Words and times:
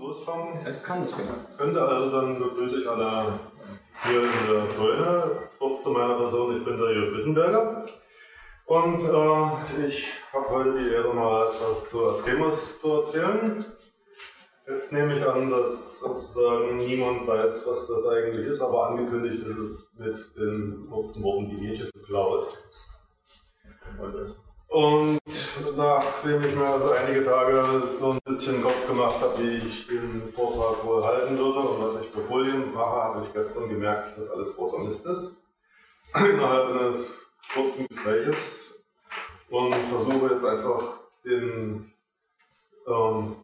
losfangen? 0.00 0.66
Es 0.66 0.84
kann 0.84 1.02
losgehen. 1.02 1.28
Könnte 1.56 1.82
also 1.82 2.10
dann 2.10 2.38
begrüße 2.38 2.80
ich 2.80 2.88
alle 2.88 3.38
hier 4.04 4.22
in 4.22 4.52
der 4.52 4.74
Scheune. 4.74 5.38
Kurz 5.58 5.82
zu 5.82 5.90
meiner 5.90 6.14
Person, 6.14 6.56
ich 6.56 6.64
bin 6.64 6.78
der 6.78 6.92
Jürgen 6.92 7.18
Wittenberger. 7.18 7.86
Und 8.66 9.00
äh, 9.02 9.86
ich 9.86 10.08
habe 10.32 10.50
heute 10.50 10.78
die 10.78 10.92
Ehre, 10.92 11.14
mal 11.14 11.46
etwas 11.46 11.88
zu 11.88 12.10
Askemos 12.10 12.80
zu 12.80 13.00
erzählen. 13.00 13.64
Jetzt 14.68 14.92
nehme 14.92 15.16
ich 15.16 15.26
an, 15.26 15.48
dass 15.48 16.00
sozusagen 16.00 16.76
niemand 16.76 17.26
weiß, 17.26 17.66
was 17.66 17.86
das 17.86 18.06
eigentlich 18.06 18.46
ist, 18.48 18.60
aber 18.60 18.88
angekündigt 18.88 19.42
ist 19.42 19.56
es 19.56 19.88
mit 19.96 20.36
den 20.36 20.86
kurzen 20.90 21.22
Worten 21.22 21.48
die 21.48 21.54
Nietzsche 21.54 21.90
Cloud. 22.04 22.58
Und 24.68 25.18
nachdem 25.76 26.44
ich 26.44 26.54
mir 26.54 26.66
also 26.66 26.90
einige 26.90 27.24
Tage 27.24 27.82
so 27.98 28.12
ein 28.12 28.18
bisschen 28.24 28.62
Kopf 28.62 28.86
gemacht 28.86 29.20
habe, 29.20 29.38
wie 29.38 29.58
ich 29.58 29.86
den 29.86 30.32
Vortrag 30.34 30.84
wohl 30.84 31.04
halten 31.04 31.38
würde 31.38 31.58
und 31.60 31.80
was 31.80 32.02
ich 32.02 32.10
für 32.10 32.20
Folien 32.22 32.72
mache, 32.72 33.02
habe 33.02 33.20
ich 33.22 33.32
gestern 33.32 33.68
gemerkt, 33.68 34.04
dass 34.04 34.16
das 34.16 34.30
alles 34.30 34.56
großer 34.56 34.78
Mist 34.78 35.06
ist. 35.06 35.36
Innerhalb 36.14 36.70
eines 36.70 37.26
kurzen 37.52 37.86
Gespräches 37.88 38.84
und 39.50 39.74
versuche 39.74 40.32
jetzt 40.32 40.44
einfach 40.44 40.82
den, 41.24 41.92
ähm, 42.86 43.36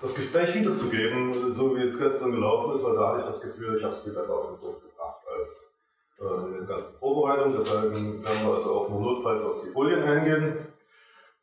das 0.00 0.14
Gespräch 0.14 0.54
wiederzugeben, 0.54 1.52
so 1.52 1.76
wie 1.76 1.82
es 1.82 1.98
gestern 1.98 2.32
gelaufen 2.32 2.76
ist, 2.76 2.84
weil 2.84 2.94
da 2.94 3.08
hatte 3.08 3.20
ich 3.20 3.26
das 3.26 3.40
Gefühl, 3.40 3.76
ich 3.76 3.84
habe 3.84 3.94
es 3.94 4.02
viel 4.02 4.12
besser 4.14 4.34
auf 4.34 4.46
den 4.48 4.58
Punkt 4.58 4.82
gebracht 4.82 5.20
als 5.38 5.72
äh, 6.20 6.46
in 6.46 6.54
den 6.54 6.66
ganzen 6.66 6.94
Vorbereitungen. 6.96 7.58
Deshalb 7.58 7.92
werden 7.92 8.22
wir 8.22 8.54
also 8.54 8.74
auch 8.74 8.88
nur 8.88 9.00
notfalls 9.00 9.44
auf 9.44 9.62
die 9.64 9.70
Folien 9.70 10.02
eingehen. 10.02 10.68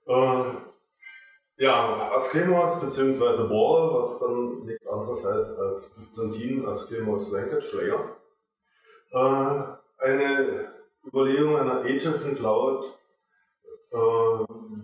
Äh, 0.07 0.43
ja, 1.57 2.11
Askemos 2.15 2.79
bzw. 2.81 3.48
Bohr, 3.48 4.03
was 4.03 4.20
dann 4.20 4.65
nichts 4.65 4.87
anderes 4.87 5.25
heißt 5.25 5.57
als 5.57 5.89
Byzantin 5.95 6.67
Askemos 6.67 7.31
Language 7.31 7.73
Layer. 7.73 8.17
Äh, 9.12 10.05
eine 10.05 10.73
Überlegung 11.05 11.57
einer 11.57 11.85
ethischen 11.85 12.35
Cloud, 12.35 12.85
äh, 13.91 13.97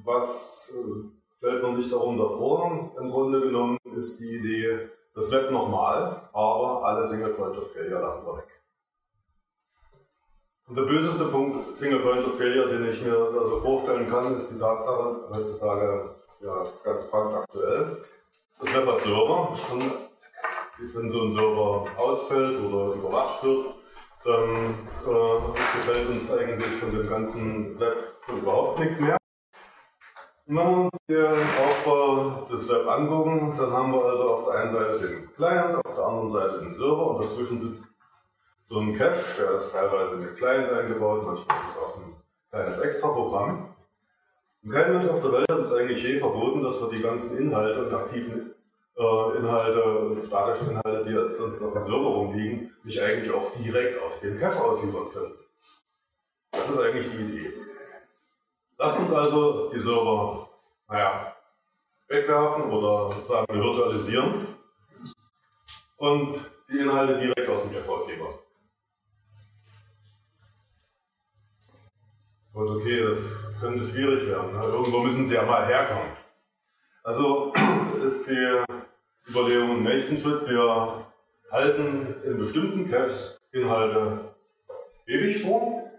was 0.06 0.74
äh, 0.76 1.10
stellt 1.38 1.62
man 1.62 1.76
sich 1.82 1.92
darunter 1.92 2.30
vor? 2.30 2.92
Im 2.98 3.12
Grunde 3.12 3.42
genommen 3.42 3.78
ist 3.96 4.20
die 4.20 4.38
Idee, 4.38 4.90
das 5.14 5.32
Web 5.32 5.52
nochmal, 5.52 6.30
aber 6.32 6.86
alle 6.86 7.08
Single 7.08 7.34
Point 7.34 7.58
of 7.58 7.72
Failure 7.74 8.00
lassen 8.00 8.26
wir 8.26 8.38
weg. 8.38 8.61
Und 10.72 10.78
der 10.78 10.84
böseste 10.84 11.26
Punkt 11.26 11.76
Single 11.76 12.00
Point 12.00 12.22
Failure, 12.38 12.70
den 12.70 12.88
ich 12.88 13.04
mir 13.04 13.14
also 13.14 13.60
vorstellen 13.60 14.10
kann, 14.10 14.38
ist 14.38 14.52
die 14.52 14.58
Tatsache, 14.58 15.28
heutzutage 15.30 16.16
ja, 16.40 16.64
ganz 16.86 17.08
brandaktuell, 17.08 17.98
das 18.58 18.74
Web 18.74 18.88
hat 18.88 19.02
Server 19.02 19.50
und 19.74 19.84
wenn 20.94 21.10
so 21.10 21.24
ein 21.24 21.32
Server 21.32 21.86
ausfällt 21.98 22.58
oder 22.62 22.96
überwacht 22.96 23.44
wird, 23.44 23.66
dann 24.24 24.50
äh, 25.08 25.60
gefällt 25.76 26.08
uns 26.08 26.32
eigentlich 26.32 26.72
von 26.80 26.92
dem 26.96 27.10
ganzen 27.10 27.78
Web 27.78 27.98
überhaupt 28.30 28.80
nichts 28.80 29.02
mehr. 29.02 29.18
Wenn 30.46 30.56
wir 30.56 30.68
uns 30.86 30.98
den 31.10 31.34
Aufbau 31.68 32.48
des 32.50 32.70
Web 32.70 32.88
angucken, 32.88 33.56
dann 33.58 33.74
haben 33.74 33.92
wir 33.92 34.06
also 34.06 34.24
auf 34.24 34.46
der 34.46 34.54
einen 34.54 34.72
Seite 34.72 35.06
den 35.06 35.34
Client, 35.36 35.86
auf 35.86 35.96
der 35.96 36.06
anderen 36.06 36.30
Seite 36.30 36.60
den 36.60 36.74
Server 36.74 37.08
und 37.08 37.26
dazwischen 37.26 37.60
sitzt 37.60 37.91
so 38.72 38.80
ein 38.80 38.98
Cache, 38.98 39.36
der 39.38 39.52
ist 39.58 39.74
teilweise 39.74 40.16
in 40.16 40.22
den 40.22 40.36
Client 40.36 40.72
eingebaut, 40.72 41.26
manchmal 41.26 41.58
ist 41.58 41.72
es 41.72 41.78
auch 41.78 41.98
ein 41.98 42.16
kleines 42.50 42.80
Extra-Programm. 42.80 43.76
Und 44.64 44.72
kein 44.72 44.94
Mensch 44.94 45.10
auf 45.10 45.22
der 45.22 45.34
Welt 45.34 45.52
hat 45.52 45.60
es 45.60 45.74
eigentlich 45.74 46.02
je 46.02 46.18
verboten, 46.18 46.64
dass 46.64 46.80
wir 46.80 46.90
die 46.90 47.02
ganzen 47.02 47.38
Inhalte 47.38 47.84
und 47.84 47.94
aktiven 47.94 48.56
äh, 48.96 49.38
Inhalte 49.38 49.84
und 49.84 50.26
statische 50.26 50.72
Inhalte, 50.72 51.04
die 51.04 51.34
sonst 51.34 51.62
auf 51.62 51.74
dem 51.74 51.84
Server 51.84 52.08
rumliegen, 52.08 52.74
nicht 52.84 53.02
eigentlich 53.02 53.34
auch 53.34 53.52
direkt 53.58 54.02
aus 54.02 54.22
dem 54.22 54.40
Cache 54.40 54.64
ausliefern 54.64 55.12
können. 55.12 55.34
Das 56.52 56.70
ist 56.70 56.80
eigentlich 56.80 57.08
die 57.12 57.18
Idee. 57.18 57.54
Lasst 58.78 59.00
uns 59.00 59.12
also 59.12 59.70
die 59.70 59.80
Server, 59.80 60.48
naja, 60.88 61.36
wegwerfen 62.08 62.72
oder 62.72 63.12
sagen 63.24 63.46
wir 63.50 63.64
virtualisieren 63.64 64.48
und 65.98 66.52
die 66.72 66.80
Inhalte 66.80 67.20
direkt 67.20 67.50
aus 67.50 67.64
dem 67.64 67.74
Cache 67.74 67.92
ausliefern. 67.92 68.41
Und 72.54 72.68
okay, 72.68 73.02
das 73.02 73.60
könnte 73.60 73.86
schwierig 73.86 74.28
werden. 74.28 74.54
Ne? 74.54 74.64
Irgendwo 74.64 75.00
müssen 75.00 75.26
sie 75.26 75.36
ja 75.36 75.44
mal 75.44 75.66
herkommen. 75.66 76.12
Also 77.04 77.54
ist 78.06 78.28
die 78.28 78.64
Überlegung 79.30 79.78
im 79.78 79.84
nächsten 79.84 80.18
Schritt, 80.18 80.48
wir 80.50 81.06
halten 81.52 82.16
in 82.26 82.38
bestimmten 82.38 82.90
Caches 82.90 83.40
Inhalte 83.52 84.34
ewig 85.08 85.42
vor 85.42 85.92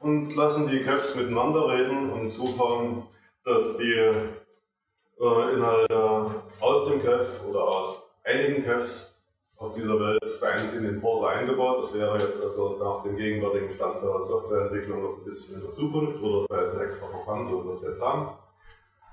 und 0.00 0.34
lassen 0.34 0.68
die 0.68 0.82
Caches 0.82 1.16
miteinander 1.16 1.68
reden 1.68 2.10
und 2.10 2.30
zuschauen, 2.30 3.04
dass 3.44 3.76
die 3.76 3.92
äh, 3.92 5.54
Inhalte 5.54 6.30
aus 6.60 6.88
dem 6.88 7.02
Cache 7.02 7.46
oder 7.48 7.64
aus 7.64 8.10
einigen 8.22 8.64
Caches 8.64 9.13
auf 9.56 9.74
dieser 9.74 9.98
Welt 10.00 10.20
seien 10.26 10.68
sie 10.68 10.78
in 10.78 10.84
den 10.84 11.00
Forsa 11.00 11.28
eingebaut. 11.28 11.84
Das 11.84 11.94
wäre 11.94 12.18
jetzt 12.18 12.42
also 12.42 12.76
nach 12.82 13.02
dem 13.02 13.16
gegenwärtigen 13.16 13.70
Stand 13.70 14.00
der 14.02 14.24
Softwareentwicklung 14.24 15.02
noch 15.02 15.18
ein 15.18 15.24
bisschen 15.24 15.56
in 15.56 15.62
der 15.62 15.72
Zukunft 15.72 16.22
oder 16.22 16.62
es 16.62 16.74
ein 16.74 16.80
extra 16.80 17.06
Programm, 17.06 17.48
so 17.48 17.62
wie 17.62 17.68
wir 17.68 17.72
es 17.72 17.82
jetzt 17.82 18.02
haben. 18.02 18.36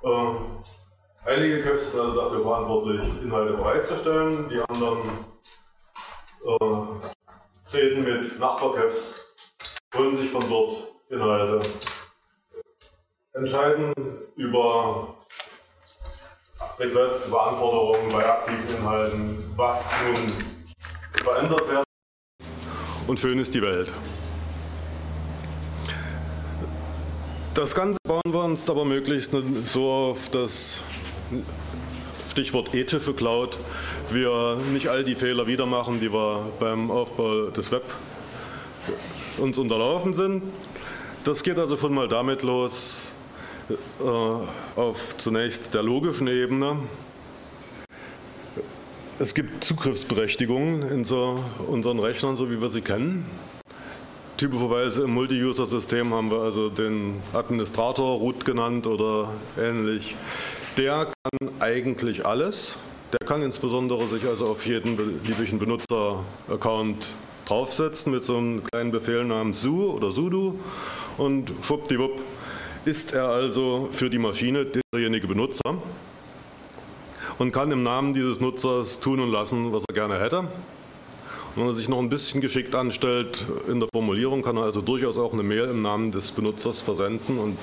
Ähm, 0.03 0.37
einige 1.25 1.63
Caches 1.63 1.91
sind 1.91 2.01
also 2.01 2.21
dafür 2.21 2.41
verantwortlich, 2.41 3.01
Inhalte 3.23 3.53
bereitzustellen. 3.53 4.47
Die 4.49 4.59
anderen 4.61 4.99
äh, 6.43 7.75
reden 7.77 8.03
mit 8.03 8.39
Nachbarcaches, 8.39 9.35
holen 9.95 10.17
sich 10.17 10.31
von 10.31 10.49
dort 10.49 10.91
Inhalte, 11.09 11.59
entscheiden 13.33 13.93
über 14.35 15.15
Requests, 16.81 17.27
über 17.27 17.47
Anforderungen 17.47 18.11
bei 18.11 18.27
aktiven 18.27 18.77
Inhalten, 18.77 19.37
was 19.55 19.85
nun 20.03 20.33
verändert 21.23 21.69
werden. 21.69 21.83
Und 23.07 23.19
schön 23.19 23.37
ist 23.37 23.53
die 23.53 23.61
Welt. 23.61 23.91
Das 27.53 27.75
Ganze 27.75 27.97
bauen 28.07 28.21
wir 28.25 28.43
uns 28.43 28.67
aber 28.67 28.85
möglichst 28.85 29.35
so 29.65 29.91
auf 29.91 30.29
das 30.29 30.81
Stichwort 32.31 32.73
ethische 32.73 33.13
Cloud, 33.13 33.59
wir 34.09 34.57
nicht 34.71 34.87
all 34.87 35.03
die 35.03 35.15
Fehler 35.15 35.45
wieder 35.45 35.65
machen, 35.65 35.99
die 35.99 36.11
wir 36.11 36.47
beim 36.59 36.89
Aufbau 36.89 37.47
des 37.47 37.71
Web 37.71 37.83
uns 39.37 39.57
unterlaufen 39.57 40.13
sind. 40.13 40.43
Das 41.25 41.43
geht 41.43 41.59
also 41.59 41.77
schon 41.77 41.93
mal 41.93 42.07
damit 42.07 42.41
los, 42.41 43.10
auf 44.75 45.17
zunächst 45.17 45.73
der 45.73 45.83
logischen 45.83 46.27
Ebene. 46.27 46.77
Es 49.19 49.35
gibt 49.35 49.63
Zugriffsberechtigungen 49.63 50.81
in 50.89 51.05
so 51.05 51.43
unseren 51.67 51.99
Rechnern, 51.99 52.37
so 52.37 52.49
wie 52.49 52.59
wir 52.59 52.69
sie 52.69 52.81
kennen. 52.81 53.25
Typischerweise 54.37 55.03
im 55.03 55.13
Multi-User-System 55.13 56.11
haben 56.13 56.31
wir 56.31 56.39
also 56.39 56.69
den 56.69 57.21
Administrator 57.31 58.17
Root 58.17 58.43
genannt 58.43 58.87
oder 58.87 59.29
ähnlich. 59.59 60.15
Der 60.77 61.05
kann 61.05 61.51
eigentlich 61.59 62.25
alles. 62.25 62.79
Der 63.13 63.27
kann 63.27 63.43
insbesondere 63.43 64.07
sich 64.07 64.25
also 64.25 64.47
auf 64.47 64.65
jeden 64.65 64.97
beliebigen 64.97 65.59
Benutzer-Account 65.59 67.09
draufsetzen 67.45 68.11
mit 68.11 68.23
so 68.23 68.37
einem 68.37 68.63
kleinen 68.63 68.91
Befehl 68.91 69.25
namens 69.25 69.61
su 69.61 69.91
oder 69.91 70.09
sudo 70.09 70.55
und 71.17 71.51
schwuppdiwupp 71.61 72.21
ist 72.85 73.13
er 73.13 73.29
also 73.29 73.89
für 73.91 74.09
die 74.09 74.17
Maschine 74.17 74.65
derjenige 74.93 75.27
Benutzer 75.27 75.77
und 77.37 77.51
kann 77.51 77.71
im 77.71 77.83
Namen 77.83 78.13
dieses 78.13 78.39
Nutzers 78.39 78.99
tun 78.99 79.19
und 79.19 79.31
lassen, 79.31 79.71
was 79.71 79.83
er 79.87 79.93
gerne 79.93 80.19
hätte. 80.19 80.39
Und 80.39 81.57
wenn 81.57 81.67
er 81.67 81.73
sich 81.73 81.89
noch 81.89 81.99
ein 81.99 82.09
bisschen 82.09 82.41
geschickt 82.41 82.73
anstellt 82.75 83.45
in 83.67 83.79
der 83.79 83.89
Formulierung, 83.93 84.41
kann 84.41 84.57
er 84.57 84.63
also 84.63 84.81
durchaus 84.81 85.17
auch 85.17 85.33
eine 85.33 85.43
Mail 85.43 85.65
im 85.65 85.81
Namen 85.81 86.11
des 86.11 86.31
Benutzers 86.31 86.81
versenden 86.81 87.37
und 87.37 87.57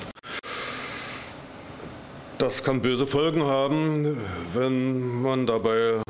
das 2.37 2.63
kann 2.63 2.81
böse 2.81 3.05
Folgen 3.05 3.43
haben, 3.43 4.17
wenn 4.53 5.21
man 5.21 5.45
dabei 5.45 6.01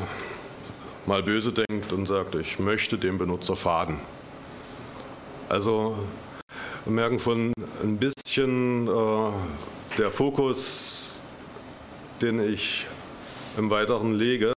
mal 1.07 1.23
böse 1.23 1.51
denkt 1.51 1.91
und 1.91 2.05
sagt, 2.05 2.35
ich 2.35 2.59
möchte 2.59 2.99
dem 2.99 3.17
Benutzer 3.17 3.55
schaden. 3.55 3.99
Also 5.47 5.97
wir 6.89 6.95
merken 6.95 7.19
schon 7.19 7.53
ein 7.83 7.97
bisschen 7.97 8.87
äh, 8.87 9.31
der 9.99 10.09
Fokus, 10.09 11.21
den 12.19 12.39
ich 12.39 12.87
im 13.59 13.69
Weiteren 13.69 14.15
lege, 14.15 14.53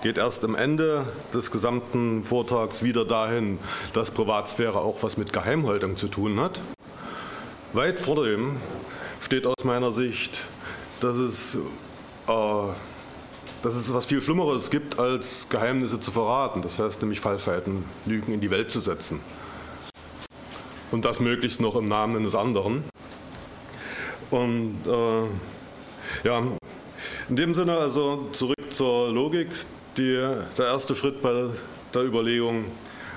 geht 0.00 0.16
erst 0.16 0.44
am 0.44 0.54
Ende 0.54 1.04
des 1.34 1.50
gesamten 1.50 2.22
Vortrags 2.22 2.84
wieder 2.84 3.04
dahin, 3.04 3.58
dass 3.94 4.12
Privatsphäre 4.12 4.78
auch 4.78 5.02
was 5.02 5.16
mit 5.16 5.32
Geheimhaltung 5.32 5.96
zu 5.96 6.06
tun 6.06 6.38
hat. 6.38 6.60
Weit 7.72 7.98
vor 7.98 8.24
dem 8.24 8.58
steht 9.20 9.44
aus 9.44 9.64
meiner 9.64 9.92
Sicht, 9.92 10.46
dass 11.00 11.16
es 11.16 11.58
äh, 12.28 12.68
dass 13.62 13.74
es 13.74 13.92
was 13.92 14.06
viel 14.06 14.22
Schlimmeres 14.22 14.70
gibt, 14.70 15.00
als 15.00 15.48
Geheimnisse 15.48 15.98
zu 15.98 16.12
verraten. 16.12 16.62
Das 16.62 16.78
heißt 16.78 17.00
nämlich 17.02 17.18
Falschheiten, 17.18 17.84
Lügen 18.06 18.32
in 18.32 18.40
die 18.40 18.52
Welt 18.52 18.70
zu 18.70 18.78
setzen. 18.78 19.18
Und 20.92 21.04
das 21.04 21.18
möglichst 21.18 21.60
noch 21.60 21.74
im 21.74 21.86
Namen 21.86 22.16
eines 22.16 22.34
anderen. 22.34 22.84
Und 24.30 24.76
äh, 24.86 26.26
ja, 26.26 26.42
in 27.28 27.36
dem 27.36 27.54
Sinne 27.54 27.76
also 27.76 28.28
zurück 28.32 28.70
zur 28.72 29.10
Logik. 29.10 29.48
Die, 29.96 30.14
der 30.56 30.66
erste 30.66 30.94
Schritt 30.94 31.20
bei 31.20 31.48
der 31.92 32.02
Überlegung, 32.02 32.64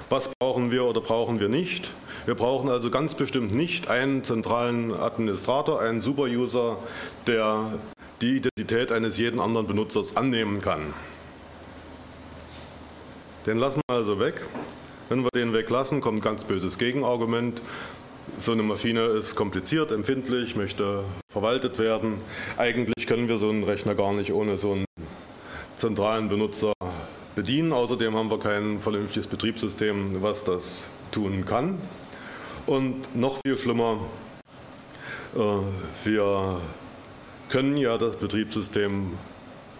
was 0.10 0.30
brauchen 0.40 0.72
wir 0.72 0.84
oder 0.84 1.00
brauchen 1.00 1.40
wir 1.40 1.48
nicht. 1.48 1.92
Wir 2.26 2.36
brauchen 2.36 2.70
also 2.70 2.90
ganz 2.90 3.16
bestimmt 3.16 3.54
nicht 3.56 3.88
einen 3.88 4.24
zentralen 4.24 4.94
Administrator, 4.94 5.80
einen 5.80 6.02
Superuser, 6.02 6.78
der 7.28 7.80
die 8.22 8.38
Identität 8.38 8.92
eines 8.92 9.18
jeden 9.18 9.40
anderen 9.40 9.68
Benutzers 9.68 10.18
annehmen 10.18 10.62
kann. 10.62 10.94
Den 13.46 13.60
lassen 13.60 13.82
wir 13.88 13.96
also 13.96 14.20
weg. 14.20 14.42
Wenn 15.08 15.24
wir 15.24 15.30
den 15.36 15.54
weglassen, 15.54 16.02
kommt 16.02 16.20
ein 16.20 16.24
ganz 16.24 16.46
böses 16.46 16.80
Gegenargument. 16.80 17.62
So 18.40 18.54
eine 18.54 18.64
Maschine 18.64 19.02
ist 19.06 19.36
kompliziert, 19.36 19.92
empfindlich, 19.92 20.56
möchte 20.56 21.04
verwaltet 21.30 21.78
werden. 21.78 22.16
Eigentlich 22.58 23.06
können 23.06 23.28
wir 23.28 23.38
so 23.38 23.50
einen 23.50 23.64
Rechner 23.64 23.94
gar 23.94 24.14
nicht 24.14 24.34
ohne 24.34 24.58
so 24.58 24.72
einen 24.72 24.86
zentralen 25.78 26.28
Benutzer 26.28 26.74
bedienen. 27.36 27.72
Außerdem 27.72 28.16
haben 28.16 28.32
wir 28.32 28.40
kein 28.40 28.80
vernünftiges 28.80 29.28
Betriebssystem, 29.28 30.24
was 30.24 30.44
das 30.44 30.90
tun 31.12 31.46
kann. 31.46 31.78
Und 32.66 33.16
noch 33.16 33.38
viel 33.46 33.60
schlimmer, 33.60 34.00
äh, 35.36 35.40
wir 36.04 36.62
können 37.50 37.78
ja 37.78 38.00
das 38.00 38.16
Betriebssystem 38.16 39.12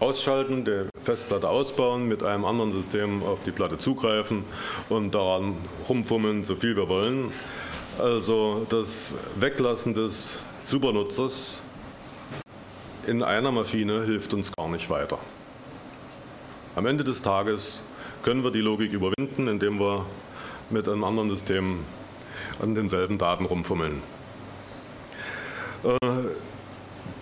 ausschalten, 0.00 0.64
der 0.64 0.86
Festplatte 1.04 1.48
ausbauen, 1.48 2.06
mit 2.06 2.22
einem 2.22 2.44
anderen 2.44 2.72
System 2.72 3.22
auf 3.22 3.44
die 3.44 3.52
Platte 3.52 3.78
zugreifen 3.78 4.44
und 4.88 5.14
daran 5.14 5.56
rumfummeln, 5.88 6.44
so 6.44 6.56
viel 6.56 6.76
wir 6.76 6.88
wollen. 6.88 7.32
Also 7.98 8.66
das 8.68 9.14
Weglassen 9.38 9.94
des 9.94 10.42
Supernutzers 10.66 11.62
in 13.06 13.22
einer 13.22 13.52
Maschine 13.52 14.04
hilft 14.04 14.34
uns 14.34 14.52
gar 14.52 14.68
nicht 14.68 14.90
weiter. 14.90 15.18
Am 16.74 16.84
Ende 16.86 17.04
des 17.04 17.22
Tages 17.22 17.82
können 18.22 18.44
wir 18.44 18.50
die 18.50 18.60
Logik 18.60 18.92
überwinden, 18.92 19.48
indem 19.48 19.78
wir 19.78 20.04
mit 20.68 20.88
einem 20.88 21.04
anderen 21.04 21.30
System 21.30 21.84
an 22.60 22.74
denselben 22.74 23.16
Daten 23.16 23.44
rumfummeln. 23.44 24.02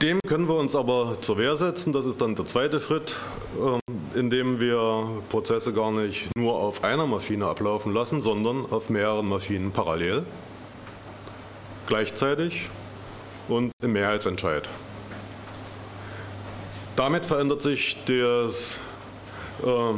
Dem 0.03 0.19
können 0.27 0.49
wir 0.49 0.57
uns 0.57 0.75
aber 0.75 1.19
zur 1.21 1.39
Wehr 1.39 1.57
setzen. 1.57 1.93
Das 1.93 2.05
ist 2.05 2.21
dann 2.21 2.35
der 2.35 2.45
zweite 2.45 2.81
Schritt, 2.81 3.17
ähm, 3.59 3.81
indem 4.15 4.61
wir 4.61 5.23
Prozesse 5.29 5.73
gar 5.73 5.93
nicht 5.93 6.29
nur 6.37 6.55
auf 6.55 6.83
einer 6.83 7.07
Maschine 7.07 7.47
ablaufen 7.47 7.95
lassen, 7.95 8.21
sondern 8.21 8.67
auf 8.71 8.91
mehreren 8.91 9.29
Maschinen 9.29 9.71
parallel, 9.71 10.25
gleichzeitig 11.87 12.69
und 13.49 13.71
im 13.83 13.93
Mehrheitsentscheid. 13.93 14.69
Damit 16.97 17.25
verändert 17.25 17.63
sich 17.63 17.97
das, 18.05 18.81
äh, 19.65 19.95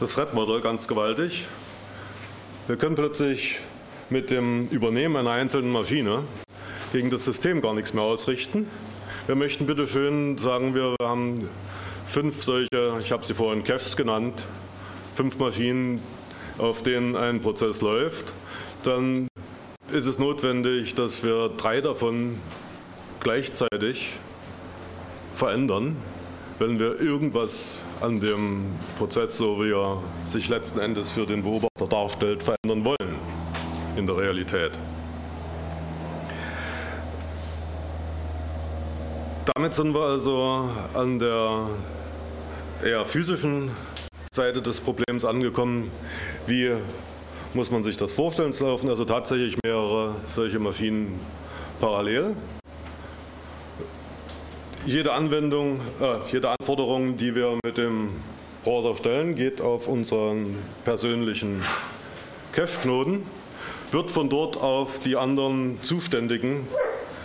das 0.00 0.14
Thread-Modell 0.14 0.60
ganz 0.60 0.86
gewaltig. 0.86 1.46
Wir 2.68 2.76
können 2.76 2.94
plötzlich 2.94 3.58
mit 4.08 4.30
dem 4.30 4.66
Übernehmen 4.68 5.16
einer 5.16 5.32
einzelnen 5.32 5.72
Maschine 5.72 6.22
gegen 6.92 7.10
das 7.10 7.24
System 7.24 7.60
gar 7.60 7.74
nichts 7.74 7.92
mehr 7.92 8.04
ausrichten. 8.04 8.66
Wir 9.26 9.34
möchten 9.34 9.66
bitte 9.66 9.86
schön, 9.86 10.38
sagen 10.38 10.74
wir, 10.74 10.94
wir 10.98 11.06
haben 11.06 11.48
fünf 12.06 12.42
solche, 12.42 12.98
ich 13.00 13.12
habe 13.12 13.24
sie 13.24 13.34
vorhin 13.34 13.62
Caches 13.62 13.96
genannt, 13.96 14.46
fünf 15.14 15.38
Maschinen, 15.38 16.00
auf 16.56 16.82
denen 16.82 17.14
ein 17.14 17.40
Prozess 17.40 17.82
läuft, 17.82 18.32
dann 18.82 19.28
ist 19.92 20.06
es 20.06 20.18
notwendig, 20.18 20.94
dass 20.94 21.22
wir 21.22 21.50
drei 21.50 21.80
davon 21.80 22.36
gleichzeitig 23.20 24.14
verändern, 25.34 25.96
wenn 26.58 26.78
wir 26.78 27.00
irgendwas 27.00 27.84
an 28.00 28.20
dem 28.20 28.66
Prozess, 28.96 29.36
so 29.36 29.62
wie 29.62 29.72
er 29.72 30.02
sich 30.24 30.48
letzten 30.48 30.80
Endes 30.80 31.10
für 31.10 31.26
den 31.26 31.42
Beobachter 31.42 31.86
darstellt, 31.88 32.42
verändern 32.42 32.84
wollen 32.84 33.16
in 33.96 34.06
der 34.06 34.16
Realität. 34.16 34.78
Damit 39.54 39.72
sind 39.72 39.94
wir 39.94 40.02
also 40.02 40.68
an 40.92 41.18
der 41.18 41.68
eher 42.84 43.06
physischen 43.06 43.70
Seite 44.30 44.60
des 44.60 44.78
Problems 44.78 45.24
angekommen. 45.24 45.90
Wie 46.46 46.72
muss 47.54 47.70
man 47.70 47.82
sich 47.82 47.96
das 47.96 48.12
vorstellen? 48.12 48.50
Es 48.50 48.60
laufen 48.60 48.90
also 48.90 49.06
tatsächlich 49.06 49.56
mehrere 49.64 50.16
solche 50.28 50.58
Maschinen 50.58 51.18
parallel. 51.80 52.36
Jede 54.84 55.12
Anwendung, 55.14 55.80
äh, 55.98 56.18
jede 56.30 56.50
Anforderung, 56.50 57.16
die 57.16 57.34
wir 57.34 57.58
mit 57.64 57.78
dem 57.78 58.10
Browser 58.64 58.96
stellen, 58.96 59.34
geht 59.34 59.62
auf 59.62 59.88
unseren 59.88 60.56
persönlichen 60.84 61.62
Cache-Knoten, 62.52 63.22
wird 63.92 64.10
von 64.10 64.28
dort 64.28 64.58
auf 64.58 64.98
die 64.98 65.16
anderen 65.16 65.82
zuständigen 65.82 66.68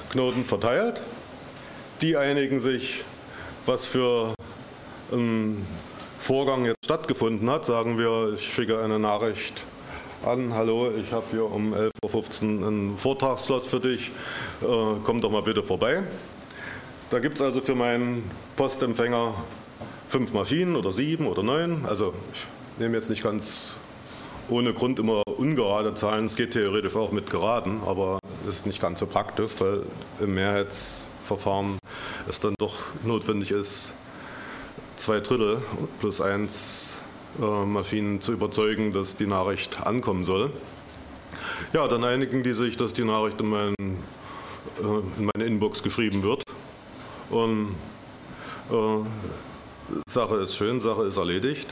Knoten 0.10 0.46
verteilt 0.46 1.02
die 2.04 2.18
einigen 2.18 2.60
sich, 2.60 3.06
was 3.66 3.86
für 3.86 4.34
ein 5.14 5.66
Vorgang 6.20 6.66
jetzt 6.66 6.84
stattgefunden 6.84 7.50
hat. 7.50 7.64
Sagen 7.64 7.98
wir, 7.98 8.34
ich 8.36 8.46
schicke 8.54 8.84
eine 8.84 9.00
Nachricht 9.00 9.64
an, 10.26 10.54
hallo, 10.54 10.92
ich 10.92 11.14
habe 11.14 11.26
hier 11.32 11.50
um 11.50 11.74
11.15 11.74 12.60
Uhr 12.60 12.68
einen 12.68 12.98
Vortragsslot 12.98 13.66
für 13.66 13.80
dich, 13.80 14.12
äh, 14.62 14.66
komm 15.06 15.22
doch 15.22 15.32
mal 15.32 15.44
bitte 15.44 15.64
vorbei. 15.64 16.04
Da 17.10 17.20
gibt 17.20 17.36
es 17.36 17.42
also 17.42 17.62
für 17.62 17.76
meinen 17.76 18.30
Postempfänger 18.58 19.36
fünf 20.10 20.34
Maschinen 20.34 20.76
oder 20.76 20.92
sieben 20.92 21.26
oder 21.26 21.42
neun. 21.42 21.86
Also 21.88 22.14
ich 22.34 22.46
nehme 22.80 22.98
jetzt 22.98 23.10
nicht 23.10 23.24
ganz 23.24 23.78
ohne 24.50 24.74
Grund 24.74 25.00
immer 25.00 25.24
ungerade 25.26 25.94
Zahlen. 25.96 26.26
Es 26.26 26.36
geht 26.36 26.52
theoretisch 26.52 26.98
auch 26.98 27.14
mit 27.14 27.32
geraden, 27.32 27.82
aber 27.86 28.20
es 28.46 28.56
ist 28.56 28.66
nicht 28.66 28.82
ganz 28.82 29.00
so 29.00 29.06
praktisch, 29.06 29.54
weil 29.60 29.84
im 30.20 30.38
Mehrheitsverfahren 31.34 31.80
es 32.28 32.40
dann 32.40 32.56
doch 32.60 32.76
notwendig 33.04 33.52
ist, 33.52 33.94
zwei 34.96 35.20
Drittel 35.20 35.62
plus 36.00 36.22
eins 36.22 37.02
äh, 37.42 37.66
Maschinen 37.66 38.22
zu 38.22 38.34
überzeugen, 38.34 38.94
dass 38.94 39.16
die 39.16 39.26
Nachricht 39.26 39.82
ankommen 39.82 40.24
soll. 40.24 40.52
Ja, 41.74 41.88
dann 41.88 42.04
einigen 42.04 42.44
die 42.44 42.54
sich, 42.54 42.78
dass 42.78 42.94
die 42.94 43.04
Nachricht 43.04 43.42
in, 43.42 43.50
mein, 43.50 43.74
äh, 43.80 45.20
in 45.20 45.30
meine 45.34 45.46
Inbox 45.46 45.82
geschrieben 45.82 46.24
wird. 46.24 46.44
Und 47.30 47.76
äh, 48.70 50.10
Sache 50.10 50.36
ist 50.36 50.56
schön, 50.56 50.82
Sache 50.82 51.04
ist 51.04 51.18
erledigt. 51.18 51.68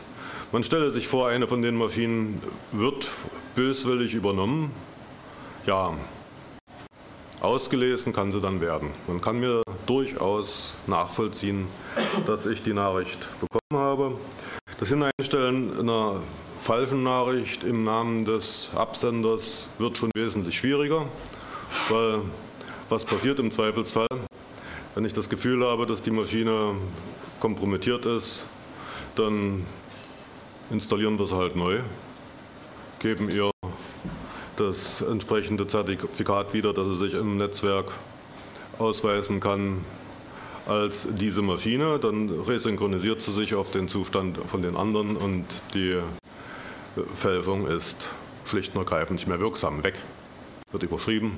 Man 0.52 0.64
stelle 0.64 0.92
sich 0.92 1.08
vor, 1.08 1.30
eine 1.30 1.48
von 1.48 1.62
den 1.62 1.76
Maschinen 1.76 2.36
wird 2.72 3.10
böswillig 3.56 4.14
übernommen. 4.16 4.72
Ja, 5.66 5.94
Ausgelesen 7.42 8.14
kann 8.14 8.32
sie 8.32 8.40
dann 8.40 8.62
werden. 8.62 8.92
Man 9.08 9.20
kann 9.20 9.40
mir 9.40 9.64
durchaus 9.88 10.76
nachvollziehen, 10.86 11.68
dass 12.28 12.46
ich 12.46 12.62
die 12.62 12.74
Nachricht 12.74 13.28
bekommen 13.40 13.84
habe. 13.84 14.12
Das 14.80 14.90
Hineinstellen 14.90 15.80
einer 15.80 16.22
falschen 16.60 17.04
Nachricht 17.04 17.64
im 17.64 17.84
Namen 17.84 18.26
des 18.26 18.70
Absenders 18.76 19.68
wird 19.80 19.98
schon 19.98 20.12
wesentlich 20.16 20.56
schwieriger, 20.56 21.08
weil 21.90 22.22
was 22.90 23.06
passiert 23.06 23.40
im 23.40 23.50
Zweifelsfall, 23.50 24.08
wenn 24.94 25.06
ich 25.06 25.14
das 25.14 25.28
Gefühl 25.28 25.66
habe, 25.66 25.88
dass 25.88 26.02
die 26.02 26.12
Maschine 26.12 26.76
kompromittiert 27.40 28.06
ist, 28.06 28.46
dann 29.16 29.66
installieren 30.70 31.18
wir 31.18 31.26
sie 31.26 31.36
halt 31.36 31.56
neu, 31.56 31.80
geben 33.00 33.30
ihr 33.32 33.51
das 34.62 35.02
entsprechende 35.02 35.66
Zertifikat 35.68 36.54
wieder, 36.54 36.74
dass 36.74 36.88
es 36.88 37.00
sich 37.00 37.14
im 37.14 37.38
Netzwerk 37.38 37.92
ausweisen 38.78 39.40
kann 39.40 39.84
als 40.68 41.08
diese 41.12 41.42
Maschine. 41.42 42.00
Dann 42.00 42.30
resynchronisiert 42.30 43.22
sie 43.22 43.32
sich 43.32 43.56
auf 43.56 43.72
den 43.72 43.88
Zustand 43.88 44.38
von 44.46 44.62
den 44.62 44.78
anderen 44.78 45.18
und 45.18 45.46
die 45.74 46.00
Fälschung 47.16 47.68
ist 47.68 48.10
schlicht 48.46 48.76
und 48.76 48.82
ergreifend 48.82 49.20
nicht 49.20 49.28
mehr 49.28 49.40
wirksam. 49.40 49.84
Weg. 49.84 49.96
Wird 50.72 50.84
überschrieben 50.84 51.38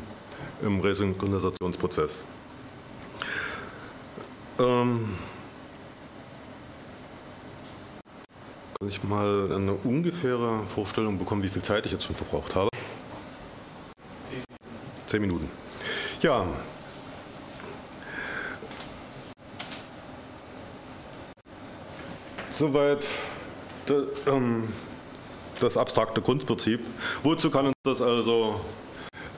im 0.62 0.80
Resynchronisationsprozess. 0.80 2.26
Ähm 4.60 5.16
kann 8.80 8.90
ich 8.90 9.04
mal 9.04 9.52
eine 9.54 9.74
ungefähre 9.74 10.66
Vorstellung 10.66 11.18
bekommen, 11.18 11.42
wie 11.42 11.50
viel 11.50 11.62
Zeit 11.62 11.86
ich 11.86 11.94
jetzt 11.94 12.04
schon 12.04 12.16
verbraucht 12.16 12.54
habe? 12.56 12.73
Zehn 15.14 15.22
Minuten. 15.22 15.48
Ja. 16.24 16.44
Soweit 22.50 23.08
ähm, 24.26 24.70
das 25.62 25.78
abstrakte 25.78 26.20
Grundprinzip. 26.20 26.80
Wozu 27.22 27.52
kann 27.52 27.68
uns 27.68 27.76
das 27.84 28.02
also 28.02 28.60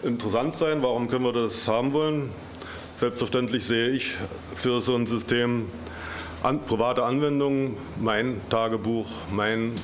interessant 0.02 0.56
sein? 0.56 0.82
Warum 0.82 1.10
können 1.10 1.26
wir 1.26 1.34
das 1.34 1.68
haben 1.68 1.92
wollen? 1.92 2.32
Selbstverständlich 2.96 3.66
sehe 3.66 3.90
ich 3.90 4.16
für 4.56 4.80
so 4.80 4.96
ein 4.96 5.06
System 5.06 5.68
an, 6.42 6.64
private 6.64 7.04
Anwendungen, 7.04 7.76
mein 8.00 8.40
Tagebuch, 8.50 9.10
mein 9.30 9.76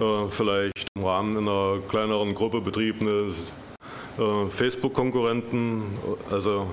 äh, 0.00 0.28
vielleicht 0.28 0.86
im 0.94 1.04
Rahmen 1.04 1.38
einer 1.38 1.78
kleineren 1.88 2.34
Gruppe 2.34 2.60
betriebene 2.60 3.10
äh, 3.10 3.59
Facebook-Konkurrenten, 4.48 5.98
also 6.30 6.68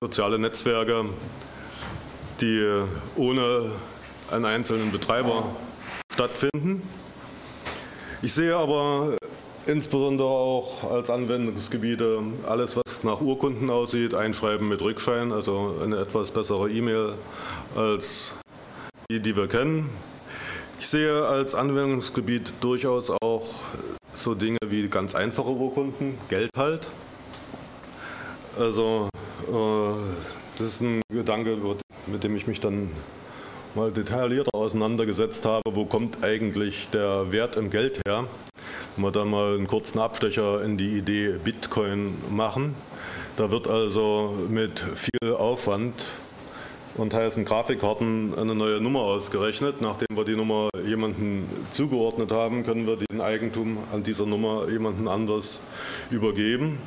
soziale 0.00 0.38
Netzwerke, 0.38 1.04
die 2.40 2.84
ohne 3.16 3.72
einen 4.30 4.44
einzelnen 4.44 4.92
Betreiber 4.92 5.44
stattfinden. 6.12 6.82
Ich 8.22 8.34
sehe 8.34 8.56
aber 8.56 9.16
insbesondere 9.66 10.28
auch 10.28 10.90
als 10.90 11.10
Anwendungsgebiete 11.10 12.22
alles, 12.46 12.76
was 12.76 13.04
nach 13.04 13.20
Urkunden 13.20 13.70
aussieht, 13.70 14.14
Einschreiben 14.14 14.68
mit 14.68 14.82
Rückschein, 14.82 15.32
also 15.32 15.76
eine 15.82 15.98
etwas 15.98 16.30
bessere 16.30 16.70
E-Mail 16.70 17.14
als 17.76 18.34
die, 19.10 19.20
die 19.20 19.36
wir 19.36 19.48
kennen. 19.48 19.90
Ich 20.78 20.88
sehe 20.88 21.24
als 21.26 21.54
Anwendungsgebiet 21.54 22.54
durchaus 22.60 23.10
auch 23.22 23.46
so 24.20 24.34
Dinge 24.34 24.58
wie 24.66 24.88
ganz 24.88 25.14
einfache 25.14 25.48
Urkunden, 25.48 26.18
Geld 26.28 26.50
halt. 26.56 26.86
Also 28.58 29.08
äh, 29.48 29.94
das 30.58 30.66
ist 30.68 30.80
ein 30.82 31.00
Gedanke, 31.10 31.56
mit 32.06 32.22
dem 32.22 32.36
ich 32.36 32.46
mich 32.46 32.60
dann 32.60 32.90
mal 33.74 33.90
detaillierter 33.90 34.54
auseinandergesetzt 34.54 35.46
habe, 35.46 35.62
wo 35.74 35.86
kommt 35.86 36.22
eigentlich 36.22 36.88
der 36.90 37.32
Wert 37.32 37.56
im 37.56 37.70
Geld 37.70 38.00
her. 38.06 38.26
Wenn 38.96 39.04
wir 39.04 39.12
da 39.12 39.24
mal 39.24 39.54
einen 39.54 39.66
kurzen 39.66 39.98
Abstecher 39.98 40.62
in 40.62 40.76
die 40.76 40.98
Idee 40.98 41.36
Bitcoin 41.42 42.16
machen. 42.30 42.74
Da 43.36 43.50
wird 43.50 43.68
also 43.68 44.36
mit 44.48 44.80
viel 44.80 45.32
Aufwand 45.32 46.06
und 47.00 47.14
heißen 47.14 47.44
Grafikkarten 47.44 48.34
eine 48.38 48.54
neue 48.54 48.80
Nummer 48.80 49.00
ausgerechnet. 49.00 49.80
Nachdem 49.80 50.16
wir 50.16 50.24
die 50.24 50.36
Nummer 50.36 50.68
jemandem 50.86 51.48
zugeordnet 51.70 52.30
haben, 52.30 52.62
können 52.62 52.86
wir 52.86 52.96
den 52.96 53.20
Eigentum 53.20 53.78
an 53.90 54.02
dieser 54.02 54.26
Nummer 54.26 54.68
jemandem 54.68 55.08
anders 55.08 55.62
übergeben. 56.10 56.78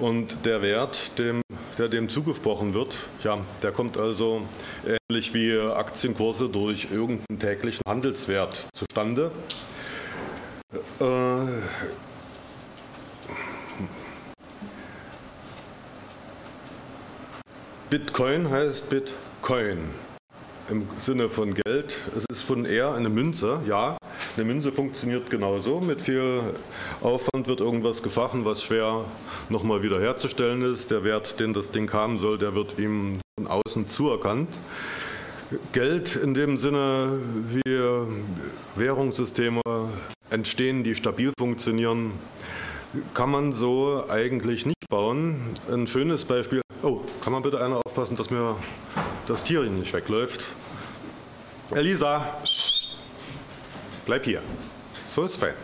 Und 0.00 0.46
der 0.46 0.62
Wert, 0.62 1.18
dem, 1.18 1.42
der 1.76 1.88
dem 1.88 2.08
zugesprochen 2.08 2.72
wird, 2.72 2.96
ja, 3.22 3.38
der 3.62 3.70
kommt 3.70 3.98
also 3.98 4.42
ähnlich 5.10 5.34
wie 5.34 5.58
Aktienkurse 5.58 6.48
durch 6.48 6.88
irgendeinen 6.90 7.38
täglichen 7.38 7.82
Handelswert 7.86 8.66
zustande. 8.72 9.30
Äh, 11.00 11.04
Bitcoin 17.90 18.48
heißt 18.48 18.88
Bitcoin 19.40 19.78
im 20.68 20.86
Sinne 20.98 21.30
von 21.30 21.54
Geld. 21.54 21.98
Es 22.14 22.26
ist 22.30 22.42
von 22.42 22.66
eher 22.66 22.92
eine 22.94 23.08
Münze, 23.08 23.60
ja. 23.66 23.96
Eine 24.36 24.44
Münze 24.44 24.70
funktioniert 24.70 25.30
genauso. 25.30 25.80
Mit 25.80 26.02
viel 26.02 26.42
Aufwand 27.00 27.48
wird 27.48 27.60
irgendwas 27.60 28.02
geschaffen, 28.02 28.44
was 28.44 28.62
schwer 28.62 29.06
nochmal 29.48 29.82
wiederherzustellen 29.82 30.60
ist. 30.62 30.90
Der 30.90 31.04
Wert, 31.04 31.40
den 31.40 31.54
das 31.54 31.70
Ding 31.70 31.90
haben 31.92 32.18
soll, 32.18 32.36
der 32.36 32.54
wird 32.54 32.78
ihm 32.78 33.18
von 33.38 33.46
außen 33.48 33.88
zuerkannt. 33.88 34.58
Geld 35.72 36.16
in 36.16 36.34
dem 36.34 36.58
Sinne, 36.58 37.18
wie 37.48 38.02
Währungssysteme 38.76 39.62
entstehen, 40.28 40.84
die 40.84 40.94
stabil 40.94 41.32
funktionieren, 41.38 42.12
kann 43.14 43.30
man 43.30 43.52
so 43.52 44.04
eigentlich 44.08 44.66
nicht 44.66 44.88
bauen. 44.90 45.54
Ein 45.70 45.86
schönes 45.86 46.26
Beispiel, 46.26 46.60
oh, 46.82 47.00
kann 47.22 47.32
man 47.32 47.42
bitte 47.42 47.64
einer 47.64 47.80
aufpassen, 47.84 48.16
dass 48.16 48.30
mir 48.30 48.56
das 49.30 49.44
Tier 49.44 49.62
nicht 49.62 49.92
wegläuft. 49.92 50.48
Elisa, 51.70 52.36
bleib 54.04 54.24
hier. 54.24 54.40
So 55.08 55.22
ist 55.22 55.36
fein. 55.36 55.54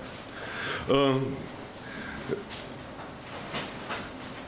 Ähm, 0.89 1.37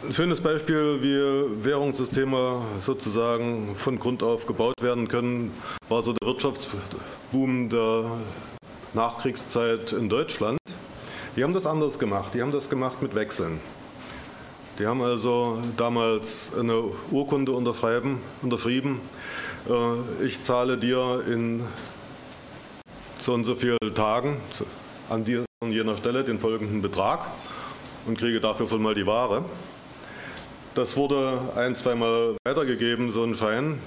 ein 0.04 0.12
schönes 0.12 0.40
Beispiel, 0.40 1.02
wie 1.02 1.64
Währungssysteme 1.64 2.62
sozusagen 2.78 3.75
von 3.75 3.98
Grund 3.98 4.22
auf 4.22 4.46
gebaut 4.46 4.80
werden 4.80 5.08
können, 5.08 5.52
war 5.88 6.04
so 6.04 6.12
der 6.12 6.28
Wirtschaftsboom 6.28 7.68
der 7.68 8.18
Nachkriegszeit 8.94 9.92
in 9.94 10.08
Deutschland. 10.08 10.58
Die 11.34 11.42
haben 11.42 11.54
das 11.54 11.66
anders 11.66 11.98
gemacht. 11.98 12.30
Die 12.34 12.40
haben 12.40 12.52
das 12.52 12.70
gemacht 12.70 13.02
mit 13.02 13.16
Wechseln. 13.16 13.60
Die 14.78 14.87
haben 14.87 15.02
also 15.02 15.58
damals 15.76 16.56
eine 16.56 16.85
Urkunde 17.11 17.50
unterschrieben. 17.50 19.00
Äh, 19.68 20.25
ich 20.25 20.40
zahle 20.42 20.78
dir 20.78 21.25
in 21.26 21.64
so 23.18 23.35
und 23.35 23.42
so 23.42 23.56
vielen 23.56 23.76
Tagen 23.97 24.37
an 25.11 25.25
jener 25.73 25.97
Stelle 25.97 26.23
den 26.23 26.38
folgenden 26.38 26.80
Betrag 26.80 27.26
und 28.06 28.18
kriege 28.18 28.38
dafür 28.38 28.68
schon 28.68 28.80
mal 28.80 28.94
die 28.94 29.04
Ware. 29.04 29.44
Das 30.75 30.97
wurde 30.97 31.40
ein, 31.56 31.75
zweimal 31.75 32.37
weitergegeben, 32.44 33.11
so 33.11 33.25
ein 33.25 33.35
Schein. 33.35 33.80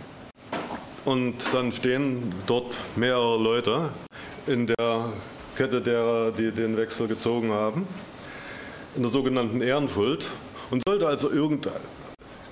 Und 1.05 1.53
dann 1.53 1.71
stehen 1.71 2.33
dort 2.47 2.75
mehrere 2.97 3.41
Leute 3.41 3.93
in 4.45 4.67
der 4.67 5.05
Kette 5.55 5.81
derer, 5.81 6.31
die 6.31 6.51
den 6.51 6.75
Wechsel 6.75 7.07
gezogen 7.07 7.49
haben, 7.51 7.87
in 8.97 9.03
der 9.03 9.11
sogenannten 9.11 9.61
Ehrenschuld. 9.61 10.27
Und 10.71 10.83
sollte 10.87 11.05
also 11.05 11.29
irgend 11.29 11.69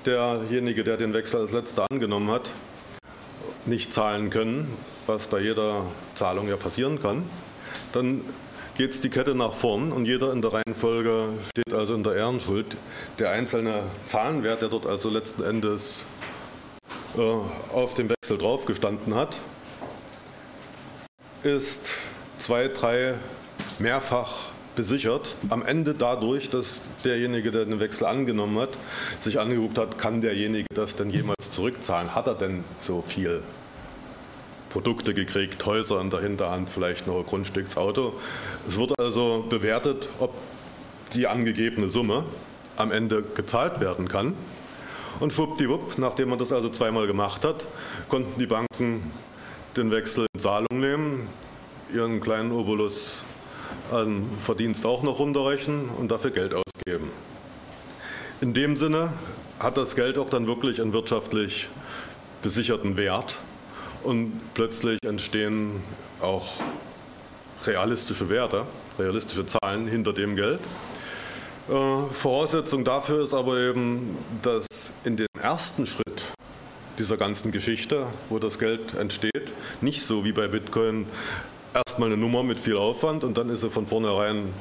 derjenige, 0.05 0.83
der 0.83 0.97
den 0.97 1.13
Wechsel 1.13 1.39
als 1.39 1.51
letzter 1.51 1.85
angenommen 1.89 2.29
hat, 2.29 2.51
nicht 3.65 3.93
zahlen 3.93 4.29
können, 4.29 4.71
was 5.07 5.27
bei 5.27 5.39
jeder 5.39 5.85
Zahlung 6.15 6.49
ja 6.49 6.57
passieren 6.57 7.01
kann, 7.01 7.23
dann 7.93 8.21
geht 8.75 9.03
die 9.03 9.09
Kette 9.09 9.35
nach 9.35 9.53
vorn 9.53 9.91
und 9.91 10.05
jeder 10.05 10.33
in 10.33 10.41
der 10.41 10.53
Reihenfolge 10.53 11.29
steht 11.49 11.73
also 11.73 11.95
in 11.95 12.03
der 12.03 12.15
Ehrenschuld. 12.15 12.77
Der 13.19 13.31
einzelne 13.31 13.83
Zahlenwert, 14.05 14.61
der 14.61 14.69
dort 14.69 14.85
also 14.85 15.09
letzten 15.09 15.43
Endes 15.43 16.05
äh, 17.17 17.21
auf 17.73 17.93
dem 17.93 18.09
Wechsel 18.09 18.37
drauf 18.37 18.65
gestanden 18.65 19.15
hat, 19.15 19.37
ist 21.43 21.93
zwei, 22.37 22.67
drei 22.67 23.15
mehrfach 23.79 24.51
besichert. 24.79 25.35
Am 25.49 25.61
Ende 25.61 25.93
dadurch, 25.93 26.49
dass 26.49 26.83
derjenige, 27.03 27.51
der 27.51 27.65
den 27.65 27.81
Wechsel 27.81 28.05
angenommen 28.05 28.57
hat, 28.59 28.69
sich 29.19 29.37
angeguckt 29.37 29.77
hat, 29.77 29.97
kann 29.97 30.21
derjenige 30.21 30.67
das 30.73 30.95
denn 30.95 31.09
jemals 31.09 31.51
zurückzahlen? 31.51 32.15
Hat 32.15 32.27
er 32.27 32.35
denn 32.35 32.63
so 32.77 33.01
viel 33.01 33.41
Produkte 34.69 35.13
gekriegt, 35.13 35.65
Häuser 35.65 35.99
in 35.99 36.09
der 36.09 36.21
Hinterhand, 36.21 36.69
vielleicht 36.69 37.07
noch 37.07 37.17
ein 37.17 37.25
Grundstücksauto. 37.25 38.13
Es 38.69 38.79
wird 38.79 38.97
also 38.97 39.45
bewertet, 39.49 40.07
ob 40.19 40.33
die 41.13 41.27
angegebene 41.27 41.89
Summe 41.89 42.23
am 42.77 42.93
Ende 42.93 43.21
gezahlt 43.21 43.81
werden 43.81 44.07
kann. 44.07 44.33
Und 45.19 45.33
schwuppdiwupp, 45.33 45.97
nachdem 45.97 46.29
man 46.29 46.39
das 46.39 46.53
also 46.53 46.69
zweimal 46.69 47.05
gemacht 47.05 47.43
hat, 47.43 47.67
konnten 48.07 48.39
die 48.39 48.47
Banken 48.47 49.11
den 49.75 49.91
Wechsel 49.91 50.25
in 50.33 50.39
Zahlung 50.39 50.79
nehmen, 50.79 51.27
ihren 51.93 52.21
kleinen 52.21 52.53
Obolus 52.53 53.25
an 53.91 54.25
Verdienst 54.41 54.85
auch 54.85 55.03
noch 55.03 55.19
runterrechnen 55.19 55.89
und 55.89 56.09
dafür 56.09 56.31
Geld 56.31 56.53
ausgeben. 56.53 57.11
In 58.41 58.53
dem 58.53 58.77
Sinne 58.77 59.13
hat 59.59 59.77
das 59.77 59.95
Geld 59.95 60.17
auch 60.17 60.29
dann 60.29 60.47
wirklich 60.47 60.81
einen 60.81 60.93
wirtschaftlich 60.93 61.67
besicherten 62.41 62.97
Wert 62.97 63.37
und 64.03 64.31
plötzlich 64.53 64.97
entstehen 65.03 65.83
auch 66.21 66.47
realistische 67.65 68.29
Werte, 68.29 68.65
realistische 68.97 69.45
Zahlen 69.45 69.87
hinter 69.87 70.13
dem 70.13 70.35
Geld. 70.35 70.59
Äh, 71.69 72.13
Voraussetzung 72.13 72.83
dafür 72.83 73.23
ist 73.23 73.33
aber 73.33 73.57
eben, 73.57 74.17
dass 74.41 74.65
in 75.03 75.17
dem 75.17 75.27
ersten 75.39 75.85
Schritt 75.85 76.23
dieser 76.97 77.17
ganzen 77.17 77.51
Geschichte, 77.51 78.07
wo 78.29 78.39
das 78.39 78.59
Geld 78.59 78.93
entsteht, 78.93 79.53
nicht 79.81 80.03
so 80.03 80.25
wie 80.25 80.31
bei 80.31 80.47
Bitcoin 80.47 81.05
erstmal 81.73 82.09
eine 82.09 82.17
Nummer 82.17 82.43
mit 82.43 82.59
viel 82.59 82.77
Aufwand 82.77 83.23
und 83.23 83.37
dann 83.37 83.49
ist 83.49 83.61
sie 83.61 83.69
von 83.69 83.85
vornherein 83.85 84.53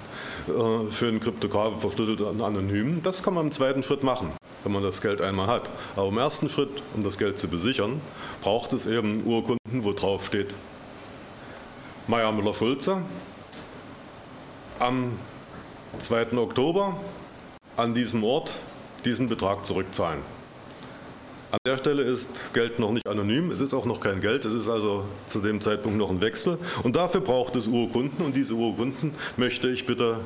äh, 0.49 0.93
schön 0.93 1.21
kryptographisch 1.21 1.81
verschlüsselt 1.81 2.21
und 2.21 2.43
anonym. 2.43 3.03
Das 3.03 3.23
kann 3.23 3.35
man 3.35 3.47
im 3.47 3.53
zweiten 3.53 3.83
Schritt 3.83 4.03
machen, 4.03 4.33
wenn 4.65 4.73
man 4.73 4.83
das 4.83 5.00
Geld 5.00 5.21
einmal 5.21 5.47
hat. 5.47 5.71
Aber 5.97 6.09
im 6.09 6.19
ersten 6.19 6.49
Schritt, 6.49 6.83
um 6.95 7.03
das 7.03 7.19
Geld 7.19 7.38
zu 7.38 7.49
besichern, 7.49 8.00
braucht 8.43 8.73
es 8.73 8.87
eben 8.87 9.25
Urkunden, 9.25 9.85
wo 9.85 9.93
drauf 9.93 10.27
steht 10.27 10.55
Meier 12.07 12.33
Müller-Schulze 12.33 13.03
am 14.79 15.19
2. 15.99 16.38
Oktober 16.38 16.97
an 17.77 17.93
diesem 17.93 18.25
Ort 18.25 18.53
diesen 19.05 19.29
Betrag 19.29 19.67
zurückzahlen. 19.67 20.23
An 21.50 21.59
der 21.64 21.78
Stelle 21.78 22.02
ist 22.02 22.52
Geld 22.52 22.78
noch 22.78 22.93
nicht 22.93 23.09
anonym, 23.09 23.50
es 23.50 23.61
ist 23.61 23.73
auch 23.73 23.87
noch 23.87 24.00
kein 24.00 24.21
Geld, 24.21 24.45
es 24.45 24.52
ist 24.52 24.69
also 24.69 25.07
zu 25.28 25.40
dem 25.40 25.62
Zeitpunkt 25.62 25.97
noch 25.97 26.11
ein 26.11 26.21
Wechsel. 26.21 26.59
Und 26.83 26.95
dafür 26.95 27.23
braucht 27.23 27.57
es 27.57 27.67
Urkunden 27.67 28.23
und 28.23 28.37
diese 28.37 28.52
Urkunden 28.52 29.12
möchte 29.38 29.71
ich 29.71 29.87
bitte 29.87 30.21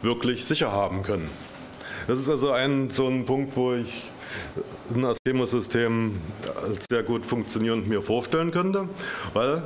wirklich 0.00 0.46
sicher 0.46 0.72
haben 0.72 1.02
können. 1.02 1.28
Das 2.06 2.18
ist 2.18 2.30
also 2.30 2.52
ein 2.52 2.88
so 2.88 3.08
ein 3.08 3.26
Punkt, 3.26 3.54
wo 3.56 3.74
ich 3.74 4.04
ein 4.94 5.04
Astemo-System 5.04 6.18
als 6.62 6.86
sehr 6.90 7.02
gut 7.02 7.26
funktionierend 7.26 7.86
mir 7.86 8.00
vorstellen 8.00 8.50
könnte, 8.50 8.88
weil 9.34 9.62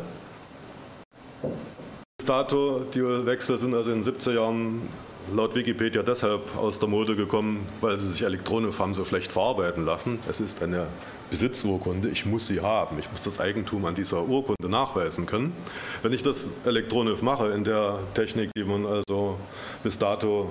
bis 2.19 2.26
dato 2.26 2.80
die 2.92 3.02
Wechsel 3.02 3.57
sind 3.57 3.73
also 3.73 3.92
in 3.92 4.02
den 4.02 4.14
70er 4.14 4.35
Jahren 4.35 4.83
laut 5.34 5.54
Wikipedia 5.54 6.02
deshalb 6.02 6.56
aus 6.56 6.78
der 6.78 6.88
Mode 6.88 7.16
gekommen, 7.16 7.66
weil 7.80 7.99
sie 7.99 8.06
sich 8.06 8.22
elektronisch 8.22 8.78
haben 8.78 8.94
so 8.94 9.04
schlecht 9.04 9.30
verarbeiten 9.32 9.84
lassen. 9.84 10.18
Es 10.28 10.40
ist 10.40 10.62
eine 10.62 10.87
Besitzurkunde, 11.30 12.08
ich 12.08 12.26
muss 12.26 12.46
sie 12.46 12.60
haben, 12.60 12.99
ich 12.99 13.10
muss 13.10 13.20
das 13.20 13.38
Eigentum 13.40 13.84
an 13.84 13.94
dieser 13.94 14.26
Urkunde 14.26 14.68
nachweisen 14.68 15.26
können. 15.26 15.52
Wenn 16.02 16.12
ich 16.12 16.22
das 16.22 16.44
elektronisch 16.64 17.22
mache 17.22 17.49
in 17.50 17.64
der 17.64 18.00
Technik, 18.14 18.50
die 18.56 18.64
man 18.64 18.84
also 18.84 19.38
bis 19.82 19.99
dato 19.99 20.50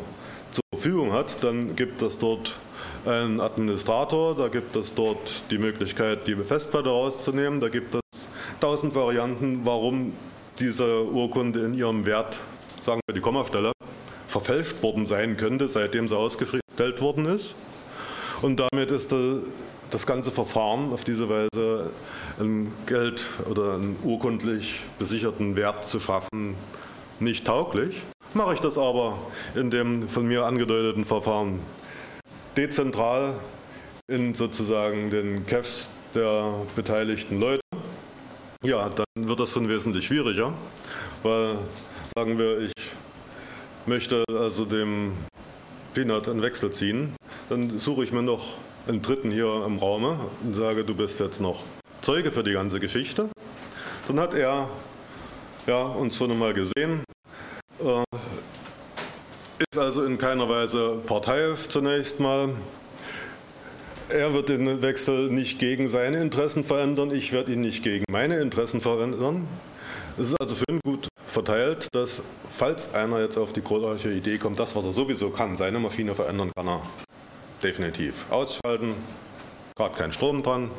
zur 0.51 0.63
Verfügung 0.73 1.11
hat, 1.11 1.43
dann 1.43 1.75
gibt 1.75 2.01
es 2.01 2.17
dort 2.17 2.57
einen 3.05 3.41
Administrator, 3.41 4.35
da 4.35 4.47
gibt 4.47 4.75
es 4.75 4.95
dort 4.95 5.43
die 5.51 5.57
Möglichkeit, 5.57 6.27
die 6.27 6.35
Festplatte 6.35 6.89
rauszunehmen, 6.89 7.59
da 7.59 7.69
gibt 7.69 7.95
es 7.95 8.29
tausend 8.59 8.95
Varianten, 8.95 9.61
warum 9.63 10.13
diese 10.59 11.03
Urkunde 11.05 11.61
in 11.61 11.73
ihrem 11.73 12.05
Wert, 12.05 12.39
sagen 12.85 13.01
wir 13.07 13.15
die 13.15 13.21
Kommastelle, 13.21 13.71
verfälscht 14.29 14.81
worden 14.83 15.05
sein 15.05 15.35
könnte, 15.35 15.67
seitdem 15.67 16.07
sie 16.07 16.15
ausgestellt 16.15 17.01
worden 17.01 17.25
ist. 17.25 17.55
Und 18.41 18.59
damit 18.59 18.91
ist 18.91 19.13
das 19.89 20.05
ganze 20.05 20.31
Verfahren 20.31 20.93
auf 20.93 21.03
diese 21.03 21.27
Weise 21.27 21.89
ein 22.39 22.71
Geld 22.85 23.25
oder 23.49 23.73
einen 23.73 23.97
urkundlich 24.03 24.81
besicherten 24.97 25.57
Wert 25.57 25.83
zu 25.85 25.99
schaffen 25.99 26.55
nicht 27.19 27.45
tauglich. 27.45 28.01
Mache 28.33 28.53
ich 28.53 28.59
das 28.59 28.77
aber 28.77 29.19
in 29.55 29.71
dem 29.71 30.07
von 30.07 30.25
mir 30.27 30.45
angedeuteten 30.45 31.03
Verfahren 31.03 31.59
dezentral 32.55 33.33
in 34.07 34.35
sozusagen 34.35 35.09
den 35.09 35.45
Caches 35.45 35.89
der 36.15 36.53
beteiligten 36.75 37.39
Leute, 37.39 37.61
ja, 38.63 38.89
dann 38.89 39.27
wird 39.27 39.39
das 39.39 39.51
schon 39.51 39.69
wesentlich 39.69 40.05
schwieriger, 40.05 40.53
weil 41.23 41.57
sagen 42.15 42.37
wir, 42.37 42.59
ich 42.59 42.73
möchte 43.85 44.23
also 44.27 44.65
dem 44.65 45.13
Peanut 45.93 46.29
einen 46.29 46.41
Wechsel 46.41 46.71
ziehen, 46.71 47.15
dann 47.49 47.79
suche 47.79 48.03
ich 48.03 48.11
mir 48.11 48.21
noch 48.21 48.57
einen 48.87 49.01
Dritten 49.01 49.31
hier 49.31 49.63
im 49.65 49.77
Raume 49.77 50.19
und 50.43 50.53
sage, 50.55 50.83
du 50.83 50.95
bist 50.95 51.19
jetzt 51.19 51.41
noch 51.41 51.63
Zeuge 52.01 52.31
für 52.31 52.43
die 52.43 52.53
ganze 52.53 52.79
Geschichte. 52.79 53.29
Dann 54.07 54.19
hat 54.19 54.33
er 54.33 54.69
ja, 55.67 55.83
uns 55.83 56.17
schon 56.17 56.31
einmal 56.31 56.53
gesehen, 56.53 57.03
äh, 57.79 58.03
ist 59.69 59.77
also 59.77 60.03
in 60.03 60.17
keiner 60.17 60.47
Weise 60.49 60.99
parteiisch 61.05 61.67
zunächst 61.67 62.19
mal. 62.19 62.49
Er 64.09 64.33
wird 64.33 64.49
den 64.49 64.81
Wechsel 64.81 65.29
nicht 65.29 65.59
gegen 65.59 65.89
seine 65.89 66.19
Interessen 66.19 66.63
verändern, 66.63 67.11
ich 67.11 67.31
werde 67.31 67.53
ihn 67.53 67.61
nicht 67.61 67.83
gegen 67.83 68.05
meine 68.09 68.39
Interessen 68.39 68.81
verändern. 68.81 69.47
Es 70.17 70.27
ist 70.27 70.41
also 70.41 70.55
schön 70.55 70.79
gut 70.83 71.07
verteilt, 71.27 71.87
dass 71.93 72.23
falls 72.49 72.93
einer 72.93 73.21
jetzt 73.21 73.37
auf 73.37 73.53
die 73.53 73.61
glorreiche 73.61 74.11
Idee 74.11 74.37
kommt, 74.37 74.59
das, 74.59 74.75
was 74.75 74.85
er 74.85 74.91
sowieso 74.91 75.29
kann, 75.29 75.55
seine 75.55 75.79
Maschine 75.79 76.15
verändern 76.15 76.51
kann 76.55 76.67
er 76.67 76.81
definitiv 77.63 78.25
ausschalten, 78.29 78.95
gerade 79.75 79.95
kein 79.97 80.11
Strom 80.11 80.43
dran, 80.43 80.71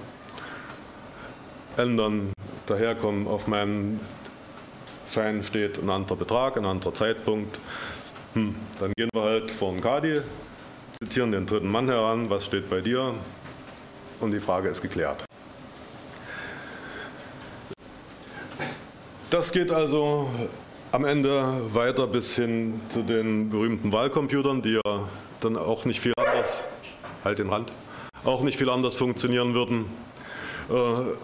ändern, 1.77 2.33
daherkommen, 2.66 3.27
auf 3.27 3.47
meinem 3.47 4.01
Schein 5.12 5.43
steht 5.43 5.79
ein 5.79 5.90
anderer 5.90 6.16
Betrag, 6.16 6.57
ein 6.57 6.64
anderer 6.64 6.95
Zeitpunkt. 6.95 7.59
Hm, 8.35 8.55
dann 8.79 8.93
gehen 8.93 9.09
wir 9.12 9.23
halt 9.23 9.51
vor 9.51 9.73
den 9.73 9.81
Kadi, 9.81 10.21
zitieren 11.03 11.33
den 11.33 11.47
dritten 11.47 11.71
Mann 11.71 11.88
heran, 11.88 12.31
was 12.31 12.47
steht 12.47 12.71
bei 12.71 12.81
dir? 12.81 13.14
Und 14.21 14.33
die 14.33 14.40
Frage 14.40 14.69
ist 14.69 14.83
geklärt. 14.83 15.25
Das 19.31 19.53
geht 19.53 19.71
also 19.71 20.29
am 20.90 21.05
Ende 21.05 21.62
weiter 21.73 22.09
bis 22.09 22.35
hin 22.35 22.81
zu 22.88 23.03
den 23.03 23.49
berühmten 23.49 23.93
Wahlcomputern, 23.93 24.61
die 24.61 24.73
ja 24.85 25.09
dann 25.38 25.57
auch 25.57 25.85
nicht 25.85 26.01
viel 26.01 26.12
anders, 26.16 26.64
halt 27.23 27.38
den 27.38 27.49
Rand, 27.49 27.73
auch 28.25 28.43
nicht 28.43 28.59
viel 28.59 28.69
anders 28.69 28.97
funktionieren 28.97 29.55
würden. 29.55 29.85
Äh, 30.69 31.14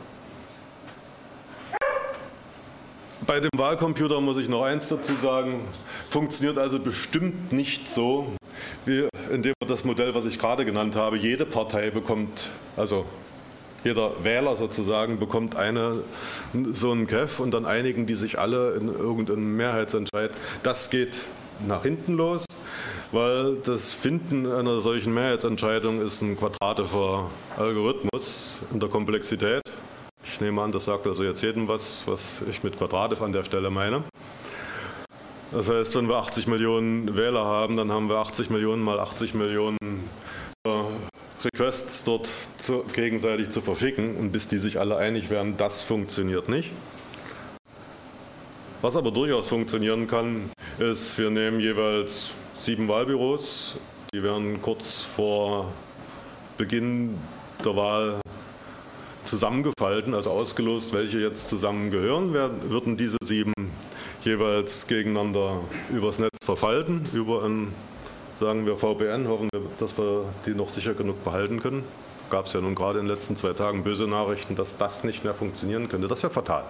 bei 3.27 3.41
dem 3.41 3.51
Wahlcomputer 3.57 4.21
muss 4.21 4.37
ich 4.37 4.49
noch 4.49 4.63
eins 4.63 4.87
dazu 4.87 5.15
sagen, 5.21 5.63
funktioniert 6.09 6.59
also 6.59 6.79
bestimmt 6.79 7.53
nicht 7.53 7.89
so, 7.89 8.33
wie 8.85 9.09
indem 9.33 9.55
das 9.67 9.85
Modell, 9.85 10.15
was 10.15 10.27
ich 10.27 10.39
gerade 10.39 10.65
genannt 10.65 10.95
habe, 10.95 11.17
jede 11.17 11.45
Partei 11.45 11.91
bekommt, 11.91 12.51
also 12.77 13.05
jeder 13.87 14.25
Wähler 14.25 14.57
sozusagen 14.57 15.19
bekommt 15.19 15.55
eine, 15.55 16.03
so 16.73 16.91
einen 16.91 17.07
Kef 17.07 17.39
und 17.39 17.53
dann 17.53 17.65
einigen 17.65 18.07
die 18.07 18.15
sich 18.15 18.39
alle 18.39 18.75
in 18.75 18.89
irgendeinem 18.89 19.57
Mehrheitsentscheid. 19.57 20.33
Das 20.65 20.91
geht 20.91 21.21
nach 21.67 21.85
hinten 21.85 22.15
los, 22.15 22.45
weil 23.13 23.57
das 23.65 23.93
Finden 23.93 24.51
einer 24.51 24.81
solchen 24.81 25.15
Mehrheitsentscheidung 25.15 26.05
ist 26.05 26.21
ein 26.21 26.37
quadratischer 26.37 27.31
Algorithmus 27.57 28.63
in 28.73 28.81
der 28.81 28.89
Komplexität. 28.89 29.63
Ich 30.25 30.41
nehme 30.41 30.61
an, 30.63 30.73
das 30.73 30.87
sagt 30.87 31.07
also 31.07 31.23
jetzt 31.23 31.43
jedem 31.43 31.69
was, 31.69 32.03
was 32.07 32.43
ich 32.49 32.65
mit 32.65 32.77
quadratisch 32.77 33.21
an 33.21 33.33
der 33.33 33.45
Stelle 33.45 33.71
meine. 33.71 34.03
Das 35.53 35.69
heißt, 35.69 35.95
wenn 35.95 36.09
wir 36.09 36.17
80 36.17 36.49
Millionen 36.49 37.17
Wähler 37.17 37.45
haben, 37.45 37.77
dann 37.77 37.93
haben 37.93 38.09
wir 38.09 38.17
80 38.17 38.51
Millionen 38.51 38.83
mal 38.83 38.99
80 38.99 39.35
Millionen 39.35 39.79
Requests 41.45 42.05
dort 42.05 42.29
zu, 42.59 42.85
gegenseitig 42.95 43.51
zu 43.51 43.61
verschicken 43.61 44.17
und 44.17 44.33
bis 44.33 44.49
die 44.49 44.59
sich 44.59 44.81
alle 44.81 44.97
einig 44.97 45.31
werden, 45.31 45.57
das 45.57 45.83
funktioniert 45.83 46.49
nicht. 46.49 46.73
Was 48.83 48.97
aber 48.97 49.11
durchaus 49.11 49.49
funktionieren 49.49 50.07
kann, 50.07 50.51
ist, 50.79 51.19
wir 51.19 51.31
nehmen 51.31 51.61
jeweils 51.61 52.35
sieben 52.59 52.89
Wahlbüros, 52.89 53.79
die 54.13 54.23
werden 54.23 54.61
kurz 54.63 55.03
vor 55.03 55.73
Beginn 56.57 57.19
der 57.65 57.77
Wahl 57.77 58.21
zusammengefalten, 59.25 60.15
also 60.15 60.31
ausgelost, 60.31 60.93
welche 60.93 61.19
jetzt 61.19 61.49
zusammengehören, 61.49 62.33
würden 62.33 62.97
diese 62.97 63.19
sieben 63.23 63.53
jeweils 64.23 64.87
gegeneinander 64.87 65.63
übers 65.91 66.19
Netz 66.19 66.39
verfalten, 66.45 67.03
über 67.13 67.45
ein 67.45 67.73
sagen 68.41 68.67
wir 68.67 68.77
VPN, 68.77 69.29
hoffen 69.29 69.49
wir, 69.53 69.63
dass 69.79 69.97
wir 69.99 70.25
die 70.45 70.55
noch 70.55 70.69
sicher 70.69 70.95
genug 70.95 71.25
behalten 71.25 71.61
können. 71.61 71.85
Gab 72.31 72.47
es 72.47 72.53
ja 72.53 72.61
nun 72.61 72.75
gerade 72.75 72.99
in 72.99 73.07
den 73.07 73.15
letzten 73.15 73.37
zwei 73.37 73.53
Tagen 73.53 73.85
böse 73.85 74.07
Nachrichten, 74.07 74.57
dass 74.57 74.77
das 74.77 75.05
nicht 75.05 75.25
mehr 75.25 75.35
funktionieren 75.35 75.89
könnte. 75.89 76.09
Das 76.09 76.23
wäre 76.23 76.33
fatal. 76.33 76.65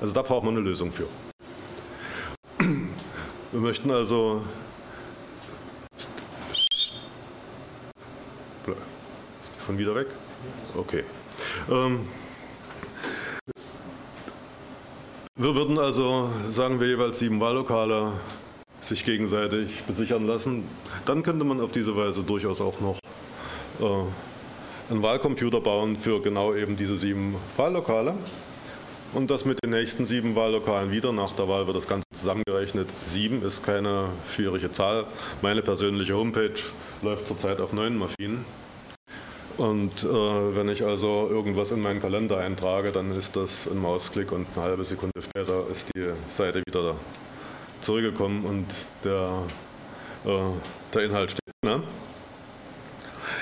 Also 0.00 0.12
da 0.12 0.22
braucht 0.22 0.44
man 0.44 0.54
eine 0.54 0.62
Lösung 0.62 0.92
für. 0.92 1.06
Wir 3.52 3.60
möchten 3.60 3.90
also 3.90 4.42
schon 9.70 9.78
wieder 9.78 9.94
weg? 9.94 10.08
Okay. 10.76 11.04
Ähm, 11.70 12.08
wir 15.36 15.54
würden 15.54 15.78
also, 15.78 16.28
sagen 16.50 16.80
wir 16.80 16.88
jeweils 16.88 17.20
sieben 17.20 17.40
Wahllokale 17.40 18.14
sich 18.80 19.04
gegenseitig 19.04 19.82
besichern 19.84 20.26
lassen. 20.26 20.64
Dann 21.04 21.22
könnte 21.22 21.44
man 21.44 21.60
auf 21.60 21.72
diese 21.72 21.96
Weise 21.96 22.22
durchaus 22.22 22.60
auch 22.60 22.80
noch 22.80 22.98
äh, 23.80 24.92
einen 24.92 25.02
Wahlcomputer 25.02 25.60
bauen 25.60 25.96
für 25.96 26.20
genau 26.20 26.54
eben 26.54 26.76
diese 26.76 26.96
sieben 26.96 27.36
Wahllokale. 27.56 28.14
Und 29.12 29.30
das 29.30 29.44
mit 29.44 29.58
den 29.64 29.70
nächsten 29.70 30.06
sieben 30.06 30.36
Wahllokalen 30.36 30.92
wieder. 30.92 31.12
Nach 31.12 31.32
der 31.32 31.48
Wahl 31.48 31.66
wird 31.66 31.76
das 31.76 31.88
Ganze 31.88 32.04
zusammengerechnet. 32.14 32.88
Sieben 33.08 33.42
ist 33.42 33.64
keine 33.64 34.10
schwierige 34.28 34.70
Zahl. 34.70 35.04
Meine 35.42 35.62
persönliche 35.62 36.14
Homepage 36.14 36.60
läuft 37.02 37.26
zurzeit 37.26 37.60
auf 37.60 37.72
neun 37.72 37.98
Maschinen. 37.98 38.44
Und 39.56 40.04
äh, 40.04 40.56
wenn 40.56 40.68
ich 40.68 40.86
also 40.86 41.28
irgendwas 41.28 41.72
in 41.72 41.82
meinen 41.82 42.00
Kalender 42.00 42.38
eintrage, 42.38 42.92
dann 42.92 43.10
ist 43.10 43.36
das 43.36 43.68
ein 43.68 43.78
Mausklick 43.78 44.32
und 44.32 44.46
eine 44.54 44.64
halbe 44.64 44.84
Sekunde 44.84 45.20
später 45.20 45.64
ist 45.70 45.88
die 45.94 46.04
Seite 46.30 46.62
wieder 46.66 46.82
da 46.82 46.94
zurückgekommen 47.80 48.44
und 48.44 48.66
der, 49.04 49.42
äh, 50.24 50.38
der 50.94 51.04
Inhalt 51.04 51.30
steht. 51.32 51.54
Ne? 51.64 51.82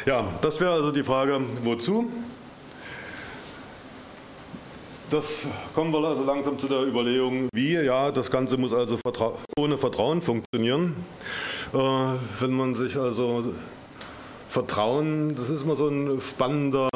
Ja, 0.07 0.24
das 0.40 0.61
wäre 0.61 0.72
also 0.72 0.90
die 0.90 1.03
Frage, 1.03 1.40
wozu? 1.62 2.11
Das 5.11 5.46
kommen 5.74 5.90
wir 5.92 6.07
also 6.07 6.22
langsam 6.22 6.59
zu 6.59 6.68
der 6.68 6.83
Überlegung, 6.83 7.48
wie. 7.55 7.74
Ja, 7.74 8.11
das 8.11 8.31
Ganze 8.31 8.59
muss 8.59 8.74
also 8.74 8.98
vertra 8.98 9.33
ohne 9.59 9.79
Vertrauen 9.79 10.20
funktionieren. 10.20 10.96
Äh, 11.72 11.79
wenn 12.40 12.53
man 12.53 12.74
sich 12.74 12.96
also 12.98 13.55
Vertrauen, 14.51 15.35
das 15.35 15.48
ist 15.48 15.62
immer 15.62 15.77
so 15.77 15.88
ein 15.88 16.20
spannender, 16.20 16.90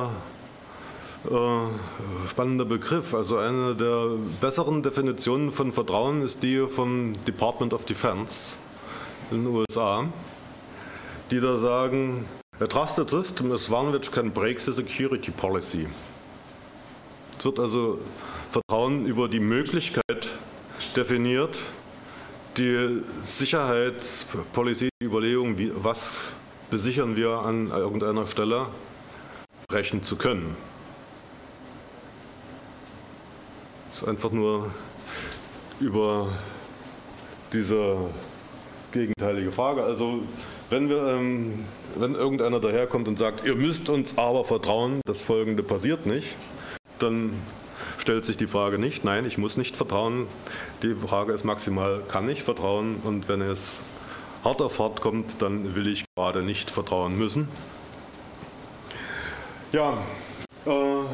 äh, 1.30 2.28
spannender 2.28 2.64
Begriff. 2.64 3.14
Also 3.14 3.36
eine 3.36 3.74
der 3.74 4.16
besseren 4.40 4.82
Definitionen 4.82 5.52
von 5.52 5.72
Vertrauen 5.72 6.22
ist 6.22 6.42
die 6.42 6.66
vom 6.66 7.14
Department 7.24 7.72
of 7.72 7.84
Defense 7.84 8.56
in 9.30 9.44
den 9.44 9.54
USA, 9.54 10.04
die 11.30 11.40
da 11.40 11.58
sagen, 11.58 12.26
a 12.60 12.66
trusted 12.66 13.08
system 13.08 13.52
is 13.52 13.70
one 13.70 13.92
which 13.92 14.10
can 14.10 14.30
break 14.30 14.60
the 14.60 14.72
security 14.72 15.30
policy. 15.30 15.86
Es 17.38 17.44
wird 17.44 17.58
also 17.58 18.00
Vertrauen 18.50 19.06
über 19.06 19.28
die 19.28 19.40
Möglichkeit 19.40 20.30
definiert, 20.96 21.58
die 22.56 23.02
Sicherheitspolitik, 23.22 24.90
die 25.00 25.06
Überlegung, 25.06 25.56
wie, 25.56 25.72
was 25.74 26.32
besichern 26.70 27.16
wir 27.16 27.30
an 27.30 27.70
irgendeiner 27.70 28.26
Stelle, 28.26 28.66
brechen 29.68 30.02
zu 30.02 30.16
können. 30.16 30.54
Es 33.92 34.00
ist 34.00 34.08
einfach 34.08 34.30
nur 34.30 34.70
über 35.78 36.28
diese 37.52 37.96
gegenteilige 38.90 39.52
Frage. 39.52 39.84
Also 39.84 40.22
wenn, 40.70 40.88
wir, 40.88 41.06
ähm, 41.08 41.66
wenn 41.96 42.14
irgendeiner 42.14 42.58
daherkommt 42.58 43.06
und 43.08 43.18
sagt, 43.18 43.44
ihr 43.44 43.54
müsst 43.54 43.90
uns 43.90 44.16
aber 44.16 44.44
vertrauen, 44.44 45.02
das 45.04 45.20
Folgende 45.20 45.62
passiert 45.62 46.06
nicht, 46.06 46.34
dann 46.98 47.34
stellt 47.98 48.24
sich 48.24 48.38
die 48.38 48.46
Frage 48.46 48.78
nicht, 48.78 49.04
nein, 49.04 49.26
ich 49.26 49.36
muss 49.36 49.58
nicht 49.58 49.76
vertrauen. 49.76 50.26
Die 50.82 50.94
Frage 50.94 51.34
ist 51.34 51.44
maximal, 51.44 52.02
kann 52.08 52.28
ich 52.30 52.42
vertrauen? 52.42 52.96
Und 53.04 53.28
wenn 53.28 53.42
es 53.42 53.82
hart 54.42 54.62
auf 54.62 54.78
hart 54.78 55.02
kommt, 55.02 55.42
dann 55.42 55.74
will 55.74 55.86
ich 55.86 56.04
gerade 56.16 56.42
nicht 56.42 56.70
vertrauen 56.70 57.18
müssen. 57.18 57.48
Ja, 59.72 59.98
äh, 60.64 61.04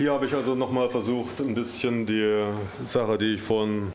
hier 0.00 0.12
habe 0.12 0.24
ich 0.24 0.34
also 0.34 0.54
nochmal 0.54 0.88
versucht, 0.88 1.40
ein 1.40 1.54
bisschen 1.54 2.06
die 2.06 2.46
Sache, 2.86 3.18
die 3.18 3.34
ich 3.34 3.42
vorhin 3.42 3.92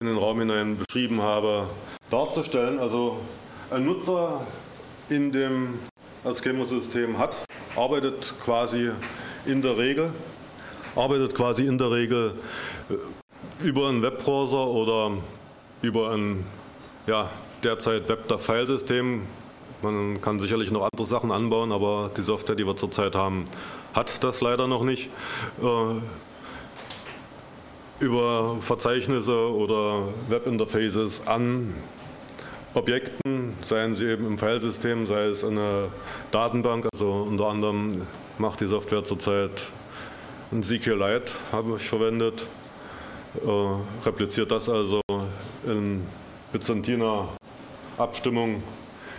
in 0.00 0.06
den 0.06 0.16
Raum 0.16 0.38
hinein 0.38 0.78
beschrieben 0.78 1.20
habe, 1.20 1.68
darzustellen. 2.08 2.78
Also 2.78 3.18
ein 3.70 3.84
Nutzer 3.84 4.46
in 5.10 5.30
dem 5.30 5.78
Schemosystem 6.42 7.18
hat, 7.18 7.36
arbeitet 7.76 8.32
quasi 8.42 8.92
in 9.44 9.60
der 9.60 9.76
Regel, 9.76 10.10
arbeitet 10.96 11.34
quasi 11.34 11.66
in 11.66 11.76
der 11.76 11.90
Regel 11.90 12.36
äh, 12.88 13.62
über 13.62 13.90
einen 13.90 14.00
Webbrowser 14.00 14.68
oder 14.68 15.18
über 15.82 16.12
ein 16.12 16.46
ja, 17.06 17.28
derzeit 17.62 18.08
WebDAV-Filesystem. 18.08 19.20
Man 19.82 20.22
kann 20.22 20.40
sicherlich 20.40 20.70
noch 20.70 20.88
andere 20.90 21.04
Sachen 21.04 21.30
anbauen, 21.30 21.72
aber 21.72 22.10
die 22.16 22.22
Software, 22.22 22.56
die 22.56 22.66
wir 22.66 22.74
zurzeit 22.74 23.14
haben, 23.14 23.44
hat 23.94 24.22
das 24.22 24.40
leider 24.40 24.66
noch 24.66 24.82
nicht. 24.82 25.08
Äh, 25.62 26.00
über 28.00 28.56
Verzeichnisse 28.60 29.52
oder 29.52 30.08
Webinterfaces 30.28 31.26
an 31.26 31.72
Objekten, 32.74 33.56
seien 33.64 33.94
sie 33.94 34.06
eben 34.06 34.26
im 34.26 34.36
Filesystem, 34.36 35.06
sei 35.06 35.26
es 35.26 35.44
eine 35.44 35.88
Datenbank, 36.32 36.88
also 36.92 37.12
unter 37.28 37.46
anderem 37.46 38.04
macht 38.36 38.60
die 38.60 38.66
Software 38.66 39.04
zurzeit 39.04 39.62
ein 40.50 40.64
SQLite, 40.64 41.32
habe 41.52 41.76
ich 41.76 41.88
verwendet, 41.88 42.46
äh, 43.44 44.04
repliziert 44.04 44.50
das 44.50 44.68
also 44.68 45.00
in 45.64 46.04
byzantiner 46.52 47.28
Abstimmung 47.96 48.62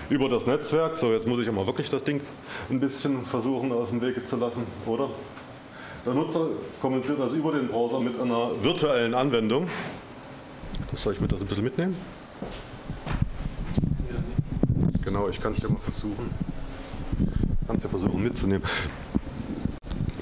über 0.09 0.29
das 0.29 0.45
Netzwerk. 0.45 0.95
So, 0.97 1.11
jetzt 1.11 1.27
muss 1.27 1.39
ich 1.39 1.47
aber 1.47 1.65
wirklich 1.65 1.89
das 1.89 2.03
Ding 2.03 2.21
ein 2.69 2.79
bisschen 2.79 3.25
versuchen 3.25 3.71
aus 3.71 3.89
dem 3.89 4.01
Wege 4.01 4.25
zu 4.25 4.37
lassen, 4.37 4.63
oder? 4.85 5.09
Der 6.05 6.13
Nutzer 6.13 6.47
kommuniziert 6.81 7.19
also 7.19 7.35
über 7.35 7.51
den 7.51 7.67
Browser 7.67 7.99
mit 7.99 8.19
einer 8.19 8.51
virtuellen 8.61 9.15
Anwendung. 9.15 9.67
Das 10.91 11.01
soll 11.01 11.13
ich 11.13 11.21
mir 11.21 11.27
das 11.27 11.41
ein 11.41 11.47
bisschen 11.47 11.63
mitnehmen? 11.63 11.95
Genau, 15.03 15.29
ich 15.29 15.41
kann 15.41 15.53
es 15.53 15.61
ja 15.61 15.69
mal 15.69 15.79
versuchen. 15.79 16.29
Kannst 17.67 17.83
ja 17.83 17.89
versuchen 17.89 18.21
mitzunehmen. 18.21 18.63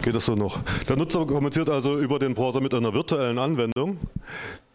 Geht 0.01 0.15
das 0.15 0.25
so 0.25 0.35
noch? 0.35 0.61
Der 0.87 0.95
Nutzer 0.95 1.25
kommuniziert 1.25 1.69
also 1.69 1.97
über 1.97 2.19
den 2.19 2.33
Browser 2.33 2.61
mit 2.61 2.73
einer 2.73 2.93
virtuellen 2.93 3.37
Anwendung. 3.37 3.97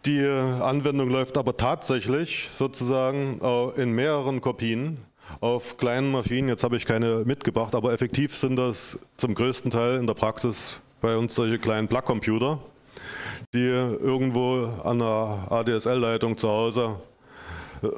Die 0.08 0.24
Anwendung 0.24 1.10
läuft 1.10 1.36
aber 1.36 1.58
tatsächlich 1.58 2.48
sozusagen 2.48 3.42
äh, 3.42 3.82
in 3.82 3.92
mehreren 3.92 4.40
Kopien 4.40 4.96
auf 5.42 5.76
kleinen 5.76 6.10
Maschinen. 6.10 6.48
Jetzt 6.48 6.64
habe 6.64 6.78
ich 6.78 6.86
keine 6.86 7.26
mitgebracht, 7.26 7.74
aber 7.74 7.92
effektiv 7.92 8.34
sind 8.34 8.56
das 8.56 8.98
zum 9.18 9.34
größten 9.34 9.70
Teil 9.70 9.98
in 9.98 10.06
der 10.06 10.14
Praxis 10.14 10.80
bei 11.02 11.14
uns 11.14 11.34
solche 11.34 11.58
kleinen 11.58 11.88
Plug-Computer, 11.88 12.58
die 13.52 13.66
irgendwo 13.66 14.70
an 14.82 14.98
der 14.98 15.46
ADSL-Leitung 15.50 16.38
zu 16.38 16.48
Hause 16.48 16.96
äh, 17.82 17.88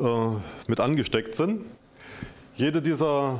mit 0.67 0.81
angesteckt 0.81 1.37
sind. 1.37 1.65
Jede 2.57 2.83
dieser 2.83 3.39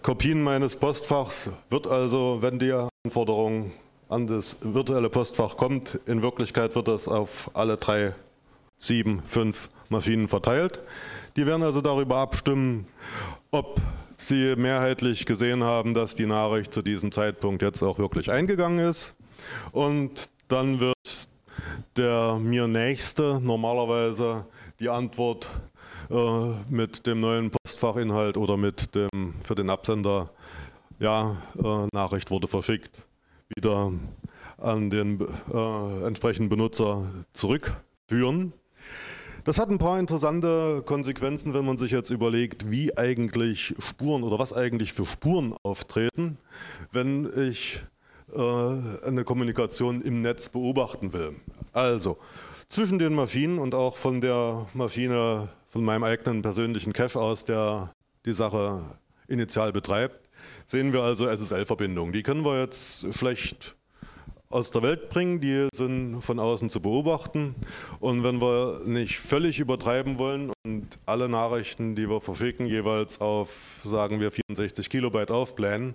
Kopien 0.00 0.42
meines 0.42 0.74
Postfachs 0.74 1.50
wird 1.68 1.86
also, 1.86 2.38
wenn 2.40 2.58
die 2.58 2.72
Anforderung 3.04 3.72
an 4.08 4.26
das 4.26 4.56
virtuelle 4.60 5.10
Postfach 5.10 5.56
kommt, 5.56 5.98
in 6.06 6.22
Wirklichkeit 6.22 6.74
wird 6.74 6.88
das 6.88 7.08
auf 7.08 7.50
alle 7.54 7.76
drei, 7.76 8.14
sieben, 8.78 9.22
fünf 9.22 9.68
Maschinen 9.88 10.28
verteilt. 10.28 10.80
Die 11.36 11.46
werden 11.46 11.62
also 11.62 11.80
darüber 11.80 12.16
abstimmen, 12.16 12.86
ob 13.50 13.80
sie 14.16 14.56
mehrheitlich 14.56 15.26
gesehen 15.26 15.62
haben, 15.62 15.94
dass 15.94 16.14
die 16.14 16.26
Nachricht 16.26 16.72
zu 16.72 16.82
diesem 16.82 17.12
Zeitpunkt 17.12 17.62
jetzt 17.62 17.82
auch 17.82 17.98
wirklich 17.98 18.30
eingegangen 18.30 18.78
ist. 18.78 19.14
Und 19.72 20.30
dann 20.48 20.80
wird 20.80 20.96
der 21.96 22.38
mir 22.40 22.66
Nächste 22.68 23.40
normalerweise 23.40 24.46
die 24.80 24.88
Antwort 24.88 25.50
äh, 26.10 26.50
mit 26.68 27.06
dem 27.06 27.20
neuen 27.20 27.50
Postfachinhalt 27.50 28.36
oder 28.36 28.56
mit 28.56 28.94
dem 28.94 29.34
für 29.42 29.54
den 29.54 29.70
Absender, 29.70 30.30
ja, 30.98 31.36
äh, 31.62 31.86
Nachricht 31.92 32.30
wurde 32.30 32.48
verschickt, 32.48 33.02
wieder 33.54 33.92
an 34.58 34.90
den 34.90 35.20
äh, 35.52 36.06
entsprechenden 36.06 36.48
Benutzer 36.48 37.04
zurückführen. 37.32 38.52
Das 39.44 39.58
hat 39.58 39.68
ein 39.68 39.78
paar 39.78 40.00
interessante 40.00 40.82
Konsequenzen, 40.84 41.54
wenn 41.54 41.64
man 41.64 41.76
sich 41.76 41.92
jetzt 41.92 42.10
überlegt, 42.10 42.68
wie 42.68 42.96
eigentlich 42.98 43.74
Spuren 43.78 44.24
oder 44.24 44.40
was 44.40 44.52
eigentlich 44.52 44.92
für 44.92 45.06
Spuren 45.06 45.54
auftreten, 45.62 46.38
wenn 46.90 47.30
ich 47.48 47.84
äh, 48.34 49.06
eine 49.06 49.22
Kommunikation 49.24 50.00
im 50.00 50.20
Netz 50.20 50.48
beobachten 50.48 51.12
will. 51.12 51.36
Also 51.72 52.18
zwischen 52.68 52.98
den 52.98 53.14
Maschinen 53.14 53.60
und 53.60 53.74
auch 53.74 53.96
von 53.96 54.20
der 54.20 54.66
Maschine 54.74 55.48
von 55.68 55.84
meinem 55.84 56.02
eigenen 56.02 56.42
persönlichen 56.42 56.92
Cache 56.92 57.20
aus, 57.20 57.44
der 57.44 57.92
die 58.24 58.32
Sache 58.32 58.80
initial 59.28 59.72
betreibt, 59.72 60.25
sehen 60.66 60.92
wir 60.92 61.02
also 61.02 61.28
SSL-Verbindungen. 61.28 62.12
Die 62.12 62.22
können 62.22 62.44
wir 62.44 62.60
jetzt 62.60 63.14
schlecht 63.14 63.76
aus 64.48 64.70
der 64.70 64.82
Welt 64.82 65.08
bringen, 65.08 65.40
die 65.40 65.68
sind 65.74 66.20
von 66.22 66.38
außen 66.38 66.68
zu 66.68 66.80
beobachten. 66.80 67.54
Und 68.00 68.22
wenn 68.22 68.40
wir 68.40 68.80
nicht 68.84 69.18
völlig 69.18 69.58
übertreiben 69.58 70.18
wollen 70.18 70.52
und 70.64 70.98
alle 71.04 71.28
Nachrichten, 71.28 71.94
die 71.94 72.08
wir 72.08 72.20
verschicken, 72.20 72.66
jeweils 72.66 73.20
auf, 73.20 73.80
sagen 73.84 74.20
wir, 74.20 74.30
64 74.30 74.88
Kilobyte 74.88 75.30
aufblähen, 75.30 75.94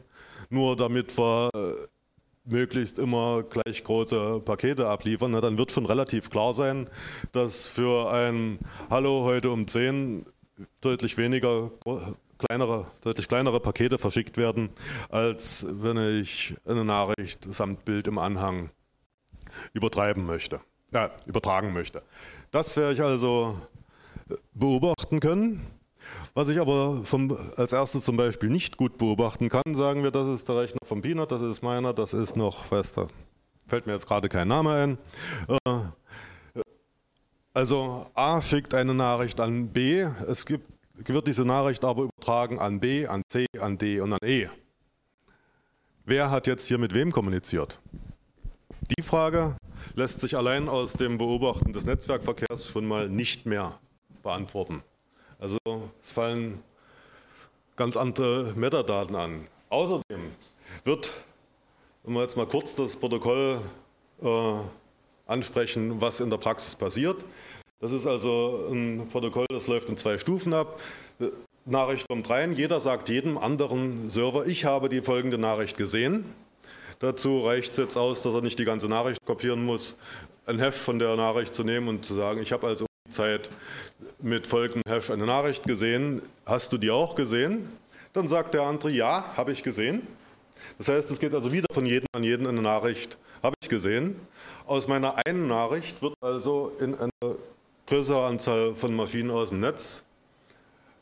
nur 0.50 0.76
damit 0.76 1.18
wir 1.18 1.50
äh, 1.56 1.88
möglichst 2.44 3.00
immer 3.00 3.44
gleich 3.44 3.84
große 3.84 4.42
Pakete 4.44 4.88
abliefern, 4.88 5.32
na, 5.32 5.42
dann 5.42 5.58
wird 5.58 5.72
schon 5.72 5.86
relativ 5.86 6.30
klar 6.30 6.54
sein, 6.54 6.90
dass 7.32 7.68
für 7.68 8.12
ein 8.12 8.60
Hallo 8.90 9.24
heute 9.24 9.52
um 9.52 9.68
10 9.68 10.26
deutlich 10.82 11.18
weniger 11.18 11.72
kleinere, 12.41 12.88
deutlich 13.01 13.27
kleinere 13.27 13.60
Pakete 13.60 13.97
verschickt 13.97 14.38
werden, 14.38 14.69
als 15.10 15.65
wenn 15.69 15.97
ich 16.19 16.56
eine 16.65 16.84
Nachricht 16.84 17.54
samt 17.54 17.86
Bild 17.86 18.08
im 18.08 18.17
Anhang 18.17 18.69
übertreiben 19.73 20.25
möchte, 20.25 20.62
ja, 20.91 21.12
übertragen 21.25 21.73
möchte. 21.73 22.01
Das 22.51 22.75
werde 22.77 22.93
ich 22.93 23.01
also 23.01 23.56
beobachten 24.54 25.19
können. 25.19 25.65
Was 26.34 26.49
ich 26.49 26.60
aber 26.60 27.01
zum, 27.06 27.38
als 27.58 27.73
erstes 27.73 28.06
zum 28.06 28.17
Beispiel 28.17 28.49
nicht 28.49 28.77
gut 28.77 28.97
beobachten 28.97 29.49
kann, 29.49 29.73
sagen 29.73 30.04
wir, 30.04 30.12
das 30.12 30.27
ist 30.27 30.47
der 30.47 30.58
Rechner 30.58 30.80
von 30.84 31.01
Peanut, 31.01 31.32
das 31.32 31.41
ist 31.41 31.62
meiner, 31.62 31.93
das 31.93 32.13
ist 32.13 32.36
noch, 32.36 32.71
weiß 32.71 32.93
da, 32.93 33.08
fällt 33.67 33.86
mir 33.86 33.93
jetzt 33.93 34.08
gerade 34.08 34.30
kein 34.30 34.47
Name 34.47 34.73
ein. 34.73 34.97
Äh, 35.65 35.80
also 37.54 38.08
A 38.13 38.41
schickt 38.41 38.73
eine 38.73 38.93
Nachricht 38.93 39.39
an 39.41 39.67
B, 39.69 40.01
es 40.01 40.45
gibt, 40.45 40.65
wird 41.08 41.28
diese 41.28 41.46
Nachricht 41.46 41.84
aber 41.84 42.04
übertragen 42.04 42.60
an 42.60 42.80
B, 42.80 43.08
an 43.08 43.24
C, 43.28 43.46
an 43.60 43.78
D 43.78 44.00
und 44.00 44.14
an 44.14 44.20
E. 44.24 44.48
Wer 46.06 46.32
hat 46.32 46.48
jetzt 46.48 46.68
hier 46.68 46.78
mit 46.78 46.94
wem 46.94 47.12
kommuniziert? 47.12 47.80
Die 48.98 49.02
Frage 49.02 49.56
lässt 49.96 50.20
sich 50.20 50.36
allein 50.36 50.68
aus 50.68 50.94
dem 50.94 51.18
Beobachten 51.18 51.74
des 51.74 51.86
Netzwerkverkehrs 51.86 52.70
schon 52.70 52.86
mal 52.86 53.10
nicht 53.10 53.46
mehr 53.46 53.80
beantworten. 54.24 54.84
Also 55.40 55.58
es 56.04 56.12
fallen 56.12 56.64
ganz 57.76 57.98
andere 57.98 58.54
Metadaten 58.56 59.16
an. 59.16 59.46
Außerdem 59.70 60.32
wird, 60.84 61.12
wenn 62.04 62.14
wir 62.14 62.22
jetzt 62.22 62.38
mal 62.38 62.48
kurz 62.48 62.76
das 62.76 62.96
Protokoll 62.98 63.62
äh, 64.22 64.54
ansprechen, 65.28 66.02
was 66.02 66.20
in 66.20 66.30
der 66.30 66.38
Praxis 66.38 66.76
passiert. 66.76 67.24
Das 67.82 67.91
ist 67.91 68.06
also 68.06 68.67
ein 68.70 69.08
Protokoll, 69.12 69.48
das 69.50 69.65
läuft 69.65 69.89
in 69.89 69.98
zwei 69.98 70.20
Stufen 70.20 70.54
ab. 70.54 70.80
Nachricht 71.65 72.08
kommt 72.08 72.30
rein, 72.30 72.54
jeder 72.54 72.80
sagt 72.80 73.10
jedem 73.10 73.39
anderen 73.39 74.08
Server, 74.12 74.46
ich 74.46 74.65
habe 74.65 74.88
die 74.88 75.02
folgende 75.02 75.39
Nachricht 75.39 75.78
gesehen. 75.78 76.26
Dazu 77.00 77.41
reicht 77.41 77.72
es 77.72 77.78
jetzt 77.78 77.98
aus, 77.98 78.22
dass 78.22 78.36
er 78.36 78.41
nicht 78.41 78.60
die 78.60 78.65
ganze 78.65 78.88
Nachricht 78.88 79.17
kopieren 79.26 79.65
muss, 79.65 79.98
ein 80.46 80.60
Hash 80.60 80.76
von 80.76 81.00
der 81.00 81.15
Nachricht 81.15 81.56
zu 81.56 81.63
nehmen 81.63 81.88
und 81.88 82.06
zu 82.06 82.13
sagen, 82.13 82.44
ich 82.44 82.52
habe 82.52 82.67
also 82.67 82.86
Zeit 83.10 83.50
mit 84.20 84.46
folgendem 84.46 84.84
Hash 84.88 85.10
eine 85.10 85.26
Nachricht 85.26 85.63
gesehen, 85.63 86.22
hast 86.46 86.72
du 86.72 86.78
die 86.78 86.91
auch 86.91 87.15
gesehen? 87.15 87.67
Dann 88.13 88.28
sagt 88.28 88.54
der 88.54 88.62
andere, 88.62 88.91
ja, 88.91 89.26
habe 89.36 89.54
ich 89.54 89.63
gesehen. 89.63 90.06
Das 90.78 90.88
heißt, 90.88 91.10
es 91.10 91.20
geht 91.20 91.34
also 91.34 91.52
wieder 91.52 91.67
von 91.74 91.88
jedem 91.88 92.06
an 92.13 92.24
jeden 92.24 92.46
eine 92.46 92.62
Nachricht, 92.62 93.17
habe 93.41 93.56
ich 93.60 93.70
gesehen. 93.70 94.20
Aus 94.67 94.88
meiner 94.88 95.26
einen 95.26 95.48
Nachricht 95.48 96.00
wird 96.04 96.13
also 96.22 96.74
in 96.80 96.94
einer 96.94 97.10
größeren 97.91 98.23
Anzahl 98.23 98.73
von 98.73 98.95
Maschinen 98.95 99.32
aus 99.32 99.49
dem 99.49 99.60
Netz 99.60 100.01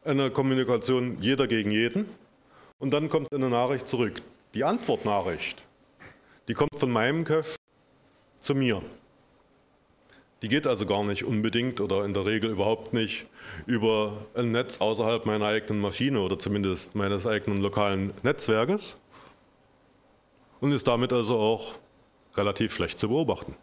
eine 0.04 0.32
Kommunikation 0.32 1.21
jeder 1.21 1.45
gegen 1.45 1.69
jeden 1.69 2.10
und 2.80 2.89
dann 2.91 3.10
kommt 3.10 3.32
eine 3.32 3.47
Nachricht 3.47 3.88
zurück. 3.88 4.23
Die 4.56 4.63
Antwortnachricht, 4.63 5.63
die 6.47 6.56
kommt 6.56 6.80
von 6.80 6.89
meinem 6.89 7.25
Cache 7.25 7.54
zu 8.39 8.56
mir. 8.56 8.82
Die 10.41 10.47
geht 10.47 10.65
also 10.65 10.88
gar 10.88 11.04
nicht 11.04 11.25
unbedingt 11.25 11.80
oder 11.80 12.06
in 12.06 12.15
der 12.15 12.25
Regel 12.25 12.49
überhaupt 12.49 12.91
nicht 12.91 13.28
über 13.67 14.25
ein 14.34 14.49
Netz 14.49 14.82
außerhalb 14.82 15.28
meiner 15.28 15.45
eigenen 15.45 15.82
Maschine 15.82 16.19
oder 16.19 16.39
zumindest 16.39 16.95
meines 16.95 17.28
eigenen 17.28 17.60
lokalen 17.60 18.13
Netzwerkes 18.23 18.97
und 20.60 20.71
ist 20.71 20.88
damit 20.88 21.13
also 21.13 21.38
auch 21.38 21.75
relativ 22.36 22.73
schlecht 22.73 22.97
zu 22.97 23.10
beobachten. 23.10 23.56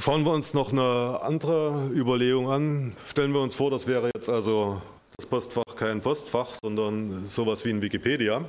Schauen 0.00 0.24
wir 0.24 0.32
uns 0.32 0.54
noch 0.54 0.72
eine 0.72 1.20
andere 1.20 1.90
Überlegung 1.94 2.50
an. 2.50 2.96
Stellen 3.06 3.34
wir 3.34 3.42
uns 3.42 3.54
vor, 3.54 3.70
das 3.70 3.86
wäre 3.86 4.10
jetzt 4.14 4.30
also 4.30 4.80
das 5.18 5.26
Postfach 5.26 5.76
kein 5.76 6.00
Postfach, 6.00 6.54
sondern 6.62 7.28
sowas 7.28 7.66
wie 7.66 7.68
ein 7.68 7.82
Wikipedia. 7.82 8.42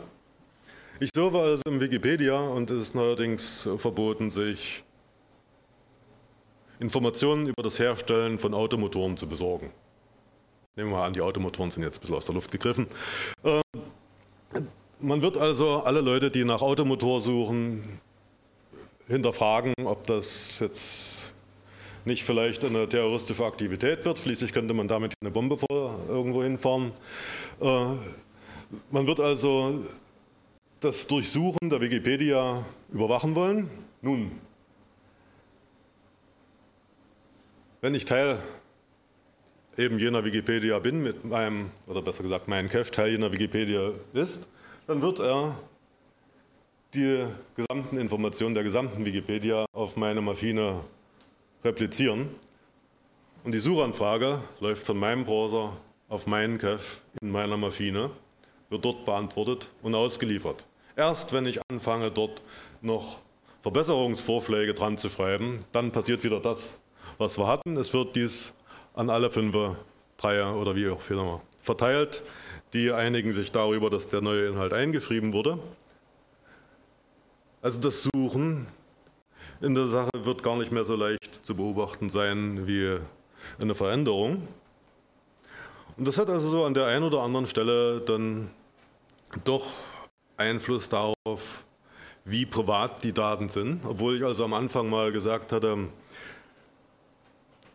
Ich 1.02 1.10
surfe 1.14 1.40
also 1.40 1.62
im 1.66 1.82
Wikipedia 1.82 2.40
und 2.40 2.72
es 2.72 2.84
ist 2.84 2.96
neuerdings 2.96 3.68
verboten, 3.76 4.32
sich 4.32 4.86
Informationen 6.80 7.48
über 7.48 7.64
das 7.64 7.80
Herstellen 7.80 8.40
von 8.40 8.54
Automotoren 8.54 9.18
zu 9.18 9.28
besorgen. 9.28 9.74
Nehmen 10.78 10.92
wir 10.92 11.00
mal 11.00 11.08
an, 11.08 11.12
die 11.12 11.22
Automotoren 11.22 11.70
sind 11.70 11.84
jetzt 11.84 11.98
ein 11.98 12.02
bisschen 12.02 12.16
aus 12.16 12.26
der 12.28 12.36
Luft 12.36 12.52
gegriffen. 12.52 12.88
Äh, 13.44 13.62
man 15.02 15.22
wird 15.22 15.36
also 15.36 15.82
alle 15.82 16.00
Leute, 16.00 16.32
die 16.32 16.46
nach 16.46 16.62
Automotor 16.62 17.22
suchen, 17.22 18.00
hinterfragen, 19.10 19.74
ob 19.84 20.08
das 20.08 20.60
jetzt 20.60 21.34
nicht 22.06 22.24
vielleicht 22.24 22.64
eine 22.66 22.88
terroristische 22.88 23.46
Aktivität 23.46 24.06
wird. 24.06 24.20
Schließlich 24.20 24.54
könnte 24.54 24.74
man 24.74 24.88
damit 24.88 25.14
eine 25.22 25.32
Bombe 25.32 25.58
vor 25.58 26.00
irgendwo 26.08 26.44
hinfahren. 26.44 26.92
Äh, 27.60 27.86
man 28.90 29.08
wird 29.08 29.20
also 29.20 29.84
das 30.80 31.06
Durchsuchen 31.08 31.70
der 31.70 31.82
Wikipedia 31.82 32.66
überwachen 32.92 33.36
wollen. 33.36 33.70
Nun, 34.02 34.32
wenn 37.82 37.94
ich 37.94 38.06
Teil 38.06 38.40
eben 39.78 40.00
jener 40.00 40.24
Wikipedia 40.26 40.80
bin, 40.80 41.04
mit 41.04 41.24
meinem, 41.24 41.72
oder 41.88 42.02
besser 42.02 42.24
gesagt 42.24 42.48
mein 42.48 42.70
Cache 42.70 42.92
Teil 42.92 43.12
jener 43.12 43.32
Wikipedia 43.32 43.92
ist, 44.14 44.48
dann 44.88 45.02
wird 45.02 45.20
er 45.20 45.58
die 46.94 47.26
gesamten 47.56 47.98
Informationen 47.98 48.54
der 48.54 48.64
gesamten 48.64 49.06
Wikipedia 49.06 49.66
auf 49.74 49.96
meine 49.96 50.22
Maschine 50.22 50.82
replizieren. 51.64 52.30
Und 53.44 53.54
die 53.54 53.60
Suchanfrage 53.60 54.40
läuft 54.60 54.86
von 54.86 54.98
meinem 54.98 55.26
Browser 55.26 55.74
auf 56.10 56.28
meinen 56.28 56.58
Cache 56.58 56.84
in 57.22 57.32
meiner 57.32 57.58
Maschine, 57.58 58.12
wird 58.70 58.86
dort 58.86 59.06
beantwortet 59.06 59.70
und 59.82 59.96
ausgeliefert. 59.96 60.66
Erst 60.96 61.34
wenn 61.34 61.46
ich 61.46 61.60
anfange, 61.70 62.12
dort 62.12 62.42
noch 62.82 63.22
Verbesserungsvorschläge 63.64 64.74
dran 64.74 64.98
zu 64.98 65.10
schreiben, 65.10 65.60
dann 65.72 65.92
passiert 65.92 66.24
wieder 66.24 66.40
das, 66.40 66.80
was 67.18 67.38
wir 67.38 67.48
hatten. 67.48 67.78
Es 67.78 67.94
wird 67.94 68.16
dies 68.16 68.54
an 68.94 69.10
alle 69.10 69.30
fünf, 69.30 69.56
Dreier 70.18 70.56
oder 70.56 70.76
wie 70.76 70.90
auch 70.90 71.10
immer 71.10 71.42
verteilt. 71.62 72.24
Die 72.74 72.92
einigen 72.92 73.34
sich 73.34 73.52
darüber, 73.52 73.90
dass 73.90 74.08
der 74.08 74.22
neue 74.22 74.48
Inhalt 74.48 74.74
eingeschrieben 74.74 75.34
wurde. 75.34 75.58
Also 77.62 77.80
das 77.80 78.04
Suchen 78.04 78.68
in 79.62 79.76
der 79.76 79.88
Sache 79.88 80.10
wird 80.14 80.44
gar 80.44 80.58
nicht 80.58 80.72
mehr 80.72 80.86
so 80.86 80.96
leicht 80.96 81.46
zu 81.46 81.56
beobachten 81.56 82.10
sein 82.10 82.68
wie 82.68 82.98
eine 83.60 83.76
Veränderung. 83.76 84.48
Und 85.98 86.08
das 86.08 86.18
hat 86.18 86.30
also 86.30 86.50
so 86.50 86.66
an 86.66 86.74
der 86.74 86.88
einen 86.88 87.04
oder 87.04 87.22
anderen 87.22 87.46
Stelle 87.46 88.02
dann 88.02 88.50
doch 89.44 89.68
Einfluss 90.38 90.90
darauf, 90.90 91.64
wie 92.26 92.46
privat 92.46 93.04
die 93.04 93.14
Daten 93.14 93.50
sind. 93.50 93.86
Obwohl 93.86 94.18
ich 94.18 94.24
also 94.24 94.44
am 94.44 94.54
Anfang 94.54 94.90
mal 94.90 95.12
gesagt 95.12 95.52
hatte, 95.52 95.90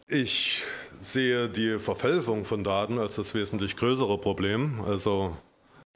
ich 0.08 0.62
sehe 1.00 1.48
die 1.48 1.78
Verfälschung 1.78 2.44
von 2.44 2.64
Daten 2.64 2.98
als 2.98 3.16
das 3.16 3.34
wesentlich 3.34 3.76
größere 3.76 4.18
Problem. 4.18 4.80
Also 4.86 5.36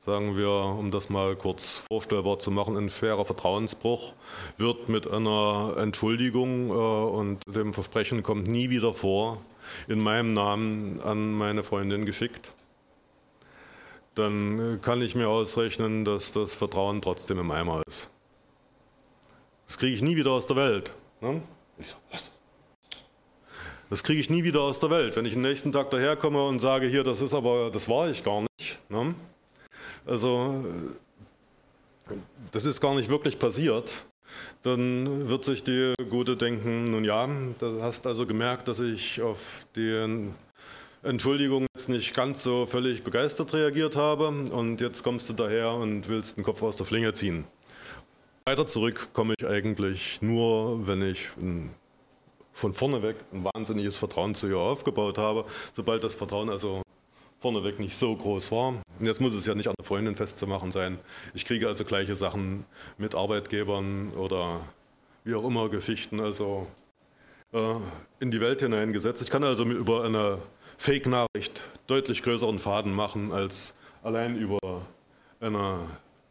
sagen 0.01 0.37
wir, 0.37 0.51
um 0.51 0.91
das 0.91 1.11
mal 1.11 1.37
kurz 1.37 1.83
vorstellbar 1.91 2.39
zu 2.39 2.51
machen, 2.51 2.77
ein 2.77 2.89
schwerer 2.89 3.25
Vertrauensbruch 3.25 4.15
wird 4.57 4.89
mit 4.89 5.11
einer 5.11 5.75
Entschuldigung 5.77 6.71
äh, 6.71 6.73
und 6.73 7.43
dem 7.47 7.73
Versprechen 7.73 8.23
kommt 8.23 8.47
nie 8.47 8.71
wieder 8.71 8.95
vor, 8.95 9.43
in 9.89 10.01
meinem 10.01 10.33
Namen 10.33 11.01
an 11.01 11.33
meine 11.33 11.63
Freundin 11.63 12.07
geschickt. 12.07 12.53
Dann 14.15 14.81
kann 14.83 15.03
ich 15.03 15.15
mir 15.15 15.29
ausrechnen, 15.29 16.05
dass 16.05 16.33
das 16.33 16.55
Vertrauen 16.55 17.01
trotzdem 17.01 17.39
im 17.39 17.51
Eimer 17.51 17.83
ist. 17.87 18.11
Das 19.67 19.79
kriege 19.79 19.95
ich 19.95 20.03
nie 20.03 20.17
wieder 20.17 20.33
aus 20.33 20.47
der 20.47 20.57
Welt. 20.57 20.93
Ne? 21.21 21.43
Das 23.89 24.03
kriege 24.03 24.21
ich 24.21 24.31
nie 24.31 24.45
wieder 24.45 24.63
aus 24.63 24.81
der 24.81 24.91
Welt. 24.91 25.15
Wenn 25.17 25.27
ich 25.27 25.35
den 25.35 25.43
nächsten 25.43 25.73
Tag 25.73 25.91
daherkomme 25.91 26.45
und 26.45 26.59
sage, 26.59 26.87
hier, 26.89 27.05
das 27.05 27.21
ist 27.21 27.35
aber, 27.35 27.71
das 27.71 27.89
war 27.89 28.11
ich 28.11 28.25
gar 28.25 28.41
nicht. 28.41 28.81
Ne? 28.89 29.15
Also 30.07 30.65
das 32.51 32.65
ist 32.65 32.81
gar 32.81 32.95
nicht 32.95 33.09
wirklich 33.09 33.39
passiert. 33.39 33.91
Dann 34.63 35.29
wird 35.29 35.45
sich 35.45 35.65
die 35.65 35.95
Gute 36.09 36.37
denken, 36.37 36.91
nun 36.91 37.05
ja, 37.05 37.29
du 37.59 37.83
hast 37.83 38.07
also 38.07 38.27
gemerkt, 38.27 38.69
dass 38.69 38.81
ich 38.81 39.21
auf 39.21 39.67
die 39.77 40.37
Entschuldigung 41.03 41.67
jetzt 41.75 41.89
nicht 41.89 42.15
ganz 42.15 42.43
so 42.43 42.67
völlig 42.67 43.03
begeistert 43.03 43.55
reagiert 43.55 43.97
habe 43.97 44.29
und 44.29 44.81
jetzt 44.81 45.03
kommst 45.03 45.29
du 45.29 45.33
daher 45.33 45.73
und 45.73 46.09
willst 46.09 46.37
den 46.37 46.45
Kopf 46.45 46.63
aus 46.63 46.77
der 46.77 46.85
Schlinge 46.85 47.15
ziehen. 47.15 47.45
Weiter 48.45 48.67
zurück 48.67 49.09
komme 49.13 49.35
ich 49.39 49.47
eigentlich 49.47 50.21
nur, 50.21 50.87
wenn 50.87 51.03
ich 51.03 51.29
von 52.53 52.75
vorne 52.75 53.03
weg 53.03 53.17
ein 53.33 53.45
wahnsinniges 53.45 53.97
Vertrauen 53.97 54.35
zu 54.35 54.49
ihr 54.49 54.59
aufgebaut 54.59 55.19
habe. 55.19 55.45
Sobald 55.73 56.05
das 56.05 56.15
Vertrauen 56.15 56.51
also 56.51 56.83
vorneweg 57.39 57.79
nicht 57.79 57.97
so 57.97 58.15
groß 58.15 58.53
war. 58.53 58.75
Jetzt 59.01 59.21
muss 59.21 59.33
es 59.33 59.47
ja 59.47 59.55
nicht 59.55 59.69
an 59.69 59.75
der 59.79 59.87
Freundin 59.87 60.17
festzumachen 60.17 60.73
sein. 60.73 60.99
Ich 61.35 61.45
kriege 61.45 61.67
also 61.69 61.85
gleiche 61.85 62.15
Sachen 62.15 62.65
mit 62.99 63.15
Arbeitgebern 63.15 64.13
oder 64.13 64.61
wie 65.25 65.35
auch 65.35 65.45
immer 65.45 65.69
Geschichten 65.69 66.21
also 66.21 66.67
äh, 67.53 67.75
in 68.21 68.31
die 68.31 68.41
Welt 68.41 68.61
hineingesetzt. 68.61 69.23
Ich 69.23 69.31
kann 69.31 69.43
also 69.43 69.65
über 69.65 70.05
eine 70.05 70.39
Fake-Nachricht 70.79 71.63
deutlich 71.87 72.23
größeren 72.23 72.59
Schaden 72.59 72.93
machen 72.93 73.33
als 73.33 73.75
allein 74.03 74.37
über 74.37 74.59
eine 75.41 75.87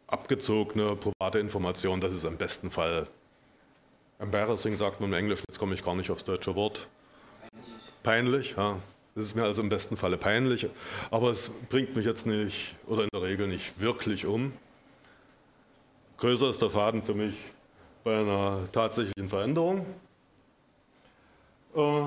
abgezogene 0.06 0.96
private 0.96 1.38
Information. 1.38 2.00
Das 2.00 2.12
ist 2.12 2.24
im 2.24 2.36
besten 2.36 2.70
Fall 2.70 3.08
embarrassing, 4.18 4.76
sagt 4.76 5.00
man 5.00 5.10
im 5.10 5.14
Englischen. 5.14 5.44
Jetzt 5.48 5.58
komme 5.58 5.74
ich 5.74 5.84
gar 5.84 5.94
nicht 5.94 6.10
aufs 6.10 6.24
deutsche 6.24 6.54
Wort. 6.54 6.88
Peinlich, 8.02 8.54
ja. 8.56 8.78
Das 9.14 9.24
ist 9.24 9.34
mir 9.34 9.44
also 9.44 9.60
im 9.62 9.68
besten 9.68 9.96
Falle 9.96 10.16
peinlich, 10.16 10.68
aber 11.10 11.30
es 11.30 11.50
bringt 11.68 11.96
mich 11.96 12.06
jetzt 12.06 12.26
nicht 12.26 12.74
oder 12.86 13.02
in 13.02 13.08
der 13.12 13.22
Regel 13.22 13.48
nicht 13.48 13.78
wirklich 13.80 14.24
um. 14.24 14.52
Größer 16.18 16.50
ist 16.50 16.62
der 16.62 16.70
Faden 16.70 17.02
für 17.02 17.14
mich 17.14 17.34
bei 18.04 18.20
einer 18.20 18.60
tatsächlichen 18.72 19.28
Veränderung. 19.28 19.84
Äh, 21.74 22.02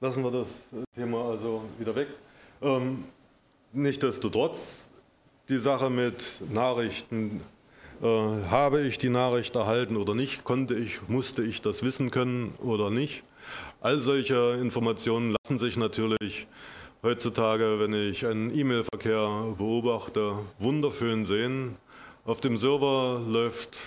lassen 0.00 0.22
wir 0.24 0.30
das 0.30 0.48
Thema 0.94 1.30
also 1.30 1.62
wieder 1.78 1.94
weg. 1.94 2.08
Ähm, 2.60 3.04
Nichtsdestotrotz, 3.72 4.88
die 5.50 5.58
Sache 5.58 5.90
mit 5.90 6.40
Nachrichten, 6.50 7.42
äh, 8.00 8.06
habe 8.06 8.80
ich 8.80 8.96
die 8.96 9.10
Nachricht 9.10 9.54
erhalten 9.56 9.96
oder 9.96 10.14
nicht, 10.14 10.42
konnte 10.42 10.74
ich, 10.74 11.06
musste 11.06 11.42
ich 11.42 11.60
das 11.60 11.82
wissen 11.82 12.10
können 12.10 12.54
oder 12.62 12.88
nicht, 12.88 13.24
All 13.80 14.00
solche 14.00 14.58
Informationen 14.60 15.36
lassen 15.40 15.56
sich 15.56 15.76
natürlich 15.76 16.48
heutzutage, 17.04 17.78
wenn 17.78 17.92
ich 17.92 18.26
einen 18.26 18.52
E-Mail-Verkehr 18.52 19.54
beobachte, 19.56 20.34
wunderschön 20.58 21.24
sehen. 21.24 21.76
Auf 22.24 22.40
dem 22.40 22.56
Server 22.56 23.22
läuft 23.24 23.78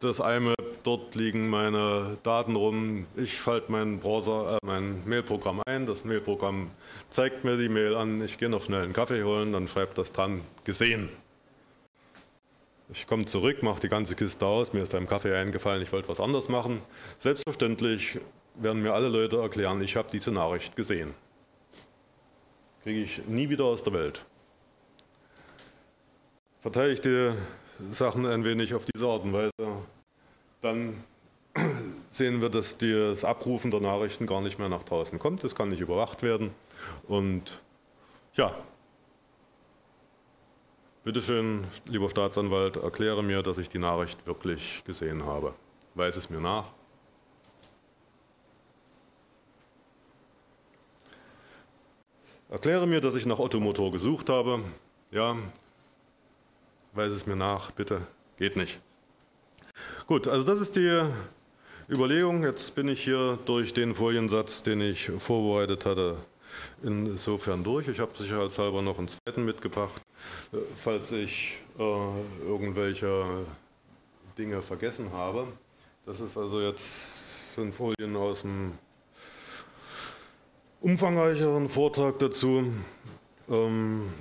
das 0.00 0.18
IMAP, 0.18 0.82
dort 0.82 1.14
liegen 1.14 1.48
meine 1.48 2.18
Daten 2.22 2.54
rum. 2.54 3.06
Ich 3.16 3.38
schalte 3.38 3.72
meinen 3.72 3.98
Browser, 3.98 4.56
äh, 4.56 4.66
mein 4.66 5.02
Mailprogramm 5.08 5.62
ein. 5.64 5.86
Das 5.86 6.04
Mailprogramm 6.04 6.68
zeigt 7.08 7.44
mir 7.44 7.56
die 7.56 7.70
Mail 7.70 7.96
an. 7.96 8.22
Ich 8.22 8.36
gehe 8.36 8.50
noch 8.50 8.62
schnell 8.62 8.82
einen 8.82 8.92
Kaffee 8.92 9.24
holen, 9.24 9.52
dann 9.52 9.68
schreibt 9.68 9.96
das 9.96 10.12
dran, 10.12 10.42
gesehen. 10.64 11.08
Ich 12.92 13.06
komme 13.06 13.24
zurück, 13.24 13.62
mache 13.62 13.80
die 13.80 13.88
ganze 13.88 14.16
Kiste 14.16 14.44
aus. 14.44 14.74
Mir 14.74 14.82
ist 14.82 14.92
beim 14.92 15.06
Kaffee 15.06 15.34
eingefallen, 15.34 15.82
ich 15.82 15.92
wollte 15.92 16.10
was 16.10 16.20
anderes 16.20 16.50
machen. 16.50 16.82
Selbstverständlich 17.16 18.18
werden 18.54 18.82
mir 18.82 18.92
alle 18.92 19.08
Leute 19.08 19.38
erklären, 19.38 19.80
ich 19.82 19.96
habe 19.96 20.08
diese 20.12 20.30
Nachricht 20.30 20.76
gesehen. 20.76 21.14
Kriege 22.82 23.00
ich 23.00 23.26
nie 23.26 23.48
wieder 23.48 23.64
aus 23.64 23.82
der 23.82 23.92
Welt. 23.92 24.24
Verteile 26.60 26.92
ich 26.92 27.00
die 27.00 27.32
Sachen 27.90 28.26
ein 28.26 28.44
wenig 28.44 28.74
auf 28.74 28.84
diese 28.84 29.06
Art 29.06 29.24
und 29.24 29.32
Weise, 29.32 29.50
dann 30.60 31.02
sehen 32.10 32.40
wir, 32.40 32.48
dass 32.48 32.78
das 32.78 33.24
Abrufen 33.24 33.70
der 33.70 33.80
Nachrichten 33.80 34.26
gar 34.26 34.40
nicht 34.40 34.58
mehr 34.58 34.68
nach 34.68 34.84
draußen 34.84 35.18
kommt. 35.18 35.44
Das 35.44 35.54
kann 35.54 35.68
nicht 35.68 35.80
überwacht 35.80 36.22
werden. 36.22 36.50
Und 37.08 37.60
ja, 38.34 38.54
bitteschön, 41.04 41.64
lieber 41.86 42.08
Staatsanwalt, 42.08 42.76
erkläre 42.76 43.22
mir, 43.22 43.42
dass 43.42 43.58
ich 43.58 43.68
die 43.68 43.78
Nachricht 43.78 44.24
wirklich 44.26 44.82
gesehen 44.84 45.24
habe. 45.24 45.54
Weise 45.94 46.20
es 46.20 46.30
mir 46.30 46.40
nach. 46.40 46.66
Erkläre 52.52 52.86
mir, 52.86 53.00
dass 53.00 53.14
ich 53.14 53.24
nach 53.24 53.38
Ottomotor 53.38 53.90
gesucht 53.92 54.28
habe. 54.28 54.60
Ja, 55.10 55.38
weise 56.92 57.14
es 57.14 57.24
mir 57.24 57.34
nach, 57.34 57.70
bitte. 57.70 58.06
Geht 58.36 58.56
nicht. 58.56 58.78
Gut, 60.06 60.28
also 60.28 60.44
das 60.44 60.60
ist 60.60 60.76
die 60.76 61.02
Überlegung. 61.88 62.44
Jetzt 62.44 62.74
bin 62.74 62.88
ich 62.88 63.02
hier 63.02 63.38
durch 63.46 63.72
den 63.72 63.94
Foliensatz, 63.94 64.62
den 64.62 64.82
ich 64.82 65.10
vorbereitet 65.16 65.86
hatte, 65.86 66.18
insofern 66.82 67.64
durch. 67.64 67.88
Ich 67.88 68.00
habe 68.00 68.14
sicherheitshalber 68.14 68.82
noch 68.82 68.98
einen 68.98 69.08
zweiten 69.08 69.46
mitgebracht, 69.46 70.02
falls 70.76 71.10
ich 71.10 71.56
äh, 71.78 71.82
irgendwelche 72.46 73.46
Dinge 74.36 74.60
vergessen 74.60 75.10
habe. 75.14 75.46
Das 76.04 76.20
ist 76.20 76.36
also 76.36 76.60
jetzt 76.60 77.54
sind 77.54 77.74
Folien 77.74 78.14
aus 78.14 78.42
dem 78.42 78.72
umfangreicheren 80.82 81.68
Vortrag 81.68 82.18
dazu. 82.18 82.64
Ähm, 83.48 84.12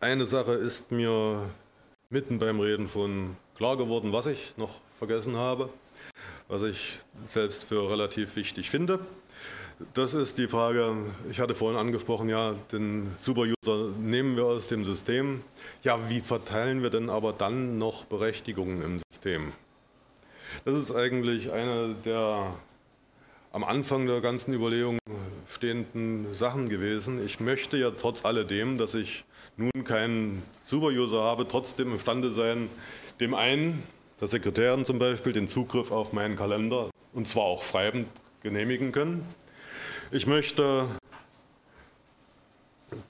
eine 0.00 0.26
Sache 0.26 0.52
ist 0.52 0.90
mir 0.90 1.48
mitten 2.10 2.38
beim 2.38 2.58
Reden 2.60 2.88
schon 2.88 3.36
klar 3.56 3.76
geworden, 3.76 4.12
was 4.12 4.26
ich 4.26 4.54
noch 4.56 4.80
vergessen 4.98 5.36
habe, 5.36 5.68
was 6.48 6.62
ich 6.62 6.98
selbst 7.24 7.64
für 7.64 7.88
relativ 7.88 8.34
wichtig 8.36 8.68
finde. 8.68 8.98
Das 9.92 10.14
ist 10.14 10.38
die 10.38 10.48
Frage, 10.48 10.94
ich 11.30 11.40
hatte 11.40 11.54
vorhin 11.54 11.78
angesprochen, 11.78 12.28
ja, 12.28 12.54
den 12.72 13.14
Superuser 13.20 13.90
nehmen 13.98 14.36
wir 14.36 14.44
aus 14.44 14.66
dem 14.66 14.84
System. 14.84 15.42
Ja, 15.82 16.08
wie 16.08 16.20
verteilen 16.20 16.82
wir 16.82 16.90
denn 16.90 17.10
aber 17.10 17.32
dann 17.32 17.78
noch 17.78 18.04
Berechtigungen 18.04 18.82
im 18.82 19.00
System? 19.10 19.52
Das 20.64 20.74
ist 20.74 20.92
eigentlich 20.92 21.50
eine 21.50 21.94
der 22.04 22.54
am 23.54 23.62
Anfang 23.62 24.06
der 24.06 24.20
ganzen 24.20 24.52
Überlegung 24.52 24.98
stehenden 25.48 26.34
Sachen 26.34 26.68
gewesen. 26.68 27.24
Ich 27.24 27.38
möchte 27.38 27.76
ja 27.76 27.92
trotz 27.92 28.24
alledem, 28.24 28.78
dass 28.78 28.94
ich 28.94 29.24
nun 29.56 29.84
keinen 29.84 30.42
Superuser 30.64 31.22
habe, 31.22 31.46
trotzdem 31.46 31.92
imstande 31.92 32.32
sein, 32.32 32.68
dem 33.20 33.32
einen, 33.32 33.84
der 34.20 34.26
Sekretärin 34.26 34.84
zum 34.84 34.98
Beispiel, 34.98 35.32
den 35.32 35.46
Zugriff 35.46 35.92
auf 35.92 36.12
meinen 36.12 36.34
Kalender 36.34 36.90
und 37.12 37.28
zwar 37.28 37.44
auch 37.44 37.62
schreibend 37.62 38.08
genehmigen 38.42 38.90
können. 38.90 39.24
Ich 40.10 40.26
möchte, 40.26 40.86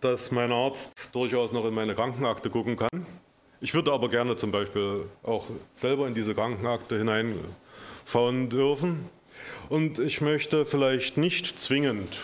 dass 0.03 0.31
mein 0.31 0.53
Arzt 0.53 1.09
durchaus 1.15 1.53
noch 1.53 1.65
in 1.65 1.73
meine 1.73 1.95
Krankenakte 1.95 2.51
gucken 2.51 2.77
kann. 2.77 3.07
Ich 3.63 3.73
würde 3.73 3.95
aber 3.95 4.11
gerne 4.11 4.37
zum 4.37 4.53
Beispiel 4.53 5.07
auch 5.23 5.47
selber 5.75 6.07
in 6.07 6.13
diese 6.13 6.35
Krankenakte 6.35 6.99
hineinschauen 6.99 8.51
dürfen. 8.51 9.09
Und 9.69 9.99
ich 9.99 10.21
möchte 10.21 10.67
vielleicht 10.67 11.17
nicht 11.17 11.59
zwingend, 11.59 12.19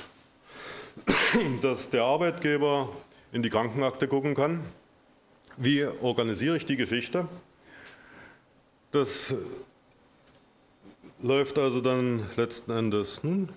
dass 1.62 1.90
der 1.90 2.05
Arbeitgeber 2.05 2.90
in 3.33 3.43
die 3.43 3.51
Krankenakte 3.51 4.09
gucken 4.09 4.35
kann. 4.35 4.64
Wie 5.57 5.85
organisiere 5.85 6.57
ich 6.57 6.66
die 6.66 6.77
Geschichte? 6.77 7.29
Das 8.93 9.35
läuft 11.23 11.59
also 11.59 11.81
dann 11.81 12.27
letzten 12.37 12.73
Endes, 12.73 13.23
hm, 13.23 13.49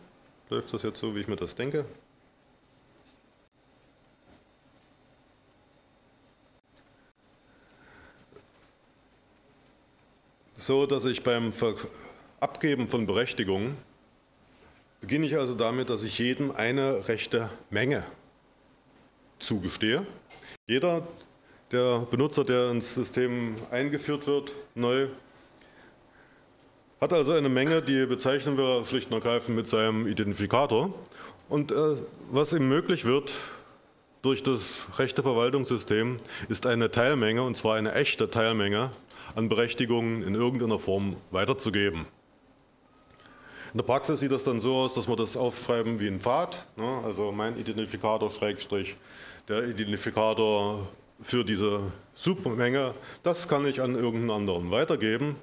läuft 0.50 0.74
das 0.74 0.84
jetzt 0.84 1.00
so, 1.00 1.16
wie 1.16 1.22
ich 1.22 1.28
mir 1.28 1.36
das 1.36 1.56
denke? 1.56 1.86
So, 10.56 10.86
dass 10.86 11.04
ich 11.06 11.24
beim 11.24 11.52
Abgeben 12.44 12.90
von 12.90 13.06
Berechtigungen 13.06 13.78
beginne 15.00 15.28
ich 15.28 15.38
also 15.38 15.54
damit, 15.54 15.90
dass 15.90 16.04
ich 16.04 16.20
jedem 16.20 16.52
eine 16.52 17.08
rechte 17.08 17.50
Menge 17.70 18.04
zugestehe. 19.40 20.06
Jeder 20.68 21.08
der 21.72 22.00
Benutzer, 22.00 22.44
der 22.44 22.72
ins 22.72 22.96
System 22.96 23.56
eingeführt 23.72 24.28
wird, 24.28 24.52
neu, 24.76 25.08
hat 27.00 27.14
also 27.14 27.32
eine 27.32 27.48
Menge, 27.48 27.82
die 27.82 28.06
bezeichnen 28.06 28.58
wir 28.58 28.84
schlicht 28.88 29.10
und 29.10 29.14
ergreifend 29.14 29.56
mit 29.56 29.70
seinem 29.70 30.06
Identifikator. 30.06 30.94
Und 31.48 31.72
äh, 31.72 31.96
was 32.30 32.52
ihm 32.52 32.68
möglich 32.68 33.06
wird 33.06 33.32
durch 34.22 34.44
das 34.44 34.88
rechte 35.00 35.24
Verwaltungssystem, 35.24 36.18
ist 36.50 36.66
eine 36.66 36.92
Teilmenge, 36.92 37.42
und 37.42 37.56
zwar 37.56 37.78
eine 37.78 37.94
echte 37.94 38.30
Teilmenge 38.30 38.92
an 39.34 39.48
Berechtigungen 39.48 40.24
in 40.24 40.36
irgendeiner 40.36 40.80
Form 40.80 41.16
weiterzugeben. 41.32 42.06
In 43.74 43.80
der 43.80 43.86
Praxis 43.86 44.20
sieht 44.20 44.32
das 44.32 44.44
dann 44.44 44.60
so 44.60 44.76
aus, 44.76 44.94
dass 44.94 45.08
wir 45.08 45.16
das 45.16 45.36
aufschreiben 45.36 46.00
wie 46.00 46.08
ein 46.08 46.20
Pfad. 46.20 46.64
Ne? 46.76 47.02
Also 47.04 47.32
mein 47.32 47.58
Identifikator 47.58 48.30
Schrägstrich, 48.30 48.96
der 49.48 49.68
Identifikator 49.68 50.88
für 51.24 51.44
diese 51.44 51.80
Supermenge, 52.14 52.94
das 53.24 53.48
kann 53.48 53.66
ich 53.66 53.82
an 53.82 53.96
irgendeinen 53.96 54.30
anderen 54.30 54.70
weitergeben. 54.70 55.38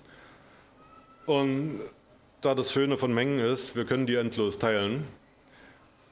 Und 1.27 1.81
da 2.41 2.55
das 2.55 2.73
Schöne 2.73 2.99
von 2.99 3.13
Mengen 3.13 3.41
ist, 3.41 3.75
wir 3.75 3.85
können 3.85 4.07
die 4.07 4.15
endlos 4.15 4.59
teilen. 4.59 5.09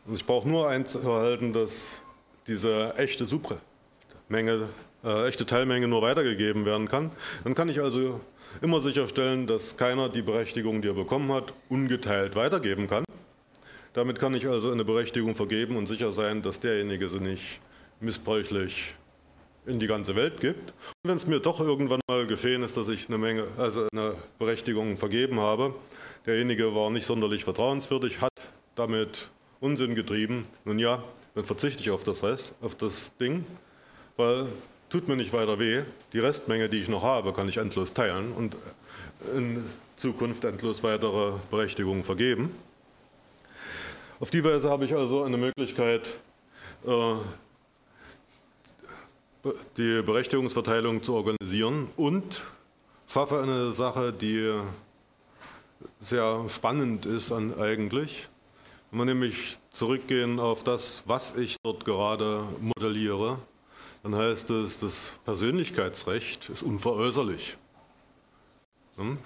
Und 0.04 0.14
ich 0.14 0.26
brauche 0.26 0.48
nur 0.48 0.68
einzuhalten, 0.68 1.52
dass 1.52 2.02
diese 2.48 2.94
echte 2.96 3.26
Supermenge, 3.26 4.70
äh, 5.04 5.28
echte 5.28 5.46
Teilmenge 5.46 5.86
nur 5.86 6.02
weitergegeben 6.02 6.64
werden 6.64 6.88
kann. 6.88 7.12
Dann 7.44 7.54
kann 7.54 7.68
ich 7.68 7.80
also 7.80 8.20
immer 8.60 8.80
sicherstellen, 8.80 9.46
dass 9.46 9.76
keiner 9.76 10.08
die 10.08 10.22
Berechtigung, 10.22 10.82
die 10.82 10.88
er 10.88 10.94
bekommen 10.94 11.32
hat, 11.32 11.52
ungeteilt 11.68 12.36
weitergeben 12.36 12.86
kann. 12.86 13.04
Damit 13.92 14.18
kann 14.18 14.34
ich 14.34 14.46
also 14.46 14.70
eine 14.70 14.84
Berechtigung 14.84 15.34
vergeben 15.34 15.76
und 15.76 15.86
sicher 15.86 16.12
sein, 16.12 16.42
dass 16.42 16.60
derjenige 16.60 17.08
sie 17.08 17.20
nicht 17.20 17.60
missbräuchlich 18.00 18.94
in 19.66 19.78
die 19.78 19.86
ganze 19.86 20.16
Welt 20.16 20.40
gibt. 20.40 20.72
Und 21.02 21.10
wenn 21.10 21.16
es 21.16 21.26
mir 21.26 21.40
doch 21.40 21.60
irgendwann 21.60 22.00
mal 22.08 22.26
geschehen 22.26 22.62
ist, 22.62 22.76
dass 22.76 22.88
ich 22.88 23.08
eine 23.08 23.18
Menge, 23.18 23.46
also 23.56 23.86
eine 23.92 24.14
Berechtigung 24.38 24.96
vergeben 24.96 25.40
habe, 25.40 25.74
derjenige 26.26 26.74
war 26.74 26.90
nicht 26.90 27.06
sonderlich 27.06 27.44
vertrauenswürdig, 27.44 28.20
hat 28.20 28.32
damit 28.74 29.30
Unsinn 29.60 29.94
getrieben, 29.94 30.46
nun 30.64 30.78
ja, 30.78 31.02
dann 31.34 31.44
verzichte 31.44 31.82
ich 31.82 31.90
auf 31.90 32.04
das 32.04 32.22
Rest, 32.22 32.54
auf 32.60 32.74
das 32.74 33.16
Ding, 33.16 33.44
weil 34.16 34.46
tut 34.90 35.08
mir 35.08 35.16
nicht 35.16 35.32
weiter 35.32 35.58
weh. 35.58 35.82
Die 36.12 36.18
Restmenge, 36.18 36.68
die 36.68 36.80
ich 36.80 36.88
noch 36.88 37.02
habe, 37.02 37.32
kann 37.32 37.48
ich 37.48 37.58
endlos 37.58 37.92
teilen 37.94 38.32
und 38.32 38.56
in 39.34 39.64
Zukunft 39.96 40.44
endlos 40.44 40.82
weitere 40.82 41.32
Berechtigungen 41.50 42.04
vergeben. 42.04 42.54
Auf 44.20 44.30
die 44.30 44.42
Weise 44.42 44.70
habe 44.70 44.84
ich 44.84 44.94
also 44.94 45.22
eine 45.22 45.36
Möglichkeit, 45.36 46.12
äh, 46.86 47.14
die 49.76 50.02
Berechtigungsverteilung 50.02 51.02
zu 51.02 51.14
organisieren 51.14 51.88
und 51.96 52.42
schaffe 53.06 53.40
eine 53.40 53.72
Sache, 53.72 54.12
die 54.12 54.60
sehr 56.00 56.44
spannend 56.48 57.06
ist 57.06 57.32
eigentlich. 57.32 58.28
Wenn 58.90 59.00
wir 59.00 59.04
nämlich 59.04 59.58
zurückgehen 59.70 60.40
auf 60.40 60.64
das, 60.64 61.04
was 61.06 61.36
ich 61.36 61.56
dort 61.62 61.84
gerade 61.84 62.44
modelliere, 62.60 63.38
dann 64.02 64.14
heißt 64.14 64.50
es, 64.50 64.78
das 64.78 65.14
Persönlichkeitsrecht 65.24 66.48
ist 66.48 66.62
unveräußerlich. 66.62 67.56
Hm? 68.96 69.18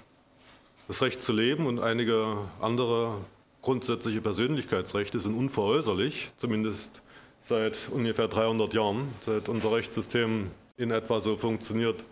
das 0.87 1.01
Recht 1.01 1.21
zu 1.21 1.33
leben 1.33 1.65
und 1.65 1.79
einige 1.79 2.37
andere 2.59 3.17
grundsätzliche 3.61 4.21
Persönlichkeitsrechte 4.21 5.19
sind 5.19 5.35
unveräußerlich, 5.35 6.31
zumindest 6.37 7.01
seit 7.47 7.77
ungefähr 7.91 8.27
300 8.27 8.73
Jahren, 8.73 9.13
seit 9.21 9.49
unser 9.49 9.71
Rechtssystem 9.71 10.51
in 10.77 10.91
etwa 10.91 11.21
so 11.21 11.37
funktioniert, 11.37 12.03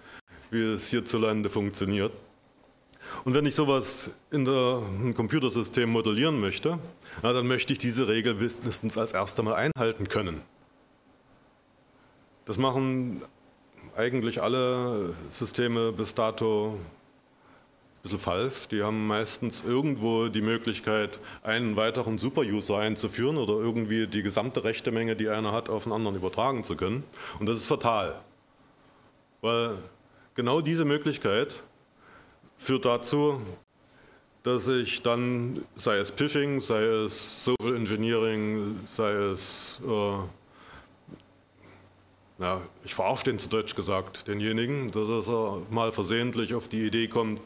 wie 0.49 0.61
es 0.61 0.89
hierzulande 0.89 1.49
funktioniert. 1.49 2.11
Und 3.25 3.33
wenn 3.33 3.45
ich 3.45 3.55
sowas 3.55 4.11
in 4.29 4.45
im 4.45 5.13
Computersystem 5.13 5.89
modellieren 5.89 6.39
möchte, 6.39 6.79
na, 7.21 7.33
dann 7.33 7.47
möchte 7.47 7.73
ich 7.73 7.79
diese 7.79 8.07
Regel 8.07 8.35
mindestens 8.35 8.97
als 8.97 9.11
erstes 9.11 9.43
Mal 9.43 9.55
einhalten 9.55 10.07
können. 10.07 10.41
Das 12.51 12.57
machen 12.57 13.21
eigentlich 13.95 14.43
alle 14.43 15.13
Systeme 15.29 15.93
bis 15.93 16.13
dato 16.15 16.71
ein 16.73 18.01
bisschen 18.03 18.19
falsch. 18.19 18.67
Die 18.67 18.83
haben 18.83 19.07
meistens 19.07 19.63
irgendwo 19.63 20.27
die 20.27 20.41
Möglichkeit, 20.41 21.21
einen 21.43 21.77
weiteren 21.77 22.17
Super-User 22.17 22.77
einzuführen 22.77 23.37
oder 23.37 23.53
irgendwie 23.53 24.05
die 24.05 24.21
gesamte 24.21 24.65
Rechtemenge, 24.65 25.15
die 25.15 25.29
einer 25.29 25.53
hat, 25.53 25.69
auf 25.69 25.85
einen 25.85 25.93
anderen 25.93 26.17
übertragen 26.17 26.65
zu 26.65 26.75
können. 26.75 27.05
Und 27.39 27.47
das 27.47 27.55
ist 27.55 27.67
fatal. 27.67 28.19
Weil 29.39 29.77
genau 30.35 30.59
diese 30.59 30.83
Möglichkeit 30.83 31.55
führt 32.57 32.83
dazu, 32.83 33.39
dass 34.43 34.67
ich 34.67 35.01
dann, 35.03 35.63
sei 35.77 35.99
es 35.99 36.09
Phishing, 36.09 36.59
sei 36.59 36.83
es 36.83 37.45
Social 37.45 37.77
Engineering, 37.77 38.77
sei 38.87 39.13
es, 39.13 39.79
äh, 39.87 40.40
ja, 42.41 42.61
ich 42.83 42.95
verarsche 42.95 43.25
den 43.25 43.39
zu 43.39 43.47
Deutsch 43.47 43.75
gesagt, 43.75 44.27
denjenigen, 44.27 44.91
dass 44.91 45.27
er 45.27 45.61
mal 45.69 45.91
versehentlich 45.91 46.55
auf 46.55 46.67
die 46.67 46.85
Idee 46.85 47.07
kommt, 47.07 47.41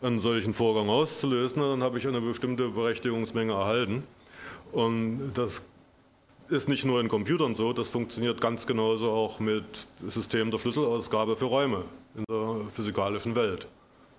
einen 0.00 0.18
solchen 0.18 0.52
Vorgang 0.52 0.88
auszulösen, 0.88 1.62
dann 1.62 1.82
habe 1.82 1.98
ich 1.98 2.08
eine 2.08 2.20
bestimmte 2.20 2.68
Berechtigungsmenge 2.70 3.52
erhalten. 3.52 4.02
Und 4.72 5.32
das 5.34 5.62
ist 6.48 6.68
nicht 6.68 6.84
nur 6.84 7.00
in 7.00 7.08
Computern 7.08 7.54
so, 7.54 7.72
das 7.72 7.88
funktioniert 7.88 8.40
ganz 8.40 8.66
genauso 8.66 9.12
auch 9.12 9.38
mit 9.38 9.86
Systemen 10.08 10.50
der 10.50 10.58
Schlüsselausgabe 10.58 11.36
für 11.36 11.44
Räume 11.44 11.84
in 12.16 12.24
der 12.28 12.68
physikalischen 12.74 13.36
Welt. 13.36 13.68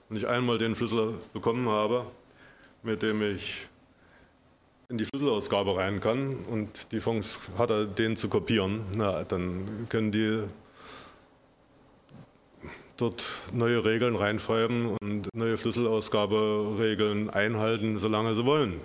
Wenn 0.08 0.18
ich 0.18 0.28
einmal 0.28 0.58
den 0.58 0.76
Schlüssel 0.76 1.16
bekommen 1.34 1.68
habe, 1.68 2.06
mit 2.82 3.02
dem 3.02 3.22
ich 3.22 3.68
in 4.94 5.00
die 5.00 5.06
Schlüsselausgabe 5.06 5.76
rein 5.76 6.02
kann 6.02 6.36
und 6.46 6.92
die 6.92 7.00
Chance 7.00 7.50
hatte, 7.58 7.88
den 7.88 8.16
zu 8.16 8.30
kopieren, 8.30 8.82
na, 8.96 9.24
dann 9.24 9.88
können 9.90 10.12
die 10.12 10.44
dort 12.98 13.42
neue 13.52 13.84
Regeln 13.84 14.16
reinschreiben 14.16 14.96
und 15.02 15.30
neue 15.34 15.58
Schlüsselausgaberegeln 15.58 17.32
einhalten, 17.32 17.98
solange 17.98 18.36
sie 18.36 18.46
wollen. 18.46 18.82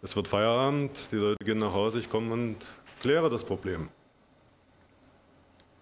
Es 0.00 0.16
wird 0.16 0.26
Feierabend, 0.26 1.12
die 1.12 1.16
Leute 1.16 1.44
gehen 1.44 1.58
nach 1.58 1.74
Hause, 1.74 1.98
ich 1.98 2.08
komme 2.08 2.32
und 2.32 2.56
kläre 3.02 3.28
das 3.28 3.44
Problem. 3.44 3.90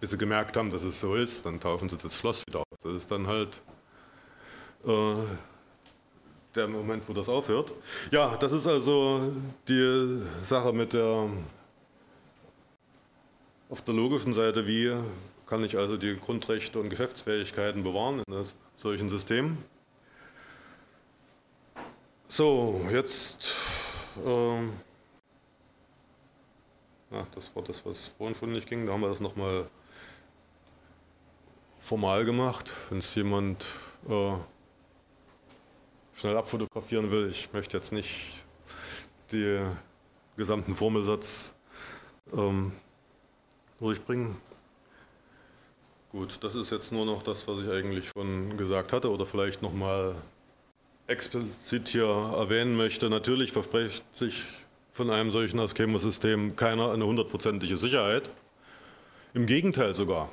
Bis 0.01 0.09
sie 0.09 0.17
gemerkt 0.17 0.57
haben, 0.57 0.69
dass 0.69 0.83
es 0.83 0.99
so 0.99 1.15
ist, 1.15 1.45
dann 1.45 1.61
taufen 1.61 1.87
sie 1.87 1.95
das 1.95 2.17
Schloss 2.17 2.45
wieder 2.45 2.59
aus. 2.59 2.79
Das 2.83 2.93
ist 2.93 3.09
dann 3.09 3.25
halt 3.25 3.61
äh, 4.85 5.15
der 6.55 6.67
Moment, 6.67 7.07
wo 7.07 7.13
das 7.13 7.29
aufhört. 7.29 7.73
Ja, 8.11 8.35
das 8.37 8.51
ist 8.51 8.67
also 8.67 9.33
die 9.67 10.21
Sache 10.41 10.73
mit 10.73 10.93
der 10.93 11.29
auf 13.69 13.81
der 13.81 13.93
logischen 13.93 14.33
Seite, 14.33 14.67
wie 14.67 14.93
kann 15.45 15.63
ich 15.63 15.77
also 15.77 15.95
die 15.95 16.17
Grundrechte 16.17 16.79
und 16.79 16.89
Geschäftsfähigkeiten 16.89 17.83
bewahren 17.83 18.21
in 18.27 18.45
solchen 18.75 19.07
Systemen. 19.07 19.63
So, 22.27 22.81
jetzt, 22.91 23.55
äh, 24.25 24.63
ja, 27.11 27.27
das 27.35 27.55
war 27.55 27.63
das, 27.63 27.85
was 27.85 28.07
vorhin 28.17 28.35
schon 28.35 28.53
nicht 28.53 28.69
ging, 28.69 28.85
da 28.85 28.93
haben 28.93 29.01
wir 29.01 29.09
das 29.09 29.19
nochmal 29.19 29.69
formal 31.81 32.23
gemacht. 32.23 32.71
Wenn 32.89 32.99
es 32.99 33.13
jemand 33.15 33.67
äh, 34.07 34.35
schnell 36.21 36.37
abfotografieren 36.37 37.09
will, 37.09 37.29
ich 37.31 37.51
möchte 37.51 37.75
jetzt 37.75 37.91
nicht 37.91 38.45
den 39.31 39.75
gesamten 40.37 40.75
Formelsatz 40.75 41.55
ähm, 42.31 42.73
durchbringen. 43.79 44.37
Gut, 46.11 46.43
das 46.43 46.53
ist 46.53 46.71
jetzt 46.71 46.91
nur 46.91 47.07
noch 47.07 47.23
das, 47.23 47.47
was 47.47 47.61
ich 47.61 47.69
eigentlich 47.69 48.09
schon 48.09 48.55
gesagt 48.55 48.93
hatte 48.93 49.11
oder 49.11 49.25
vielleicht 49.25 49.63
nochmal 49.63 50.13
explizit 51.07 51.87
hier 51.87 52.05
erwähnen 52.05 52.77
möchte. 52.77 53.09
Natürlich 53.09 53.51
verspricht 53.51 54.03
sich 54.15 54.43
von 54.91 55.09
einem 55.09 55.31
solchen 55.31 55.59
Askemo-System 55.59 56.55
keiner 56.55 56.91
eine 56.91 57.05
hundertprozentige 57.05 57.77
Sicherheit. 57.77 58.29
Im 59.33 59.47
Gegenteil 59.47 59.95
sogar. 59.95 60.29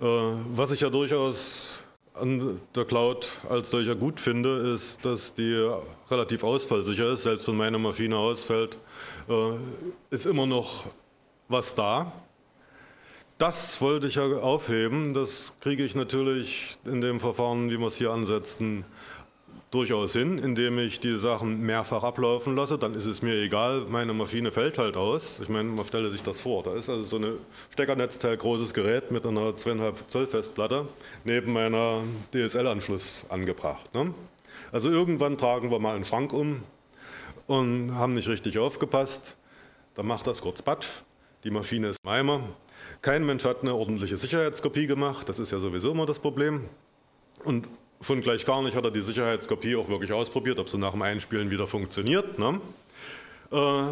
Äh, 0.00 0.04
was 0.06 0.72
ich 0.72 0.80
ja 0.80 0.90
durchaus 0.90 1.84
an 2.14 2.60
der 2.74 2.84
Cloud 2.84 3.28
als 3.48 3.70
solcher 3.70 3.94
gut 3.94 4.20
finde, 4.20 4.74
ist, 4.74 5.04
dass 5.04 5.34
die 5.34 5.70
relativ 6.10 6.44
ausfallsicher 6.44 7.12
ist. 7.12 7.22
Selbst 7.22 7.48
wenn 7.48 7.56
meine 7.56 7.78
Maschine 7.78 8.16
ausfällt, 8.16 8.78
äh, 9.28 9.52
ist 10.10 10.26
immer 10.26 10.46
noch 10.46 10.86
was 11.48 11.74
da. 11.74 12.12
Das 13.38 13.80
wollte 13.80 14.06
ich 14.06 14.16
ja 14.16 14.24
aufheben. 14.24 15.14
Das 15.14 15.56
kriege 15.60 15.82
ich 15.82 15.94
natürlich 15.94 16.78
in 16.84 17.00
dem 17.00 17.18
Verfahren, 17.18 17.70
wie 17.70 17.78
wir 17.78 17.88
es 17.88 17.96
hier 17.96 18.10
ansetzen, 18.10 18.84
durchaus 19.72 20.12
hin, 20.12 20.38
indem 20.38 20.78
ich 20.78 21.00
die 21.00 21.16
Sachen 21.16 21.62
mehrfach 21.62 22.04
ablaufen 22.04 22.54
lasse. 22.54 22.78
Dann 22.78 22.94
ist 22.94 23.06
es 23.06 23.22
mir 23.22 23.34
egal, 23.34 23.86
meine 23.88 24.12
Maschine 24.12 24.52
fällt 24.52 24.78
halt 24.78 24.96
aus. 24.96 25.40
Ich 25.40 25.48
meine, 25.48 25.68
man 25.70 25.84
stelle 25.84 26.10
sich 26.10 26.22
das 26.22 26.40
vor. 26.40 26.62
Da 26.62 26.74
ist 26.74 26.88
also 26.88 27.02
so 27.02 27.16
ein 27.16 27.38
Steckernetzteil 27.70 28.36
großes 28.36 28.74
Gerät 28.74 29.10
mit 29.10 29.26
einer 29.26 29.50
2,5 29.50 29.94
Zoll 30.08 30.26
Festplatte 30.26 30.86
neben 31.24 31.52
meiner 31.52 32.02
DSL-Anschluss 32.32 33.26
angebracht. 33.28 33.92
Ne? 33.94 34.14
Also 34.70 34.90
irgendwann 34.90 35.36
tragen 35.36 35.70
wir 35.70 35.80
mal 35.80 35.96
einen 35.96 36.04
Schrank 36.04 36.32
um 36.32 36.62
und 37.46 37.94
haben 37.94 38.14
nicht 38.14 38.28
richtig 38.28 38.58
aufgepasst. 38.58 39.36
Dann 39.94 40.06
macht 40.06 40.26
das 40.26 40.40
kurz 40.40 40.62
Batsch. 40.62 40.88
Die 41.44 41.50
Maschine 41.50 41.88
ist 41.88 41.98
im 42.04 42.10
Eimer 42.10 42.42
kein 43.02 43.26
Mensch 43.26 43.44
hat 43.44 43.62
eine 43.62 43.74
ordentliche 43.74 44.16
Sicherheitskopie 44.16 44.86
gemacht, 44.86 45.28
das 45.28 45.40
ist 45.40 45.50
ja 45.50 45.58
sowieso 45.58 45.90
immer 45.90 46.06
das 46.06 46.20
Problem. 46.20 46.68
Und 47.44 47.68
schon 48.02 48.20
gleich 48.20 48.44
gar 48.44 48.62
nicht 48.62 48.76
hat 48.76 48.84
er 48.84 48.90
die 48.90 49.00
Sicherheitskopie 49.00 49.76
auch 49.76 49.88
wirklich 49.88 50.12
ausprobiert, 50.12 50.58
ob 50.58 50.68
sie 50.68 50.78
nach 50.78 50.92
dem 50.92 51.02
Einspielen 51.02 51.50
wieder 51.50 51.66
funktioniert. 51.66 52.38
Ne? 52.38 52.60
Äh, 53.50 53.82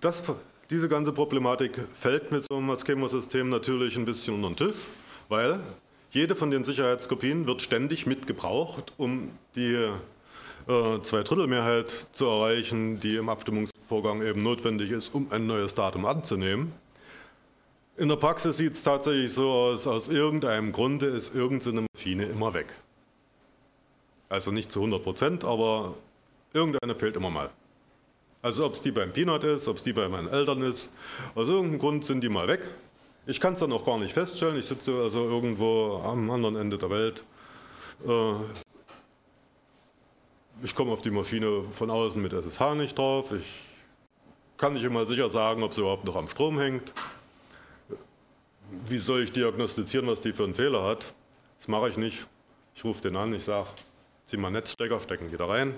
das, 0.00 0.22
diese 0.70 0.88
ganze 0.88 1.12
Problematik 1.12 1.80
fällt 1.94 2.32
mit 2.32 2.44
so 2.48 2.56
einem 2.56 2.70
Askemo-System 2.70 3.48
natürlich 3.48 3.96
ein 3.96 4.04
bisschen 4.04 4.34
unter 4.34 4.48
den 4.48 4.72
Tisch, 4.72 4.82
weil 5.28 5.60
jede 6.10 6.34
von 6.34 6.50
den 6.50 6.64
Sicherheitskopien 6.64 7.46
wird 7.46 7.62
ständig 7.62 8.06
mitgebraucht, 8.06 8.92
um 8.96 9.30
die 9.54 9.74
äh, 10.68 11.00
Zweidrittelmehrheit 11.02 12.06
zu 12.12 12.26
erreichen, 12.26 13.00
die 13.00 13.16
im 13.16 13.28
Abstimmungsvorgang 13.28 14.22
eben 14.22 14.40
notwendig 14.40 14.90
ist, 14.90 15.14
um 15.14 15.30
ein 15.30 15.46
neues 15.46 15.74
Datum 15.74 16.06
anzunehmen. 16.06 16.72
In 17.96 18.08
der 18.08 18.16
Praxis 18.16 18.58
sieht 18.58 18.74
es 18.74 18.82
tatsächlich 18.82 19.32
so 19.32 19.48
aus, 19.50 19.86
aus 19.86 20.08
irgendeinem 20.08 20.72
Grunde 20.72 21.06
ist 21.06 21.34
irgendeine 21.34 21.86
Maschine 21.94 22.26
immer 22.26 22.52
weg. 22.52 22.74
Also 24.28 24.50
nicht 24.50 24.72
zu 24.72 24.80
100 24.80 25.02
Prozent, 25.02 25.44
aber 25.44 25.94
irgendeine 26.52 26.94
fehlt 26.94 27.16
immer 27.16 27.30
mal. 27.30 27.50
Also 28.42 28.64
ob 28.64 28.74
es 28.74 28.82
die 28.82 28.90
beim 28.90 29.12
Peanut 29.12 29.44
ist, 29.44 29.68
ob 29.68 29.76
es 29.76 29.82
die 29.82 29.92
bei 29.92 30.08
meinen 30.08 30.28
Eltern 30.28 30.62
ist, 30.62 30.92
aus 31.34 31.48
irgendeinem 31.48 31.78
Grund 31.78 32.04
sind 32.04 32.22
die 32.22 32.28
mal 32.28 32.48
weg. 32.48 32.60
Ich 33.26 33.40
kann 33.40 33.54
es 33.54 33.60
dann 33.60 33.72
auch 33.72 33.84
gar 33.84 33.98
nicht 33.98 34.12
feststellen. 34.12 34.56
Ich 34.56 34.66
sitze 34.66 34.94
also 35.02 35.24
irgendwo 35.24 36.00
am 36.04 36.30
anderen 36.30 36.56
Ende 36.56 36.78
der 36.78 36.90
Welt. 36.90 37.24
Äh, 38.06 38.34
ich 40.62 40.74
komme 40.74 40.92
auf 40.92 41.02
die 41.02 41.10
Maschine 41.10 41.64
von 41.72 41.90
außen 41.90 42.20
mit 42.20 42.32
SSH 42.32 42.74
nicht 42.76 42.96
drauf. 42.96 43.32
Ich 43.32 43.62
kann 44.58 44.74
nicht 44.74 44.84
immer 44.84 45.06
sicher 45.06 45.28
sagen, 45.28 45.62
ob 45.62 45.74
sie 45.74 45.80
überhaupt 45.80 46.04
noch 46.04 46.16
am 46.16 46.28
Strom 46.28 46.58
hängt 46.58 46.92
wie 48.86 48.98
soll 48.98 49.22
ich 49.22 49.32
diagnostizieren, 49.32 50.06
was 50.06 50.20
die 50.20 50.32
für 50.32 50.44
einen 50.44 50.54
Fehler 50.54 50.82
hat? 50.82 51.14
Das 51.58 51.68
mache 51.68 51.88
ich 51.88 51.96
nicht. 51.96 52.26
Ich 52.74 52.84
rufe 52.84 53.02
den 53.02 53.16
an, 53.16 53.32
ich 53.34 53.44
sage, 53.44 53.68
zieh 54.26 54.36
mal 54.36 54.50
Netzstecker, 54.50 55.00
stecken 55.00 55.30
die 55.30 55.36
da 55.36 55.46
rein. 55.46 55.74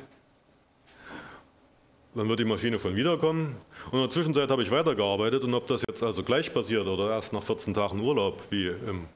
Dann 2.14 2.28
wird 2.28 2.40
die 2.40 2.44
Maschine 2.44 2.78
schon 2.78 2.96
wiederkommen. 2.96 3.57
Und 3.86 3.94
in 3.94 4.01
der 4.01 4.11
Zwischenzeit 4.11 4.51
habe 4.51 4.62
ich 4.62 4.70
weitergearbeitet 4.70 5.44
und 5.44 5.55
ob 5.55 5.66
das 5.66 5.84
jetzt 5.88 6.03
also 6.03 6.22
gleich 6.22 6.53
passiert 6.53 6.86
oder 6.86 7.11
erst 7.11 7.32
nach 7.32 7.42
14 7.42 7.74
Tagen 7.74 8.01
Urlaub, 8.01 8.42
wie 8.51 8.68
im 8.68 9.07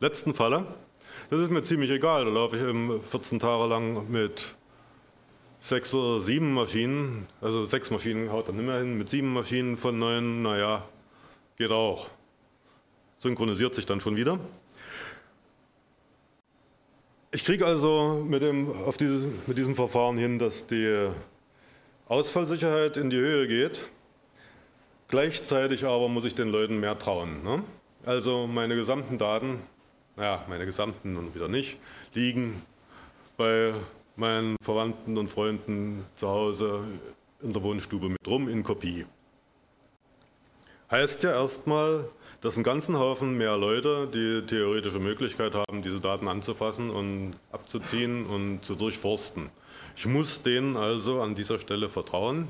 letzten 0.00 0.34
Falle, 0.34 0.66
das 1.30 1.40
ist 1.40 1.50
mir 1.50 1.62
ziemlich 1.62 1.90
egal. 1.90 2.26
Da 2.26 2.30
laufe 2.30 2.56
ich 2.56 3.10
14 3.10 3.38
Tage 3.38 3.68
lang 3.68 4.10
mit 4.10 4.54
sechs 5.60 5.94
oder 5.94 6.20
sieben 6.20 6.52
Maschinen, 6.52 7.26
also 7.40 7.64
sechs 7.64 7.90
Maschinen 7.90 8.30
haut 8.30 8.48
er 8.48 8.54
nicht 8.54 8.66
mehr 8.66 8.78
hin, 8.78 8.98
mit 8.98 9.08
sieben 9.08 9.32
Maschinen 9.32 9.76
von 9.76 9.98
neun, 9.98 10.42
naja, 10.42 10.84
geht 11.56 11.70
auch 11.70 12.10
synchronisiert 13.22 13.74
sich 13.74 13.86
dann 13.86 14.00
schon 14.00 14.16
wieder. 14.16 14.38
Ich 17.34 17.46
kriege 17.46 17.64
also 17.64 18.22
mit, 18.28 18.42
dem, 18.42 18.70
auf 18.84 18.98
dieses, 18.98 19.26
mit 19.46 19.56
diesem 19.56 19.74
Verfahren 19.74 20.18
hin, 20.18 20.38
dass 20.38 20.66
die 20.66 21.08
Ausfallsicherheit 22.06 22.98
in 22.98 23.08
die 23.08 23.16
Höhe 23.16 23.48
geht. 23.48 23.80
Gleichzeitig 25.08 25.86
aber 25.86 26.10
muss 26.10 26.26
ich 26.26 26.34
den 26.34 26.48
Leuten 26.48 26.78
mehr 26.78 26.98
trauen. 26.98 27.42
Ne? 27.42 27.64
Also 28.04 28.46
meine 28.46 28.74
gesamten 28.74 29.16
Daten, 29.16 29.60
naja, 30.14 30.44
meine 30.46 30.66
gesamten 30.66 31.16
und 31.16 31.34
wieder 31.34 31.48
nicht, 31.48 31.78
liegen 32.12 32.60
bei 33.38 33.72
meinen 34.14 34.56
Verwandten 34.62 35.16
und 35.16 35.28
Freunden 35.28 36.04
zu 36.16 36.28
Hause 36.28 36.84
in 37.40 37.54
der 37.54 37.62
Wohnstube 37.62 38.10
mit 38.10 38.28
rum 38.28 38.46
in 38.46 38.62
Kopie. 38.62 39.06
Heißt 40.90 41.22
ja 41.22 41.32
erstmal, 41.32 42.10
dass 42.42 42.56
ein 42.56 42.64
ganzen 42.64 42.98
Haufen 42.98 43.38
mehr 43.38 43.56
Leute 43.56 44.08
die 44.12 44.44
theoretische 44.44 44.98
Möglichkeit 44.98 45.54
haben, 45.54 45.80
diese 45.80 46.00
Daten 46.00 46.26
anzufassen 46.26 46.90
und 46.90 47.36
abzuziehen 47.52 48.26
und 48.26 48.64
zu 48.64 48.74
durchforsten. 48.74 49.48
Ich 49.96 50.06
muss 50.06 50.42
denen 50.42 50.76
also 50.76 51.22
an 51.22 51.36
dieser 51.36 51.60
Stelle 51.60 51.88
vertrauen. 51.88 52.48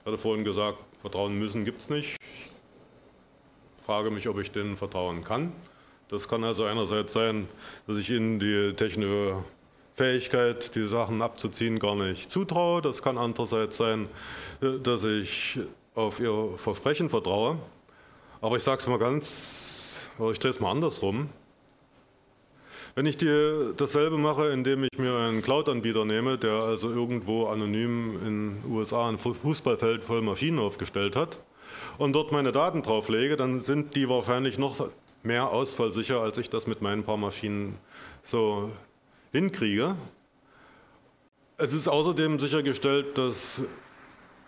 Ich 0.00 0.06
hatte 0.06 0.18
vorhin 0.18 0.44
gesagt, 0.44 0.78
vertrauen 1.00 1.38
müssen 1.38 1.64
gibt 1.64 1.80
es 1.80 1.90
nicht. 1.90 2.16
Ich 2.20 3.86
frage 3.86 4.10
mich, 4.10 4.28
ob 4.28 4.38
ich 4.40 4.50
denen 4.50 4.76
vertrauen 4.76 5.22
kann. 5.22 5.52
Das 6.08 6.26
kann 6.26 6.42
also 6.42 6.64
einerseits 6.64 7.12
sein, 7.12 7.46
dass 7.86 7.98
ich 7.98 8.10
ihnen 8.10 8.40
die 8.40 8.72
technische 8.74 9.44
Fähigkeit, 9.94 10.74
die 10.74 10.88
Sachen 10.88 11.22
abzuziehen, 11.22 11.78
gar 11.78 11.94
nicht 11.94 12.28
zutraue. 12.28 12.82
Das 12.82 13.00
kann 13.00 13.16
andererseits 13.16 13.76
sein, 13.76 14.08
dass 14.60 15.04
ich 15.04 15.60
auf 15.94 16.18
ihr 16.18 16.54
Versprechen 16.56 17.10
vertraue. 17.10 17.56
Aber 18.42 18.56
ich 18.56 18.62
sage 18.62 18.80
es 18.80 18.86
mal 18.86 18.98
ganz, 18.98 20.08
oder 20.18 20.30
ich 20.30 20.38
drehe 20.38 20.50
es 20.50 20.60
mal 20.60 20.70
andersrum. 20.70 21.28
Wenn 22.94 23.04
ich 23.04 23.18
dir 23.18 23.74
dasselbe 23.76 24.16
mache, 24.16 24.48
indem 24.48 24.84
ich 24.84 24.98
mir 24.98 25.14
einen 25.14 25.42
Cloud-Anbieter 25.42 26.04
nehme, 26.04 26.38
der 26.38 26.54
also 26.62 26.90
irgendwo 26.90 27.46
anonym 27.46 28.14
in 28.26 28.62
den 28.62 28.72
USA 28.72 29.08
ein 29.08 29.18
Fußballfeld 29.18 30.02
voll 30.02 30.22
Maschinen 30.22 30.58
aufgestellt 30.58 31.16
hat 31.16 31.38
und 31.98 32.14
dort 32.14 32.32
meine 32.32 32.50
Daten 32.50 32.82
drauflege, 32.82 33.36
dann 33.36 33.60
sind 33.60 33.94
die 33.94 34.08
wahrscheinlich 34.08 34.58
noch 34.58 34.88
mehr 35.22 35.50
ausfallsicher, 35.50 36.20
als 36.20 36.38
ich 36.38 36.48
das 36.48 36.66
mit 36.66 36.80
meinen 36.80 37.04
paar 37.04 37.18
Maschinen 37.18 37.76
so 38.22 38.70
hinkriege. 39.32 39.96
Es 41.58 41.74
ist 41.74 41.88
außerdem 41.88 42.38
sichergestellt, 42.38 43.18
dass 43.18 43.62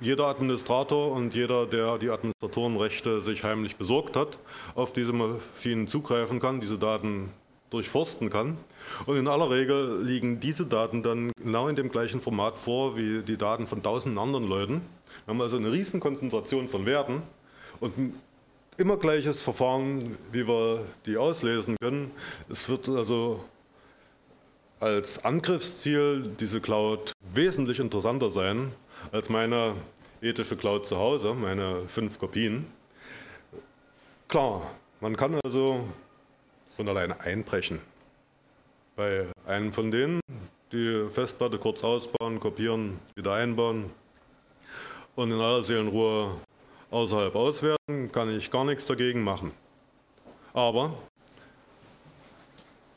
jeder 0.03 0.27
Administrator 0.27 1.13
und 1.13 1.35
jeder, 1.35 1.65
der 1.67 1.97
die 1.97 2.11
Administratorenrechte 2.11 3.21
sich 3.21 3.45
heimlich 3.45 3.77
besorgt 3.77 4.17
hat, 4.17 4.39
auf 4.75 4.93
diese 4.93 5.13
Maschinen 5.13 5.87
zugreifen 5.87 6.41
kann, 6.41 6.61
diese 6.61 6.77
Daten 6.77 7.31
durchforsten 7.71 8.29
kann. 8.29 8.59
Und 9.07 9.17
in 9.17 9.29
aller 9.29 9.49
Regel 9.49 10.03
liegen 10.03 10.41
diese 10.41 10.67
Daten 10.67 11.03
dann 11.03 11.33
genau 11.41 11.69
in 11.69 11.77
dem 11.77 11.89
gleichen 11.89 12.21
Format 12.21 12.59
vor 12.59 12.97
wie 12.97 13.23
die 13.23 13.39
Daten 13.39 13.67
von 13.69 13.83
tausenden 13.83 14.19
anderen 14.19 14.49
Leuten. 14.49 14.83
Wir 15.25 15.35
haben 15.35 15.41
also 15.41 15.57
eine 15.57 15.73
riesen 15.73 16.01
Konzentration 16.01 16.69
von 16.69 16.85
Werten 16.85 17.23
und 17.79 17.97
ein 17.97 18.21
immer 18.77 18.97
gleiches 18.97 19.41
Verfahren, 19.41 20.19
wie 20.33 20.49
wir 20.49 20.81
die 21.07 21.17
auslesen 21.17 21.77
können. 21.81 22.11
Es 22.49 22.69
wird 22.69 22.89
also 22.89 23.45
als 24.81 25.25
Angriffsziel 25.25 26.29
diese 26.41 26.61
Cloud 26.61 27.13
wesentlich 27.33 27.79
interessanter 27.79 28.33
sein 28.33 28.73
als 29.11 29.29
meine 29.29 29.75
ethische 30.21 30.57
Cloud 30.57 30.87
zu 30.87 30.97
Hause, 30.97 31.35
meine 31.35 31.87
fünf 31.89 32.19
Kopien. 32.19 32.67
Klar, 34.29 34.71
man 35.01 35.17
kann 35.17 35.39
also 35.45 35.87
von 36.77 36.89
alleine 36.89 37.21
einbrechen. 37.21 37.81
Bei 38.97 39.27
einem 39.47 39.73
von 39.73 39.91
denen 39.91 40.21
die 40.73 41.07
Festplatte 41.11 41.59
kurz 41.59 41.85
ausbauen, 41.85 42.41
kopieren, 42.41 42.99
wieder 43.15 43.35
einbauen 43.35 43.91
und 45.17 45.31
in 45.31 45.39
aller 45.39 45.63
Seelenruhe 45.63 46.37
außerhalb 46.91 47.35
auswerten, 47.35 48.11
kann 48.13 48.35
ich 48.35 48.51
gar 48.51 48.65
nichts 48.65 48.87
dagegen 48.87 49.23
machen. 49.23 49.53
Aber 50.55 50.95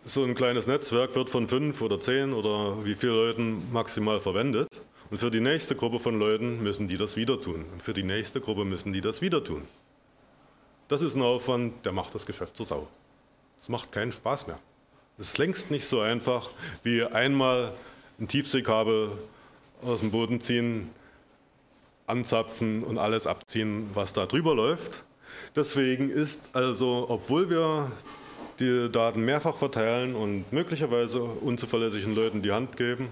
so 0.06 0.24
ein 0.24 0.36
kleines 0.36 0.68
Netzwerk 0.68 1.16
wird 1.16 1.30
von 1.30 1.48
fünf 1.48 1.82
oder 1.82 2.00
zehn 2.00 2.34
oder 2.34 2.86
wie 2.86 2.96
viele 2.96 3.14
Leuten 3.14 3.72
maximal 3.72 4.22
verwendet. 4.22 4.68
Und 5.12 5.20
für 5.20 5.30
die 5.30 5.40
nächste 5.40 5.76
Gruppe 5.76 6.00
von 6.00 6.18
Leuten 6.18 6.64
müssen 6.64 6.88
die 6.88 6.98
das 6.98 7.16
wieder 7.16 7.40
tun. 7.40 7.66
Und 7.72 7.84
für 7.84 7.94
die 7.94 8.04
nächste 8.04 8.42
Gruppe 8.42 8.66
müssen 8.66 8.92
die 8.92 9.02
das 9.02 9.22
wieder 9.22 9.44
tun. 9.44 9.68
Das 10.88 11.02
ist 11.02 11.16
ein 11.16 11.22
Aufwand, 11.22 11.86
der 11.86 11.92
macht 11.92 12.14
das 12.16 12.26
Geschäft 12.26 12.58
zur 12.58 12.66
Sau. 12.66 12.88
Es 13.62 13.70
macht 13.70 13.92
keinen 13.92 14.12
Spaß 14.12 14.48
mehr. 14.48 14.60
Es 15.18 15.30
ist 15.30 15.38
längst 15.38 15.72
nicht 15.72 15.88
so 15.88 16.02
einfach, 16.02 16.50
wie 16.84 17.04
einmal 17.04 17.74
ein 18.20 18.28
Tiefseekabel 18.28 19.12
aus 19.84 20.02
dem 20.02 20.12
Boden 20.12 20.42
ziehen, 20.42 20.90
anzapfen 22.08 22.84
und 22.84 22.98
alles 22.98 23.28
abziehen, 23.28 23.90
was 23.94 24.14
da 24.14 24.26
drüber 24.26 24.54
läuft. 24.54 25.04
Deswegen 25.56 26.10
ist 26.10 26.50
also, 26.54 27.06
obwohl 27.10 27.50
wir 27.50 27.92
die 28.60 28.90
Daten 28.92 29.26
mehrfach 29.26 29.58
verteilen 29.58 30.16
und 30.16 30.52
möglicherweise 30.52 31.22
unzuverlässigen 31.22 32.16
Leuten 32.16 32.42
die 32.42 32.52
Hand 32.52 32.78
geben, 32.78 33.10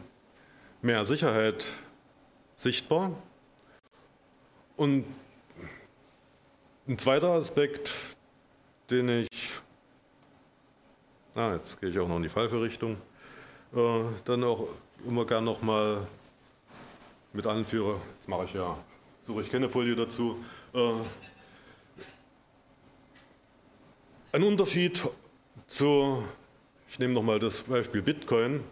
mehr 0.84 1.03
Sicherheit 1.05 1.65
sichtbar. 2.55 3.11
Und 4.77 5.05
ein 6.88 6.99
zweiter 6.99 7.31
Aspekt, 7.31 7.91
den 8.91 9.09
ich 9.09 9.53
Ah, 11.36 11.55
jetzt 11.55 11.81
gehe 11.81 11.89
ich 11.89 11.97
auch 11.97 12.07
noch 12.07 12.17
in 12.17 12.23
die 12.23 12.29
falsche 12.29 12.61
Richtung. 12.61 12.95
Äh, 13.73 14.03
dann 14.23 14.43
auch 14.43 14.67
immer 15.07 15.25
gern 15.25 15.43
nochmal 15.43 16.05
mit 17.34 17.47
anführe. 17.47 17.99
Jetzt 18.17 18.29
mache 18.29 18.43
ich 18.45 18.53
ja, 18.53 18.77
suche 19.25 19.41
ich 19.41 19.49
keine 19.49 19.67
Folie 19.67 19.95
dazu. 19.95 20.38
Äh, 20.75 20.93
ein 24.31 24.43
Unterschied 24.43 25.03
zu, 25.65 26.23
ich 26.88 26.99
nehme 26.99 27.15
nochmal 27.15 27.39
das 27.39 27.63
Beispiel 27.63 28.03
Bitcoin. 28.03 28.63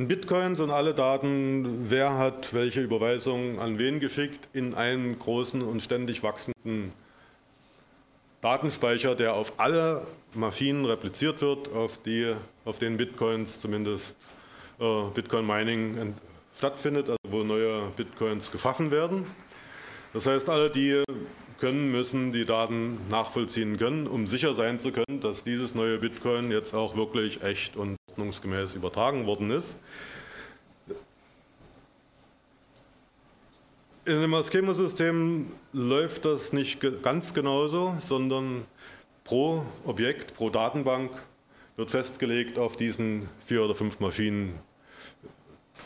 In 0.00 0.08
Bitcoin 0.08 0.56
sind 0.56 0.70
alle 0.70 0.94
Daten, 0.94 1.90
wer 1.90 2.16
hat 2.16 2.54
welche 2.54 2.80
Überweisung 2.80 3.58
an 3.58 3.78
wen 3.78 4.00
geschickt, 4.00 4.48
in 4.54 4.72
einem 4.72 5.18
großen 5.18 5.60
und 5.60 5.82
ständig 5.82 6.22
wachsenden 6.22 6.94
Datenspeicher, 8.40 9.14
der 9.14 9.34
auf 9.34 9.52
alle 9.58 10.06
Maschinen 10.32 10.86
repliziert 10.86 11.42
wird, 11.42 11.70
auf, 11.74 11.98
die, 11.98 12.34
auf 12.64 12.78
denen 12.78 12.96
Bitcoins 12.96 13.60
zumindest 13.60 14.16
äh, 14.78 15.02
Bitcoin 15.12 15.46
Mining 15.46 16.14
stattfindet, 16.56 17.10
also 17.10 17.18
wo 17.28 17.44
neue 17.44 17.90
Bitcoins 17.94 18.50
geschaffen 18.50 18.90
werden. 18.90 19.26
Das 20.14 20.24
heißt, 20.24 20.48
alle, 20.48 20.70
die 20.70 21.04
können, 21.58 21.92
müssen 21.92 22.32
die 22.32 22.46
Daten 22.46 22.98
nachvollziehen 23.10 23.76
können, 23.76 24.06
um 24.06 24.26
sicher 24.26 24.54
sein 24.54 24.80
zu 24.80 24.92
können, 24.92 25.20
dass 25.20 25.44
dieses 25.44 25.74
neue 25.74 25.98
Bitcoin 25.98 26.50
jetzt 26.50 26.72
auch 26.72 26.96
wirklich 26.96 27.42
echt 27.42 27.76
und 27.76 27.99
ordnungsgemäß 28.10 28.74
übertragen 28.74 29.26
worden 29.26 29.50
ist. 29.50 29.76
In 34.04 34.20
dem 34.20 34.42
Schema-System 34.42 35.52
läuft 35.72 36.24
das 36.24 36.52
nicht 36.52 36.80
ganz 37.02 37.34
genauso, 37.34 37.96
sondern 38.00 38.64
pro 39.24 39.64
Objekt, 39.84 40.34
pro 40.34 40.50
Datenbank 40.50 41.10
wird 41.76 41.90
festgelegt 41.90 42.58
auf 42.58 42.76
diesen 42.76 43.28
vier 43.46 43.62
oder 43.62 43.74
fünf 43.74 44.00
Maschinen, 44.00 44.58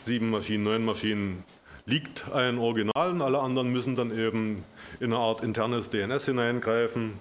sieben 0.03 0.29
Maschinen, 0.29 0.63
neun 0.63 0.85
Maschinen 0.85 1.43
liegt 1.85 2.31
ein 2.31 2.57
Original 2.57 3.11
und 3.11 3.21
alle 3.21 3.39
anderen 3.39 3.71
müssen 3.71 3.95
dann 3.95 4.17
eben 4.17 4.63
in 4.99 5.13
eine 5.13 5.17
Art 5.17 5.41
internes 5.41 5.89
DNS 5.89 6.25
hineingreifen, 6.25 7.19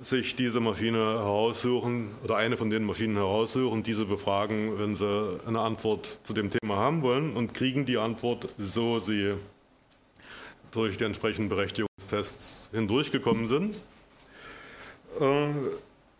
sich 0.00 0.36
diese 0.36 0.60
Maschine 0.60 0.98
heraussuchen 0.98 2.14
oder 2.22 2.36
eine 2.36 2.56
von 2.56 2.70
den 2.70 2.84
Maschinen 2.84 3.16
heraussuchen, 3.16 3.82
diese 3.82 4.04
befragen, 4.04 4.78
wenn 4.78 4.94
sie 4.94 5.40
eine 5.46 5.60
Antwort 5.60 6.20
zu 6.22 6.32
dem 6.32 6.50
Thema 6.50 6.76
haben 6.76 7.02
wollen 7.02 7.36
und 7.36 7.54
kriegen 7.54 7.84
die 7.84 7.98
Antwort, 7.98 8.54
so 8.58 9.00
sie 9.00 9.34
durch 10.70 10.96
die 10.96 11.04
entsprechenden 11.04 11.48
Berechtigungstests 11.48 12.70
hindurchgekommen 12.72 13.46
sind. 13.46 13.76
Äh, 15.20 15.48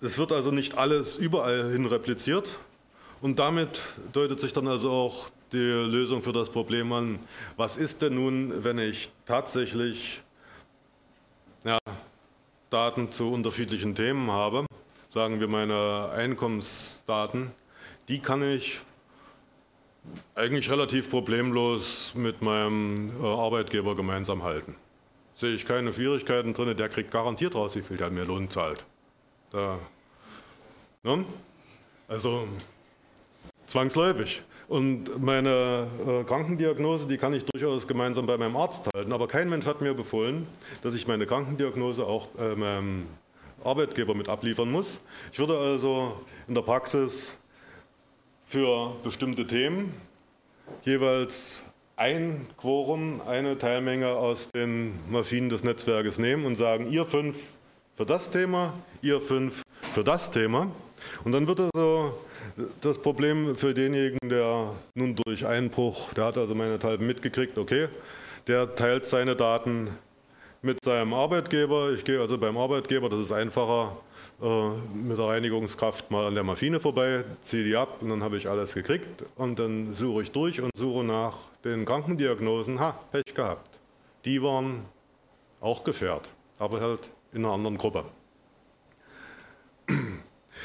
es 0.00 0.18
wird 0.18 0.32
also 0.32 0.50
nicht 0.50 0.76
alles 0.76 1.16
überall 1.16 1.70
hin 1.72 1.86
repliziert 1.86 2.58
und 3.20 3.38
damit 3.38 3.80
deutet 4.12 4.40
sich 4.40 4.52
dann 4.52 4.66
also 4.66 4.90
auch 4.90 5.30
die 5.52 5.58
Lösung 5.58 6.22
für 6.22 6.32
das 6.32 6.50
Problem 6.50 6.92
an, 6.92 7.20
was 7.56 7.76
ist 7.76 8.02
denn 8.02 8.16
nun, 8.16 8.64
wenn 8.64 8.78
ich 8.78 9.10
tatsächlich 9.26 10.22
ja, 11.64 11.78
Daten 12.74 13.12
zu 13.12 13.30
unterschiedlichen 13.30 13.94
Themen 13.94 14.32
habe, 14.32 14.66
sagen 15.08 15.38
wir 15.38 15.46
meine 15.46 16.10
Einkommensdaten, 16.12 17.52
die 18.08 18.18
kann 18.18 18.42
ich 18.42 18.80
eigentlich 20.34 20.68
relativ 20.68 21.08
problemlos 21.08 22.16
mit 22.16 22.42
meinem 22.42 23.12
äh, 23.22 23.26
Arbeitgeber 23.26 23.94
gemeinsam 23.94 24.42
halten. 24.42 24.74
Sehe 25.36 25.54
ich 25.54 25.66
keine 25.66 25.92
Schwierigkeiten 25.92 26.52
drin, 26.52 26.76
der 26.76 26.88
kriegt 26.88 27.12
garantiert 27.12 27.54
raus, 27.54 27.76
wie 27.76 27.82
viel 27.82 27.96
der 27.96 28.10
mir 28.10 28.24
Lohn 28.24 28.50
zahlt. 28.50 28.84
Da, 29.50 29.78
ne? 31.04 31.24
Also 32.08 32.48
zwangsläufig. 33.66 34.42
Und 34.74 35.22
meine 35.22 35.86
äh, 36.04 36.24
Krankendiagnose, 36.24 37.06
die 37.06 37.16
kann 37.16 37.32
ich 37.32 37.44
durchaus 37.44 37.86
gemeinsam 37.86 38.26
bei 38.26 38.36
meinem 38.36 38.56
Arzt 38.56 38.88
halten. 38.92 39.12
Aber 39.12 39.28
kein 39.28 39.48
Mensch 39.48 39.66
hat 39.66 39.80
mir 39.80 39.94
befohlen, 39.94 40.48
dass 40.82 40.96
ich 40.96 41.06
meine 41.06 41.26
Krankendiagnose 41.26 42.04
auch 42.04 42.26
äh, 42.40 42.56
meinem 42.56 43.06
Arbeitgeber 43.62 44.16
mit 44.16 44.28
abliefern 44.28 44.72
muss. 44.72 45.00
Ich 45.32 45.38
würde 45.38 45.56
also 45.56 46.20
in 46.48 46.56
der 46.56 46.62
Praxis 46.62 47.38
für 48.46 48.96
bestimmte 49.04 49.46
Themen 49.46 49.94
jeweils 50.82 51.64
ein 51.94 52.48
Quorum, 52.56 53.20
eine 53.20 53.56
Teilmenge 53.56 54.08
aus 54.08 54.50
den 54.50 54.98
Maschinen 55.08 55.50
des 55.50 55.62
Netzwerkes 55.62 56.18
nehmen 56.18 56.46
und 56.46 56.56
sagen, 56.56 56.90
ihr 56.90 57.06
fünf 57.06 57.38
für 57.96 58.06
das 58.06 58.28
Thema, 58.28 58.72
ihr 59.02 59.20
fünf 59.20 59.62
für 59.92 60.02
das 60.02 60.32
Thema. 60.32 60.66
Und 61.24 61.32
dann 61.32 61.46
wird 61.46 61.60
also 61.60 62.18
das 62.80 62.98
Problem 62.98 63.56
für 63.56 63.74
denjenigen, 63.74 64.28
der 64.28 64.72
nun 64.94 65.16
durch 65.16 65.46
Einbruch, 65.46 66.12
der 66.14 66.26
hat 66.26 66.38
also 66.38 66.54
meinethalben 66.54 67.06
mitgekriegt, 67.06 67.58
okay, 67.58 67.88
der 68.46 68.74
teilt 68.74 69.06
seine 69.06 69.36
Daten 69.36 69.90
mit 70.62 70.82
seinem 70.82 71.14
Arbeitgeber. 71.14 71.92
Ich 71.92 72.04
gehe 72.04 72.20
also 72.20 72.38
beim 72.38 72.56
Arbeitgeber, 72.56 73.08
das 73.08 73.20
ist 73.20 73.32
einfacher, 73.32 73.96
äh, 74.42 74.68
mit 74.94 75.18
der 75.18 75.26
Reinigungskraft 75.26 76.10
mal 76.10 76.26
an 76.26 76.34
der 76.34 76.42
Maschine 76.42 76.80
vorbei, 76.80 77.24
ziehe 77.40 77.64
die 77.64 77.76
ab 77.76 77.98
und 78.00 78.10
dann 78.10 78.22
habe 78.22 78.36
ich 78.36 78.48
alles 78.48 78.74
gekriegt 78.74 79.24
und 79.36 79.58
dann 79.58 79.94
suche 79.94 80.22
ich 80.22 80.32
durch 80.32 80.60
und 80.60 80.70
suche 80.74 81.04
nach 81.04 81.34
den 81.64 81.84
Krankendiagnosen. 81.84 82.80
Ha, 82.80 82.98
Pech 83.12 83.34
gehabt. 83.34 83.80
Die 84.24 84.42
waren 84.42 84.86
auch 85.60 85.84
geschert, 85.84 86.28
aber 86.58 86.80
halt 86.80 87.00
in 87.32 87.44
einer 87.44 87.54
anderen 87.54 87.78
Gruppe. 87.78 88.04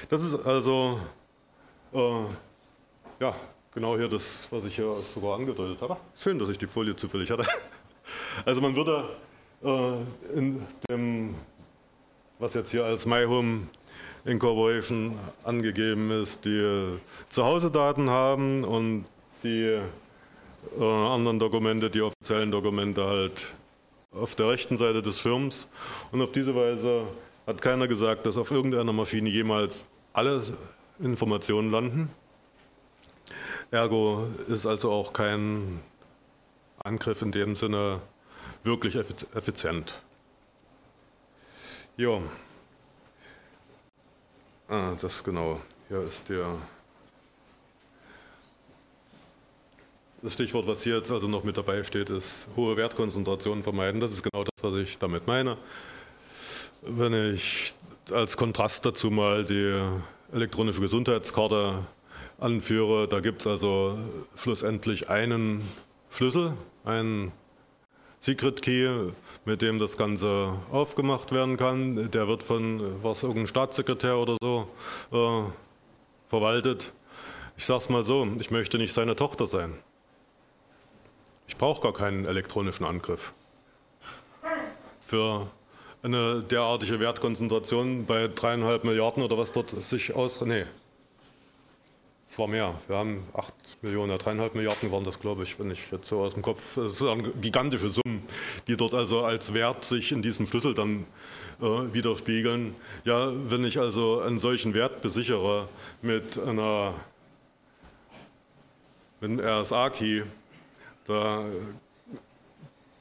Das 0.09 0.23
ist 0.23 0.43
also 0.43 0.99
äh, 1.93 2.23
ja, 3.19 3.35
genau 3.71 3.95
hier 3.95 4.07
das, 4.07 4.47
was 4.49 4.65
ich 4.65 4.75
hier 4.75 4.95
sogar 5.13 5.35
angedeutet 5.35 5.79
habe. 5.83 5.97
Schön, 6.19 6.39
dass 6.39 6.49
ich 6.49 6.57
die 6.57 6.65
Folie 6.65 6.95
zufällig 6.95 7.31
hatte. 7.31 7.45
Also 8.45 8.61
man 8.61 8.75
würde 8.75 9.09
äh, 9.63 10.35
in 10.35 10.65
dem, 10.89 11.35
was 12.39 12.55
jetzt 12.55 12.71
hier 12.71 12.85
als 12.85 13.05
My 13.05 13.25
Home 13.25 13.67
Incorporation 14.25 15.15
angegeben 15.43 16.09
ist, 16.09 16.43
die 16.43 16.97
Zuhause-Daten 17.29 18.09
haben 18.09 18.63
und 18.63 19.05
die 19.43 19.79
äh, 20.79 20.83
anderen 20.83 21.37
Dokumente, 21.37 21.89
die 21.91 22.01
offiziellen 22.01 22.49
Dokumente 22.49 23.05
halt 23.05 23.53
auf 24.11 24.33
der 24.35 24.49
rechten 24.49 24.77
Seite 24.77 25.03
des 25.03 25.19
Schirms. 25.19 25.67
Und 26.11 26.21
auf 26.21 26.31
diese 26.31 26.55
Weise 26.55 27.03
hat 27.45 27.61
keiner 27.61 27.87
gesagt, 27.87 28.25
dass 28.25 28.37
auf 28.37 28.49
irgendeiner 28.49 28.93
Maschine 28.93 29.29
jemals 29.29 29.85
alle 30.13 30.41
Informationen 30.99 31.71
landen. 31.71 32.09
Ergo 33.71 34.27
ist 34.47 34.65
also 34.65 34.91
auch 34.91 35.13
kein 35.13 35.81
Angriff 36.83 37.21
in 37.21 37.31
dem 37.31 37.55
Sinne 37.55 38.01
wirklich 38.63 38.95
effizient. 38.95 40.01
Ja. 41.97 42.21
Ah, 44.67 44.95
das 45.01 45.23
genau. 45.23 45.59
Hier 45.87 46.01
ist 46.01 46.29
der. 46.29 46.45
Das 50.21 50.33
Stichwort, 50.33 50.67
was 50.67 50.83
hier 50.83 50.97
jetzt 50.97 51.11
also 51.11 51.27
noch 51.27 51.43
mit 51.43 51.57
dabei 51.57 51.83
steht, 51.83 52.09
ist 52.09 52.47
hohe 52.55 52.75
Wertkonzentrationen 52.75 53.63
vermeiden. 53.63 54.01
Das 54.01 54.11
ist 54.11 54.21
genau 54.23 54.43
das, 54.43 54.63
was 54.63 54.75
ich 54.79 54.97
damit 54.97 55.27
meine. 55.27 55.57
Wenn 56.81 57.33
ich 57.33 57.73
als 58.11 58.37
Kontrast 58.37 58.85
dazu 58.85 59.11
mal 59.11 59.43
die 59.43 59.81
elektronische 60.31 60.81
Gesundheitskarte 60.81 61.85
anführe, 62.39 63.07
da 63.07 63.19
gibt 63.19 63.41
es 63.41 63.47
also 63.47 63.97
schlussendlich 64.35 65.09
einen 65.09 65.61
Schlüssel, 66.09 66.53
einen 66.85 67.31
Secret 68.19 68.61
Key, 68.61 69.11
mit 69.45 69.61
dem 69.61 69.79
das 69.79 69.97
Ganze 69.97 70.53
aufgemacht 70.71 71.31
werden 71.31 71.57
kann. 71.57 72.11
Der 72.11 72.27
wird 72.27 72.43
von 72.43 73.03
was 73.03 73.23
irgendein 73.23 73.47
Staatssekretär 73.47 74.17
oder 74.17 74.37
so 74.41 74.67
äh, 75.11 75.49
verwaltet. 76.29 76.91
Ich 77.57 77.65
sage 77.65 77.81
es 77.81 77.89
mal 77.89 78.03
so, 78.03 78.27
ich 78.39 78.51
möchte 78.51 78.77
nicht 78.77 78.93
seine 78.93 79.15
Tochter 79.15 79.47
sein. 79.47 79.77
Ich 81.47 81.57
brauche 81.57 81.81
gar 81.81 81.93
keinen 81.93 82.25
elektronischen 82.25 82.85
Angriff. 82.85 83.33
Für 85.05 85.47
eine 86.01 86.41
derartige 86.41 86.99
Wertkonzentration 86.99 88.05
bei 88.05 88.27
dreieinhalb 88.27 88.83
Milliarden 88.83 89.23
oder 89.23 89.37
was 89.37 89.51
dort 89.51 89.69
sich 89.85 90.15
aus... 90.15 90.39
Nee, 90.41 90.65
es 92.29 92.37
war 92.37 92.47
mehr. 92.47 92.75
Wir 92.87 92.95
haben 92.95 93.23
acht 93.33 93.53
Millionen, 93.81 94.17
dreieinhalb 94.17 94.53
Milliarden 94.53 94.91
waren 94.91 95.03
das, 95.03 95.19
glaube 95.19 95.43
ich, 95.43 95.59
wenn 95.59 95.71
ich 95.71 95.91
jetzt 95.91 96.07
so 96.07 96.19
aus 96.19 96.33
dem 96.33 96.43
Kopf... 96.43 96.75
Das 96.75 96.99
sind 96.99 97.41
gigantische 97.41 97.89
Summen, 97.89 98.21
die 98.67 98.77
dort 98.77 98.93
also 98.93 99.23
als 99.25 99.53
Wert 99.53 99.83
sich 99.83 100.11
in 100.11 100.21
diesem 100.21 100.45
Schlüssel 100.45 100.73
dann 100.73 101.05
äh, 101.59 101.65
widerspiegeln. 101.65 102.75
Ja, 103.03 103.31
wenn 103.49 103.63
ich 103.63 103.79
also 103.79 104.21
einen 104.21 104.37
solchen 104.37 104.73
Wert 104.73 105.01
besichere 105.01 105.67
mit 106.01 106.37
einer 106.37 106.93
mit 109.21 109.41
RSA-Key, 109.41 110.23
da 111.05 111.45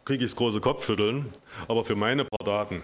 kriege 0.09 0.24
ich 0.24 0.30
das 0.30 0.36
große 0.36 0.62
Kopfschütteln, 0.62 1.26
aber 1.68 1.84
für 1.84 1.94
meine 1.94 2.24
paar 2.24 2.42
Daten. 2.42 2.82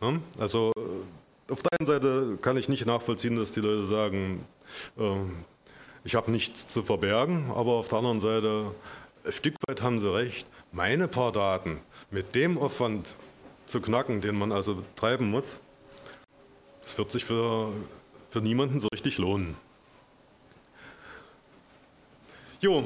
Ja, 0.00 0.14
also 0.38 0.72
äh, 0.78 1.52
auf 1.52 1.60
der 1.60 1.78
einen 1.78 1.86
Seite 1.86 2.38
kann 2.40 2.56
ich 2.56 2.70
nicht 2.70 2.86
nachvollziehen, 2.86 3.36
dass 3.36 3.52
die 3.52 3.60
Leute 3.60 3.86
sagen, 3.86 4.46
äh, 4.96 5.16
ich 6.04 6.14
habe 6.14 6.30
nichts 6.30 6.68
zu 6.68 6.82
verbergen, 6.82 7.50
aber 7.54 7.72
auf 7.72 7.88
der 7.88 7.98
anderen 7.98 8.20
Seite, 8.20 8.74
ein 9.26 9.32
Stück 9.32 9.56
weit 9.68 9.82
haben 9.82 10.00
sie 10.00 10.10
recht, 10.10 10.46
meine 10.72 11.06
paar 11.06 11.32
Daten 11.32 11.80
mit 12.10 12.34
dem 12.34 12.56
Aufwand 12.56 13.14
zu 13.66 13.82
knacken, 13.82 14.22
den 14.22 14.38
man 14.38 14.52
also 14.52 14.82
treiben 14.96 15.30
muss, 15.30 15.60
das 16.80 16.96
wird 16.96 17.10
sich 17.10 17.26
für, 17.26 17.74
für 18.30 18.40
niemanden 18.40 18.80
so 18.80 18.88
richtig 18.90 19.18
lohnen. 19.18 19.54
Jo, 22.62 22.84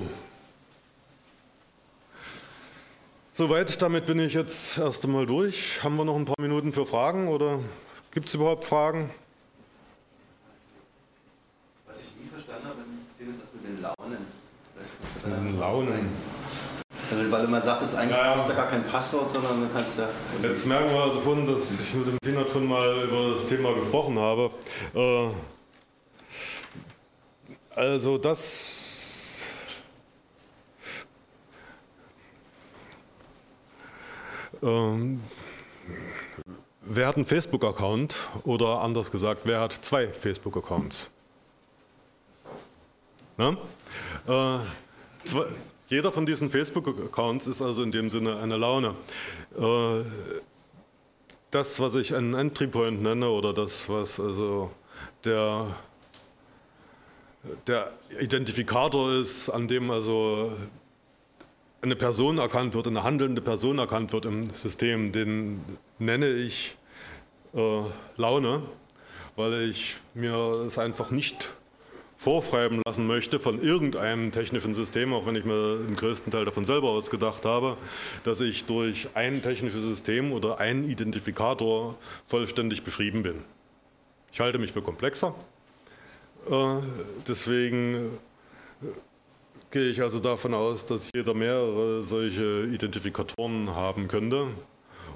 Soweit, 3.35 3.80
damit 3.80 4.05
bin 4.05 4.18
ich 4.18 4.35
jetzt 4.35 4.76
erst 4.76 5.07
einmal 5.07 5.24
durch. 5.24 5.83
Haben 5.83 5.97
wir 5.97 6.05
noch 6.05 6.16
ein 6.16 6.26
paar 6.26 6.35
Minuten 6.39 6.70
für 6.70 6.85
Fragen 6.85 7.28
oder 7.28 7.61
gibt 8.11 8.28
es 8.28 8.35
überhaupt 8.35 8.66
Fragen? 8.66 9.11
Was 11.87 12.03
ich 12.03 12.14
nie 12.16 12.28
verstanden 12.28 12.66
habe 12.66 12.83
im 12.87 12.95
System 12.95 13.30
ist 13.30 13.41
das 13.41 13.55
mit 13.55 13.64
den 13.64 13.80
Launen. 13.80 14.18
Mit 15.24 15.49
den 15.49 15.59
Launen. 15.59 16.11
Weil 17.30 17.49
man 17.49 17.62
sagt, 17.62 17.80
es 17.80 17.95
eigentlich 17.95 18.18
ja, 18.18 18.37
ja. 18.37 18.49
ja 18.49 18.55
gar 18.55 18.68
kein 18.68 18.85
Passwort, 18.85 19.30
sondern 19.30 19.62
du 19.62 19.68
kannst 19.74 19.99
ja. 19.99 20.11
Jetzt 20.43 20.66
merken 20.66 20.91
wir 20.91 21.01
also 21.01 21.20
von, 21.20 21.47
dass 21.47 21.80
ich 21.80 21.95
mit 21.95 22.09
dem 22.09 22.18
Peanut 22.22 22.51
schon 22.51 22.66
mal 22.66 23.03
über 23.03 23.33
das 23.33 23.47
Thema 23.47 23.72
gesprochen 23.72 24.18
habe. 24.18 24.51
Äh, 24.95 25.30
also 27.74 28.18
das 28.18 28.91
Ähm, 34.63 35.19
wer 36.83 37.09
hat 37.09 37.17
einen 37.17 37.27
Facebook-Account 37.27 38.17
oder 38.45 38.81
anders 38.81 39.11
gesagt, 39.11 39.43
wer 39.45 39.61
hat 39.61 39.73
zwei 39.73 40.09
Facebook-Accounts? 40.09 41.11
Äh, 43.39 44.59
jeder 45.89 46.13
von 46.13 46.27
diesen 46.27 46.49
Facebook-Accounts 46.49 47.47
ist 47.49 47.61
also 47.61 47.83
in 47.83 47.91
dem 47.91 48.09
Sinne 48.09 48.39
eine 48.39 48.57
Laune. 48.57 48.95
Äh, 49.59 50.05
das, 51.51 51.81
was 51.81 51.95
ich 51.97 52.15
einen 52.15 52.35
Entry 52.35 52.67
Point 52.67 53.03
nenne 53.03 53.29
oder 53.29 53.53
das, 53.53 53.89
was 53.89 54.19
also 54.19 54.71
der, 55.25 55.67
der 57.67 57.93
Identifikator 58.21 59.13
ist, 59.13 59.51
an 59.51 59.69
dem 59.69 59.91
also 59.91 60.53
eine 61.83 61.97
Person 61.97 62.39
erkannt 62.39 62.74
wird, 62.74 62.87
eine 62.87 63.03
handelnde 63.03 63.43
Person 63.43 63.78
erkannt 63.78 64.12
wird 64.12 64.24
im 64.24 64.51
System, 64.51 65.11
den 65.12 65.61
nenne 65.99 66.28
ich 66.28 66.76
äh, 67.55 67.83
Laune, 68.16 68.62
weil 69.35 69.68
ich 69.68 69.97
mir 70.14 70.35
es 70.66 70.78
einfach 70.78 71.11
nicht 71.11 71.53
vorschreiben 72.16 72.80
lassen 72.87 73.09
möchte 73.09 73.41
von 73.41 73.61
irgendeinem 73.61 74.30
technischen 74.30 74.74
System, 74.74 75.12
auch 75.12 75.26
wenn 75.26 75.35
ich 75.35 75.45
mir 75.45 75.78
den 75.78 75.97
größten 75.97 76.30
Teil 76.30 76.45
davon 76.45 76.64
selber 76.64 76.91
ausgedacht 76.91 77.45
habe, 77.45 77.76
dass 78.22 78.41
ich 78.41 78.64
durch 78.64 79.09
ein 79.14 79.43
technisches 79.43 79.83
System 79.83 80.30
oder 80.30 80.61
einen 80.61 80.89
Identifikator 80.89 81.99
vollständig 82.28 82.85
beschrieben 82.85 83.24
bin. 83.24 83.43
Ich 84.33 84.39
halte 84.39 84.61
mich 84.61 84.72
für 84.72 84.83
komplexer. 84.83 85.35
Äh, 86.49 86.76
deswegen 87.26 88.18
gehe 89.73 89.89
ich 89.89 90.03
also 90.03 90.20
davon 90.20 90.53
aus, 90.53 90.85
dass 90.85 91.09
jeder 91.14 91.33
mehrere 91.33 92.03
solche 92.03 92.66
Identifikatoren 92.66 93.70
haben 93.70 94.07
könnte 94.07 94.49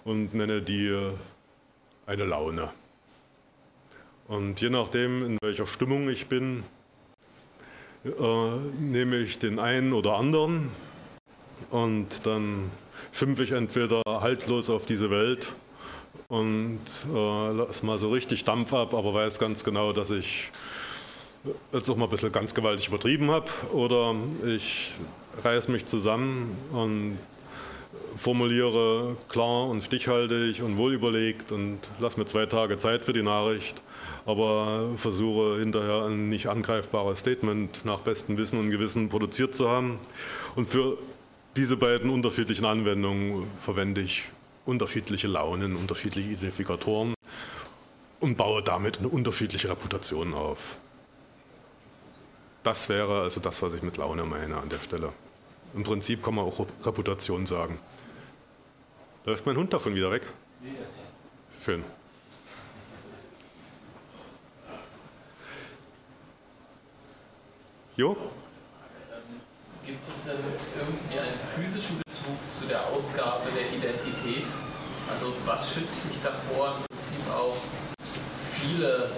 und 0.05 0.35
nenne 0.35 0.63
die 0.63 1.13
eine 2.07 2.25
Laune. 2.25 2.71
Und 4.29 4.61
je 4.61 4.71
nachdem, 4.71 5.25
in 5.25 5.39
welcher 5.43 5.67
Stimmung 5.67 6.09
ich 6.09 6.27
bin, 6.27 6.65
äh, 8.05 8.57
nehme 8.81 9.19
ich 9.19 9.39
den 9.39 9.59
einen 9.59 9.93
oder 9.93 10.15
anderen 10.15 10.71
und 11.69 12.25
dann 12.25 12.71
schimpfe 13.13 13.45
ich 13.45 13.53
entweder 13.53 14.03
haltlos 14.07 14.71
auf 14.71 14.87
diese 14.87 15.11
Welt 15.11 15.53
und 16.29 16.81
äh, 17.13 17.53
lass 17.53 17.83
mal 17.83 17.99
so 17.99 18.09
richtig 18.09 18.45
Dampf 18.45 18.73
ab, 18.73 18.95
aber 18.95 19.13
weiß 19.13 19.39
ganz 19.39 19.65
genau, 19.65 19.93
dass 19.93 20.11
ich 20.11 20.51
jetzt 21.73 21.91
auch 21.91 21.97
mal 21.97 22.05
ein 22.05 22.11
bisschen 22.11 22.33
ganz 22.33 22.55
gewaltig 22.55 22.89
übertrieben 22.89 23.31
habe 23.31 23.51
oder 23.73 24.15
ich 24.47 24.93
reiße 25.43 25.71
mich 25.71 25.87
zusammen 25.87 26.57
und 26.73 27.19
formuliere 28.17 29.17
klar 29.29 29.67
und 29.69 29.83
stichhaltig 29.83 30.63
und 30.63 30.77
wohlüberlegt 30.77 31.53
und 31.53 31.79
lasse 31.99 32.19
mir 32.19 32.27
zwei 32.27 32.47
Tage 32.47 32.77
Zeit 32.77 33.05
für 33.05 33.13
die 33.13 33.23
Nachricht, 33.23 33.83
aber 34.25 34.91
versuche 34.97 35.59
hinterher 35.59 36.07
ein 36.07 36.29
nicht 36.29 36.49
angreifbares 36.49 37.21
Statement 37.21 37.85
nach 37.85 38.01
bestem 38.01 38.39
Wissen 38.39 38.59
und 38.59 38.71
Gewissen 38.71 39.09
produziert 39.09 39.55
zu 39.55 39.69
haben. 39.69 39.99
Und 40.55 40.69
für 40.69 40.99
diese 41.57 41.77
beiden 41.77 42.11
unterschiedlichen 42.11 42.65
Anwendungen 42.65 43.45
verwende 43.63 44.01
ich 44.01 44.25
unterschiedliche 44.65 45.29
Launen, 45.29 45.77
unterschiedliche 45.77 46.31
Identifikatoren 46.31 47.15
und 48.21 48.37
baue 48.37 48.63
damit 48.63 48.99
eine 48.99 49.09
unterschiedliche 49.09 49.69
Reputation 49.69 50.35
auf. 50.35 50.77
Das 52.67 52.89
wäre 52.89 53.23
also 53.23 53.39
das, 53.39 53.63
was 53.63 53.75
ich 53.75 53.83
mit 53.85 53.97
Laune 53.97 54.25
meine 54.25 54.57
an 54.57 54.69
der 54.69 54.81
Stelle. 54.81 55.13
Im 55.73 55.85
Prinzip 55.85 56.21
kann 56.21 56.35
man 56.35 56.47
auch 56.47 56.67
Reputation 56.83 57.47
sagen. 57.47 57.79
Läuft 59.25 59.47
mein 59.47 59.57
Hund 59.57 59.73
davon 59.73 59.95
wieder 59.95 60.11
weg? 60.11 60.27
Schön. 61.65 61.85
Jo? 67.97 68.17
Gibt 69.85 70.09
es 70.09 70.25
denn 70.25 70.35
irgendwie 70.77 71.21
einen 71.21 71.39
physischen 71.55 72.01
Bezug 72.05 72.37
zu 72.49 72.67
der 72.67 72.85
Ausgabe 72.89 73.49
der 73.55 73.79
Identität? 73.79 74.45
Also 75.09 75.33
was 75.45 75.73
schützt 75.73 76.05
mich 76.07 76.21
davor, 76.21 76.79
im 76.79 76.85
Prinzip 76.97 77.33
auch 77.33 77.57
viele 78.61 79.13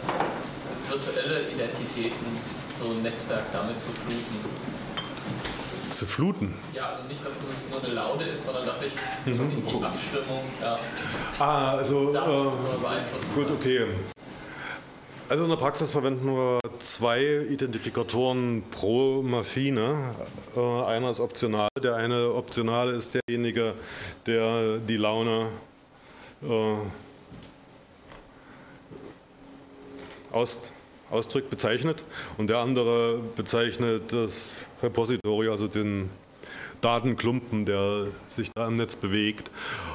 virtuelle 0.90 1.48
Identitäten, 1.48 2.58
so 2.82 2.90
ein 2.90 3.02
Netzwerk 3.02 3.44
damit 3.52 3.78
zu 3.78 3.92
fluten? 3.92 4.68
Zu 5.90 6.06
fluten? 6.06 6.54
Ja, 6.74 6.90
also 6.90 7.04
nicht, 7.08 7.24
dass 7.24 7.32
es 7.32 7.70
nur 7.70 7.82
eine 7.82 7.94
Laune 7.94 8.24
ist, 8.24 8.44
sondern 8.44 8.66
dass 8.66 8.82
ich 8.82 8.92
mhm. 9.24 9.62
die 9.62 9.84
Abstimmung 9.84 10.42
ja, 10.60 10.78
ah, 11.38 11.76
also, 11.76 12.14
äh, 12.14 13.34
Gut, 13.34 13.50
okay. 13.50 13.86
Also 15.28 15.44
in 15.44 15.50
der 15.50 15.56
Praxis 15.56 15.90
verwenden 15.90 16.34
wir 16.34 16.60
zwei 16.78 17.22
Identifikatoren 17.50 18.62
pro 18.70 19.22
Maschine. 19.22 20.14
Äh, 20.56 20.60
einer 20.84 21.10
ist 21.10 21.20
optional. 21.20 21.68
Der 21.82 21.96
eine 21.96 22.32
optionale 22.32 22.92
ist 22.92 23.12
derjenige, 23.14 23.74
der 24.26 24.78
die 24.78 24.96
Laune 24.96 25.50
äh, 26.42 26.76
aus, 30.32 30.58
ausdrückt, 31.10 31.50
bezeichnet. 31.50 32.04
Und 32.36 32.48
der 32.48 32.58
andere 32.58 33.20
bezeichnet 33.36 34.12
das 34.12 34.66
Repository, 34.82 35.48
also 35.48 35.68
den 35.68 36.10
Datenklumpen, 36.80 37.64
der 37.64 38.06
sich 38.26 38.50
da 38.54 38.68
im 38.68 38.74
Netz 38.74 38.96
bewegt. 38.96 39.50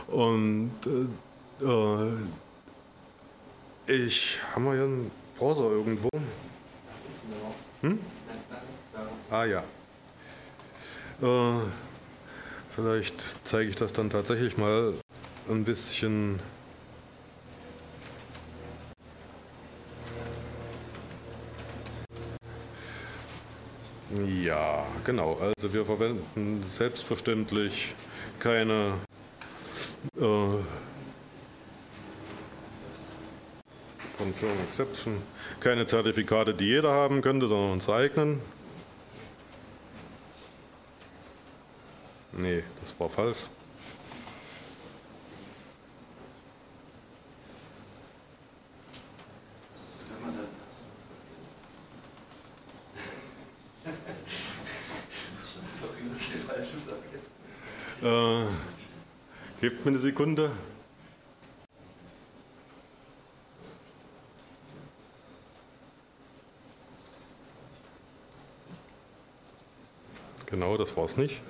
Und 0.07 0.71
äh, 1.61 2.13
ich 3.87 4.37
habe 4.51 4.61
mal 4.61 4.75
hier 4.75 4.83
einen 4.83 5.11
Browser 5.37 5.71
irgendwo. 5.71 6.09
Hm? 7.81 7.99
Ah 9.29 9.45
ja. 9.45 9.63
Äh, 11.21 11.59
vielleicht 12.69 13.47
zeige 13.47 13.69
ich 13.69 13.75
das 13.75 13.93
dann 13.93 14.09
tatsächlich 14.09 14.57
mal 14.57 14.93
ein 15.49 15.63
bisschen. 15.63 16.39
Ja, 24.15 24.85
genau. 25.03 25.39
Also 25.39 25.73
wir 25.73 25.85
verwenden 25.85 26.63
selbstverständlich 26.67 27.95
keine 28.37 28.99
äh, 30.15 30.57
Confirm 34.17 34.51
Exception. 34.69 35.17
Keine 35.59 35.85
Zertifikate, 35.85 36.53
die 36.53 36.65
jeder 36.65 36.91
haben 36.91 37.21
könnte, 37.21 37.47
sondern 37.47 37.71
uns 37.71 37.89
eigenen. 37.89 38.39
Nee, 42.33 42.63
das 42.81 42.99
war 42.99 43.09
falsch. 43.09 43.37
Äh, 58.03 58.47
gebt 59.61 59.85
mir 59.85 59.91
eine 59.91 59.97
Sekunde. 59.99 60.51
Genau, 70.47 70.75
das 70.75 70.97
war 70.97 71.05
es 71.05 71.15
nicht. 71.15 71.41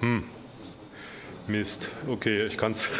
Hm. 0.00 0.24
Mist. 1.48 1.90
Okay, 2.06 2.44
ich 2.44 2.58
kann 2.58 2.72
es. 2.72 2.90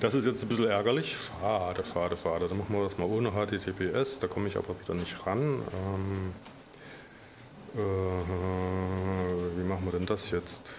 Das 0.00 0.14
ist 0.14 0.26
jetzt 0.26 0.44
ein 0.44 0.48
bisschen 0.48 0.68
ärgerlich. 0.68 1.16
Schade, 1.40 1.82
schade, 1.92 2.16
schade. 2.22 2.46
Dann 2.48 2.58
machen 2.58 2.72
wir 2.72 2.84
das 2.84 2.98
mal 2.98 3.06
ohne 3.06 3.32
HTTPS. 3.32 4.20
Da 4.20 4.28
komme 4.28 4.46
ich 4.46 4.56
aber 4.56 4.78
wieder 4.80 4.94
nicht 4.94 5.26
ran. 5.26 5.60
Ähm, 5.74 6.32
äh, 7.74 9.58
wie 9.58 9.64
machen 9.64 9.84
wir 9.86 9.92
denn 9.92 10.06
das 10.06 10.30
jetzt? 10.30 10.72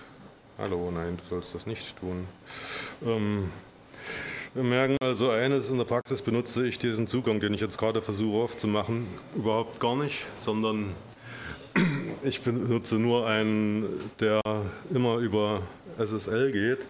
Hallo, 0.57 0.89
nein, 0.91 1.17
du 1.17 1.23
sollst 1.29 1.53
das 1.53 1.65
nicht 1.65 1.99
tun. 1.99 2.27
Ähm, 3.05 3.51
wir 4.53 4.63
merken 4.63 4.95
also 5.01 5.31
eines, 5.31 5.69
in 5.69 5.77
der 5.77 5.85
Praxis 5.85 6.21
benutze 6.21 6.65
ich 6.65 6.79
diesen 6.79 7.05
Zugang, 7.05 7.41
den 7.41 7.53
ich 7.53 7.59
jetzt 7.59 7.77
gerade 7.77 8.01
versuche 8.01 8.41
aufzumachen, 8.41 9.05
überhaupt 9.35 9.81
gar 9.81 9.97
nicht, 9.97 10.25
sondern 10.33 10.95
ich 12.23 12.41
benutze 12.41 12.95
nur 12.95 13.27
einen, 13.27 13.99
der 14.21 14.41
immer 14.93 15.17
über 15.17 15.61
SSL 15.97 16.53
geht. 16.53 16.87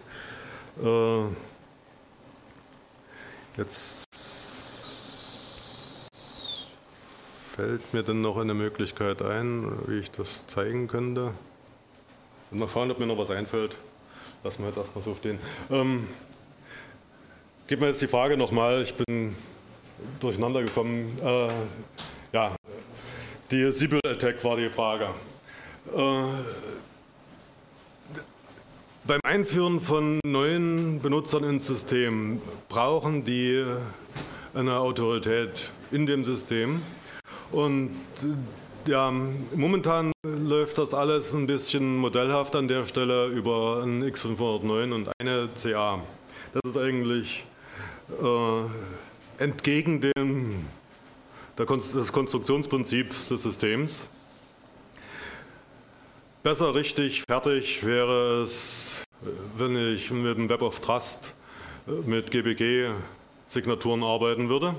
Äh, 0.80 1.49
jetzt 3.56 4.04
fällt 7.52 7.92
mir 7.92 8.02
denn 8.02 8.20
noch 8.20 8.36
eine 8.36 8.54
Möglichkeit 8.54 9.22
ein, 9.22 9.70
wie 9.86 9.98
ich 9.98 10.10
das 10.10 10.46
zeigen 10.46 10.88
könnte. 10.88 11.32
Mal 12.50 12.68
schauen, 12.68 12.90
ob 12.90 12.98
mir 12.98 13.06
noch 13.06 13.18
was 13.18 13.30
einfällt. 13.30 13.76
Lassen 14.42 14.62
wir 14.62 14.68
jetzt 14.68 14.78
erstmal 14.78 15.04
so 15.04 15.14
stehen. 15.14 15.38
Ähm, 15.70 16.08
Gib 17.70 17.78
mir 17.78 17.86
jetzt 17.86 18.02
die 18.02 18.08
Frage 18.08 18.36
nochmal, 18.36 18.82
ich 18.82 18.92
bin 18.94 19.36
durcheinander 20.18 20.60
gekommen. 20.64 21.16
Äh, 21.22 21.52
ja, 22.32 22.56
die 23.52 23.70
Sibyl-Attack 23.70 24.42
war 24.42 24.56
die 24.56 24.68
Frage. 24.68 25.10
Äh, 25.94 26.24
beim 29.10 29.20
Einführen 29.24 29.80
von 29.80 30.20
neuen 30.24 31.00
Benutzern 31.00 31.42
ins 31.42 31.66
System 31.66 32.40
brauchen 32.68 33.24
die 33.24 33.66
eine 34.54 34.78
Autorität 34.78 35.72
in 35.90 36.06
dem 36.06 36.24
System. 36.24 36.80
Und 37.50 37.90
ja, 38.86 39.12
momentan 39.56 40.12
läuft 40.22 40.78
das 40.78 40.94
alles 40.94 41.32
ein 41.32 41.48
bisschen 41.48 41.96
modellhaft 41.96 42.54
an 42.54 42.68
der 42.68 42.86
Stelle 42.86 43.26
über 43.26 43.82
ein 43.82 44.04
X509 44.04 44.92
und 44.92 45.08
eine 45.18 45.48
CA. 45.60 46.00
Das 46.52 46.70
ist 46.70 46.76
eigentlich 46.76 47.44
äh, 48.10 49.42
entgegen 49.42 50.02
dem, 50.02 50.66
der, 51.58 51.66
des 51.66 52.12
Konstruktionsprinzips 52.12 53.26
des 53.26 53.42
Systems. 53.42 54.06
Besser, 56.42 56.74
richtig, 56.74 57.22
fertig 57.28 57.84
wäre 57.84 58.44
es, 58.44 58.99
wenn 59.56 59.94
ich 59.94 60.10
mit 60.10 60.36
dem 60.36 60.48
Web 60.48 60.62
of 60.62 60.80
Trust 60.80 61.34
äh, 61.86 61.92
mit 62.08 62.30
GBG-Signaturen 62.30 64.02
arbeiten 64.02 64.48
würde. 64.48 64.74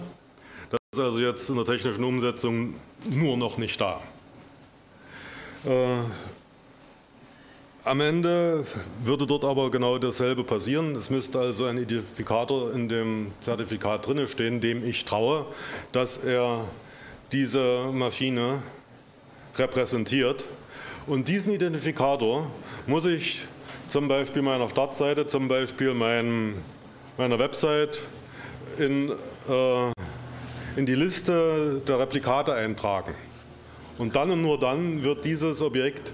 Das 0.70 0.80
ist 0.94 1.00
also 1.00 1.20
jetzt 1.20 1.50
in 1.50 1.56
der 1.56 1.66
technischen 1.66 2.04
Umsetzung 2.04 2.76
nur 3.10 3.38
noch 3.38 3.58
nicht 3.58 3.80
da. 3.80 4.02
Äh, 5.66 6.04
Am 7.84 8.00
Ende 8.00 8.64
würde 9.04 9.26
dort 9.26 9.44
aber 9.44 9.72
genau 9.72 9.98
dasselbe 9.98 10.44
passieren. 10.44 10.96
Es 10.96 11.10
müsste 11.10 11.40
also 11.40 11.66
ein 11.66 11.80
Identifikator 11.80 12.72
in 12.74 12.88
dem 12.88 13.32
Zertifikat 13.42 14.06
drinne 14.06 14.28
stehen, 14.28 14.62
dem 14.62 14.86
ich 14.86 15.04
traue, 15.04 15.48
dass 15.92 16.18
er 16.18 16.66
diese 17.32 17.90
Maschine 17.92 18.62
repräsentiert. 19.56 20.46
Und 21.08 21.28
diesen 21.28 21.52
Identifikator 21.54 22.52
muss 22.86 23.06
ich 23.06 23.48
zum 23.92 24.08
Beispiel 24.08 24.42
meiner 24.42 24.70
Startseite, 24.70 25.28
zum 25.28 25.50
Beispiel 25.50 25.94
mein, 25.94 26.56
meiner 27.18 27.38
Website 27.38 28.00
in, 28.80 29.10
äh, 29.10 29.92
in 30.78 30.86
die 30.86 30.96
Liste 30.96 31.82
der 31.86 32.00
Replikate 32.00 32.54
eintragen. 32.54 33.14
Und 33.98 34.16
dann 34.16 34.32
und 34.32 34.42
nur 34.42 34.58
dann 34.58 35.04
wird 35.04 35.26
dieses 35.26 35.62
Objekt 35.62 36.14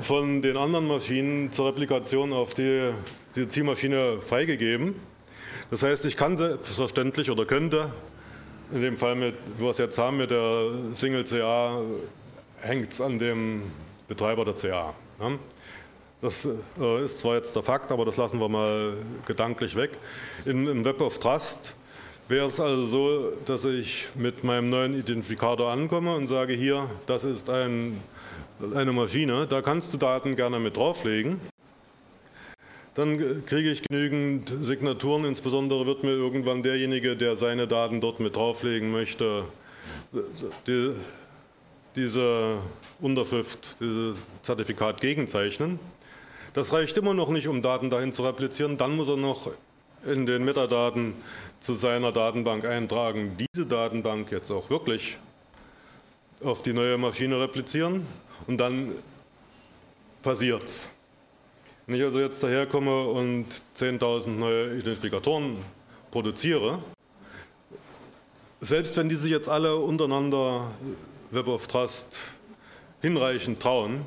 von 0.00 0.40
den 0.40 0.56
anderen 0.56 0.88
Maschinen 0.88 1.52
zur 1.52 1.68
Replikation 1.68 2.32
auf 2.32 2.54
die, 2.54 2.92
diese 3.36 3.48
Zielmaschine 3.48 4.22
freigegeben. 4.22 4.94
Das 5.70 5.82
heißt, 5.82 6.06
ich 6.06 6.16
kann 6.16 6.38
selbstverständlich 6.38 7.30
oder 7.30 7.44
könnte, 7.44 7.92
in 8.72 8.80
dem 8.80 8.96
Fall, 8.96 9.14
mit, 9.14 9.34
wo 9.58 9.64
wir 9.64 9.70
es 9.72 9.78
jetzt 9.78 9.98
haben 9.98 10.16
mit 10.16 10.30
der 10.30 10.70
Single 10.94 11.24
CA, 11.24 11.82
hängt 12.62 12.92
es 12.94 13.00
an 13.02 13.18
dem 13.18 13.60
Betreiber 14.08 14.46
der 14.46 14.54
CA. 14.54 14.94
Ne? 15.20 15.38
Das 16.24 16.48
äh, 16.80 17.04
ist 17.04 17.18
zwar 17.18 17.34
jetzt 17.34 17.54
der 17.54 17.62
Fakt, 17.62 17.92
aber 17.92 18.06
das 18.06 18.16
lassen 18.16 18.40
wir 18.40 18.48
mal 18.48 18.94
gedanklich 19.26 19.76
weg. 19.76 19.90
In, 20.46 20.66
Im 20.66 20.82
Web 20.82 21.02
of 21.02 21.18
Trust 21.18 21.76
wäre 22.28 22.46
es 22.46 22.58
also 22.58 22.86
so, 22.86 23.32
dass 23.44 23.66
ich 23.66 24.08
mit 24.14 24.42
meinem 24.42 24.70
neuen 24.70 24.98
Identifikator 24.98 25.70
ankomme 25.70 26.16
und 26.16 26.26
sage, 26.26 26.54
hier, 26.54 26.88
das 27.04 27.24
ist 27.24 27.50
ein, 27.50 28.00
eine 28.74 28.92
Maschine, 28.92 29.46
da 29.46 29.60
kannst 29.60 29.92
du 29.92 29.98
Daten 29.98 30.34
gerne 30.34 30.58
mit 30.60 30.78
drauflegen. 30.78 31.42
Dann 32.94 33.44
kriege 33.44 33.70
ich 33.70 33.82
genügend 33.82 34.50
Signaturen, 34.62 35.26
insbesondere 35.26 35.84
wird 35.84 36.04
mir 36.04 36.12
irgendwann 36.12 36.62
derjenige, 36.62 37.18
der 37.18 37.36
seine 37.36 37.68
Daten 37.68 38.00
dort 38.00 38.20
mit 38.20 38.34
drauflegen 38.34 38.90
möchte, 38.90 39.44
die, 40.66 40.92
diese 41.94 42.60
Unterschrift, 43.02 43.76
dieses 43.78 44.16
Zertifikat 44.40 45.02
gegenzeichnen. 45.02 45.78
Das 46.54 46.72
reicht 46.72 46.96
immer 46.96 47.14
noch 47.14 47.30
nicht, 47.30 47.48
um 47.48 47.62
Daten 47.62 47.90
dahin 47.90 48.12
zu 48.12 48.24
replizieren. 48.24 48.76
Dann 48.76 48.94
muss 48.94 49.08
er 49.08 49.16
noch 49.16 49.50
in 50.06 50.24
den 50.24 50.44
Metadaten 50.44 51.14
zu 51.58 51.74
seiner 51.74 52.12
Datenbank 52.12 52.64
eintragen, 52.64 53.36
diese 53.36 53.66
Datenbank 53.66 54.30
jetzt 54.30 54.52
auch 54.52 54.70
wirklich 54.70 55.18
auf 56.44 56.62
die 56.62 56.72
neue 56.72 56.96
Maschine 56.96 57.40
replizieren 57.40 58.06
und 58.46 58.58
dann 58.58 58.92
passiert 60.22 60.62
es. 60.64 60.90
Wenn 61.86 61.96
ich 61.96 62.02
also 62.04 62.20
jetzt 62.20 62.40
daherkomme 62.40 63.08
und 63.08 63.46
10.000 63.76 64.28
neue 64.28 64.76
Identifikatoren 64.76 65.56
produziere, 66.12 66.78
selbst 68.60 68.96
wenn 68.96 69.08
die 69.08 69.16
sich 69.16 69.32
jetzt 69.32 69.48
alle 69.48 69.74
untereinander 69.74 70.70
Web 71.32 71.48
of 71.48 71.66
Trust 71.66 72.32
hinreichend 73.02 73.60
trauen, 73.60 74.06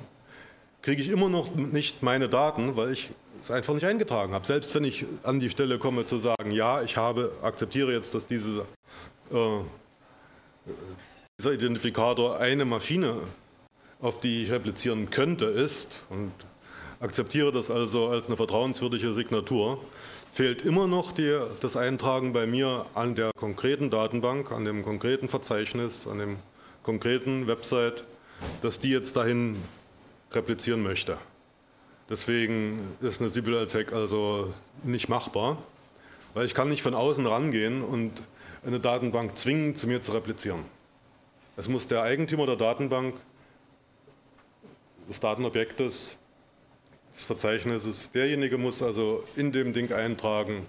kriege 0.88 1.02
ich 1.02 1.10
immer 1.10 1.28
noch 1.28 1.54
nicht 1.54 2.02
meine 2.02 2.30
Daten, 2.30 2.78
weil 2.78 2.94
ich 2.94 3.10
es 3.42 3.52
einfach 3.52 3.74
nicht 3.74 3.86
eingetragen 3.86 4.32
habe. 4.32 4.48
Selbst 4.48 4.74
wenn 4.74 4.86
ich 4.86 5.06
an 5.24 5.42
die 5.42 5.50
Stelle 5.50 5.80
komme 5.80 6.06
zu 6.06 6.18
sagen, 6.18 6.50
ja, 6.52 6.82
ich 6.82 6.96
habe, 6.96 7.34
akzeptiere 7.42 7.92
jetzt, 7.92 8.14
dass 8.14 8.26
diese, 8.26 8.62
äh, 9.34 9.60
dieser 11.38 11.52
Identifikator 11.52 12.40
eine 12.40 12.64
Maschine, 12.64 13.18
auf 14.00 14.22
die 14.22 14.44
ich 14.44 14.52
replizieren 14.52 15.10
könnte, 15.10 15.48
ist 15.48 16.04
und 16.10 16.32
akzeptiere 17.02 17.52
das 17.52 17.70
also 17.70 18.08
als 18.08 18.28
eine 18.28 18.38
vertrauenswürdige 18.38 19.14
Signatur, 19.14 19.82
fehlt 20.32 20.62
immer 20.62 20.88
noch 20.88 21.12
die, 21.12 21.38
das 21.60 21.76
Eintragen 21.76 22.32
bei 22.32 22.48
mir 22.48 22.86
an 22.94 23.14
der 23.14 23.32
konkreten 23.36 23.90
Datenbank, 23.90 24.54
an 24.54 24.64
dem 24.64 24.84
konkreten 24.84 25.28
Verzeichnis, 25.28 26.08
an 26.08 26.20
dem 26.20 26.38
konkreten 26.82 27.46
Website, 27.46 28.06
dass 28.62 28.80
die 28.80 28.92
jetzt 28.92 29.18
dahin 29.18 29.58
replizieren 30.32 30.82
möchte. 30.82 31.18
Deswegen 32.10 32.96
ist 33.02 33.20
eine 33.20 33.30
Sibyl 33.30 33.58
Attack 33.58 33.92
also 33.92 34.54
nicht 34.84 35.10
machbar, 35.10 35.58
weil 36.34 36.46
ich 36.46 36.54
kann 36.54 36.70
nicht 36.70 36.82
von 36.82 36.94
außen 36.94 37.26
rangehen 37.26 37.82
und 37.82 38.14
eine 38.66 38.80
Datenbank 38.80 39.38
zwingen, 39.38 39.76
zu 39.76 39.88
mir 39.88 40.02
zu 40.02 40.14
replizieren. 40.14 40.64
Es 41.58 41.68
muss 41.68 41.88
der 41.88 42.04
Eigentümer 42.04 42.46
der 42.46 42.56
Datenbank, 42.56 43.16
des 45.10 45.20
Datenobjektes, 45.20 46.18
des 47.16 47.26
Verzeichnisses, 47.26 48.12
derjenige 48.12 48.58
muss 48.58 48.82
also 48.84 49.24
in 49.36 49.52
dem 49.52 49.74
Ding 49.74 49.92
eintragen, 49.92 50.66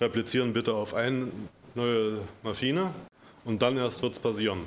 replizieren 0.00 0.52
bitte 0.52 0.74
auf 0.74 0.94
eine 0.94 1.28
neue 1.74 2.20
Maschine 2.42 2.92
und 3.44 3.62
dann 3.62 3.76
erst 3.76 4.02
wird 4.02 4.14
es 4.14 4.18
passieren. 4.18 4.66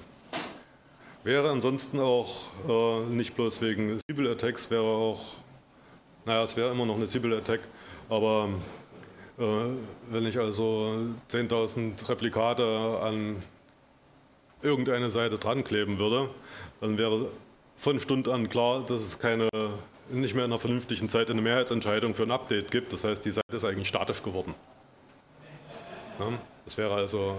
Wäre 1.24 1.50
ansonsten 1.50 2.00
auch 2.00 2.30
äh, 2.68 3.02
nicht 3.10 3.36
bloß 3.36 3.62
wegen 3.62 4.00
Sibyl 4.08 4.32
Attacks, 4.32 4.72
wäre 4.72 4.84
auch 4.84 5.44
naja, 6.30 6.44
es 6.44 6.56
wäre 6.56 6.72
immer 6.72 6.86
noch 6.86 6.96
eine 6.96 7.08
Sibyl-Attack, 7.08 7.62
aber 8.08 8.50
äh, 9.40 9.44
wenn 10.12 10.28
ich 10.28 10.38
also 10.38 11.08
10.000 11.32 12.08
Replikate 12.08 13.00
an 13.02 13.38
irgendeine 14.62 15.10
Seite 15.10 15.40
dran 15.40 15.64
kleben 15.64 15.98
würde, 15.98 16.30
dann 16.82 17.00
wäre 17.00 17.30
von 17.78 18.00
Stund 18.00 18.28
an 18.28 18.48
klar, 18.50 18.86
dass 18.86 19.02
es 19.02 19.18
keine, 19.18 19.50
nicht 20.12 20.36
mehr 20.36 20.46
in 20.46 20.52
einer 20.52 20.60
vernünftigen 20.60 21.10
Zeit 21.10 21.32
eine 21.32 21.42
Mehrheitsentscheidung 21.42 22.14
für 22.14 22.24
ein 22.24 22.32
Update 22.32 22.70
gibt. 22.70 22.92
Das 22.92 23.04
heißt, 23.04 23.26
die 23.26 23.32
Seite 23.32 23.56
ist 23.56 23.66
eigentlich 23.66 23.88
statisch 23.88 24.22
geworden. 24.22 24.54
Ja, 26.20 26.34
das 26.66 26.78
wäre 26.78 26.94
also, 26.94 27.38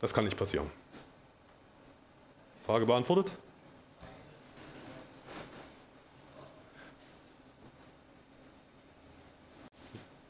das 0.00 0.12
kann 0.12 0.24
nicht 0.24 0.36
passieren. 0.36 0.66
Frage 2.68 2.84
beantwortet? 2.84 3.32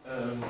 Ähm, 0.06 0.44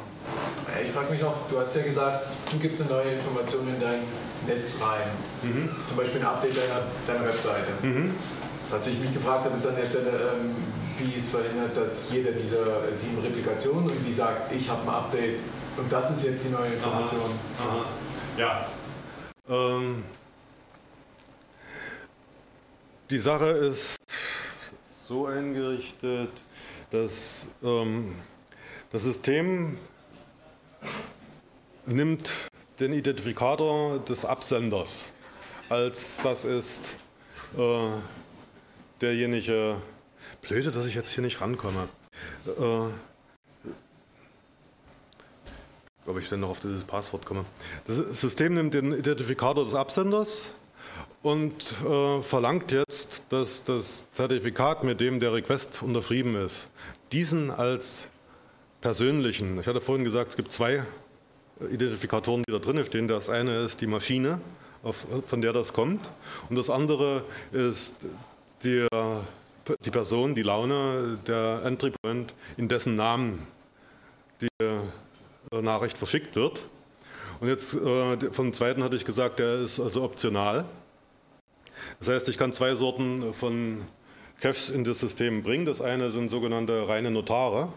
ich 0.85 0.93
frage 0.93 1.11
mich 1.13 1.23
noch, 1.23 1.49
du 1.49 1.59
hast 1.59 1.75
ja 1.77 1.83
gesagt, 1.85 2.27
du 2.53 2.59
gibst 2.59 2.83
eine 2.83 2.91
neue 2.91 3.13
Information 3.13 3.67
in 3.69 3.81
dein 3.81 4.01
Netz 4.47 4.83
rein. 4.83 5.09
Mhm. 5.43 5.71
Zum 5.87 5.97
Beispiel 5.97 6.21
ein 6.21 6.27
Update 6.27 6.59
deiner, 6.59 6.83
deiner 7.07 7.27
Webseite. 7.27 7.73
Mhm. 7.81 8.15
Was 8.71 8.87
ich 8.87 8.99
mich 8.99 9.15
gefragt 9.15 9.47
habe, 9.47 9.57
ist 9.57 9.67
an 9.67 9.77
der 9.77 9.87
Stelle, 9.87 10.11
ähm, 10.11 10.57
wie 10.99 11.19
es 11.19 11.31
verhindert, 11.31 11.75
dass 11.75 12.13
jeder 12.13 12.33
dieser 12.33 12.95
sieben 12.95 13.23
Replikationen 13.23 13.89
irgendwie 13.89 14.13
sagt, 14.13 14.53
ich 14.53 14.69
habe 14.69 14.83
ein 14.83 14.95
Update 14.95 15.41
und 15.79 15.91
das 15.91 16.11
ist 16.11 16.23
jetzt 16.23 16.45
die 16.45 16.51
neue 16.51 16.69
Information. 16.69 17.31
Aha. 17.59 17.77
Aha. 17.77 17.85
Ja. 18.37 18.67
Ähm, 19.49 20.05
die 23.11 23.19
Sache 23.19 23.47
ist 23.47 23.97
so 25.07 25.27
eingerichtet, 25.27 26.31
dass 26.91 27.49
ähm, 27.63 28.15
das 28.91 29.03
System 29.05 29.79
nimmt 31.87 32.33
den 32.79 32.93
Identifikator 32.93 33.99
des 33.99 34.25
Absenders 34.25 35.13
als 35.69 36.19
das 36.23 36.45
ist 36.45 36.97
äh, 37.57 37.91
derjenige. 39.01 39.81
Blöde, 40.43 40.71
dass 40.71 40.87
ich 40.87 40.95
jetzt 40.95 41.11
hier 41.11 41.23
nicht 41.23 41.41
rankomme. 41.41 41.89
Äh, 42.47 42.91
ob 46.07 46.19
ich 46.19 46.29
denn 46.29 46.41
noch 46.41 46.49
auf 46.49 46.61
dieses 46.61 46.85
Passwort 46.85 47.27
komme. 47.27 47.45
Das 47.87 47.97
System 48.21 48.55
nimmt 48.55 48.73
den 48.73 48.93
Identifikator 48.93 49.65
des 49.65 49.75
Absenders 49.75 50.51
und 51.29 51.75
äh, 51.85 52.23
verlangt 52.23 52.73
jetzt, 52.73 53.25
dass 53.29 53.63
das 53.65 54.11
Zertifikat, 54.13 54.83
mit 54.83 55.01
dem 55.01 55.21
der 55.21 55.35
Request 55.35 55.83
unterschrieben 55.83 56.35
ist, 56.37 56.71
diesen 57.13 57.51
als 57.51 58.09
persönlichen. 58.81 59.61
Ich 59.61 59.67
hatte 59.67 59.83
vorhin 59.83 60.05
gesagt, 60.05 60.31
es 60.31 60.37
gibt 60.37 60.51
zwei 60.51 60.85
Identifikatoren, 61.71 62.45
die 62.49 62.53
da 62.53 62.59
drin 62.59 62.83
stehen. 62.87 63.09
Das 63.09 63.29
eine 63.29 63.59
ist 63.59 63.83
die 63.83 63.87
Maschine, 63.87 64.41
auf, 64.83 65.07
von 65.27 65.43
der 65.43 65.53
das 65.53 65.75
kommt. 65.75 66.11
Und 66.49 66.57
das 66.57 66.71
andere 66.71 67.25
ist 67.53 67.97
die, 68.65 68.87
die 69.85 69.91
Person, 69.91 70.35
die 70.35 70.43
Laune, 70.43 71.19
der 71.27 71.61
Entry 71.65 71.93
Point, 72.03 72.33
in 72.57 72.69
dessen 72.69 72.97
Namen 72.97 73.47
die 74.41 74.49
äh, 74.65 75.61
Nachricht 75.61 75.99
verschickt 75.99 76.37
wird. 76.37 76.63
Und 77.41 77.49
jetzt 77.49 77.75
äh, 77.75 78.31
vom 78.31 78.55
zweiten 78.55 78.83
hatte 78.83 78.97
ich 78.97 79.05
gesagt, 79.05 79.41
der 79.41 79.61
ist 79.61 79.79
also 79.79 80.03
optional. 80.03 80.65
Das 81.99 82.09
heißt, 82.09 82.29
ich 82.29 82.39
kann 82.39 82.53
zwei 82.53 82.75
Sorten 82.75 83.35
von 83.35 83.83
Caches 84.41 84.71
in 84.71 84.85
das 84.85 85.01
System 85.01 85.43
bringen. 85.43 85.65
Das 85.65 85.81
eine 85.81 86.11
sind 86.11 86.31
sogenannte 86.31 86.89
reine 86.89 87.11
Notare. 87.11 87.73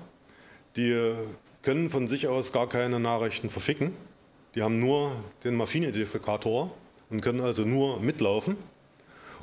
Die 0.75 1.13
können 1.63 1.89
von 1.89 2.07
sich 2.07 2.27
aus 2.27 2.51
gar 2.51 2.69
keine 2.69 2.99
Nachrichten 2.99 3.49
verschicken. 3.49 3.93
Die 4.55 4.61
haben 4.61 4.79
nur 4.79 5.11
den 5.43 5.55
Maschinenidentifikator 5.55 6.71
und 7.09 7.21
können 7.21 7.41
also 7.41 7.63
nur 7.63 7.99
mitlaufen. 7.99 8.57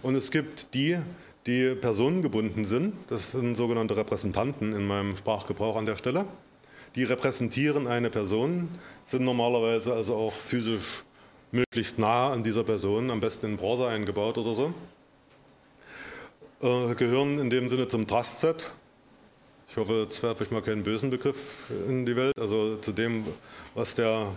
Und 0.03 0.14
es 0.14 0.31
gibt 0.31 0.74
die, 0.74 0.99
die 1.47 1.74
personengebunden 1.74 2.64
sind. 2.64 2.95
Das 3.09 3.33
sind 3.33 3.57
sogenannte 3.57 3.97
Repräsentanten 3.97 4.74
in 4.74 4.87
meinem 4.87 5.16
Sprachgebrauch 5.16 5.76
an 5.76 5.87
der 5.87 5.97
Stelle. 5.97 6.24
Die 6.95 7.05
repräsentieren 7.05 7.87
eine 7.87 8.11
Person, 8.11 8.68
sind 9.07 9.24
normalerweise 9.24 9.93
also 9.93 10.14
auch 10.14 10.33
physisch 10.33 11.05
möglichst 11.51 11.99
nah 11.99 12.32
an 12.32 12.42
dieser 12.42 12.64
Person, 12.64 13.11
am 13.11 13.20
besten 13.20 13.46
in 13.46 13.57
Browser 13.57 13.88
eingebaut 13.88 14.38
oder 14.38 14.55
so. 14.55 14.74
Äh, 16.61 16.94
gehören 16.94 17.38
in 17.38 17.51
dem 17.51 17.68
Sinne 17.68 17.88
zum 17.88 18.07
Trust-Set. 18.07 18.70
Ich 19.70 19.76
hoffe, 19.76 20.07
jetzt 20.09 20.22
werfe 20.22 20.44
ich 20.44 20.51
mal 20.51 20.62
keinen 20.62 20.82
bösen 20.82 21.11
Begriff 21.11 21.70
in 21.86 22.07
die 22.07 22.16
Welt, 22.16 22.36
also 22.38 22.76
zu 22.76 22.92
dem, 22.92 23.24
was 23.74 23.94
der, 23.94 24.32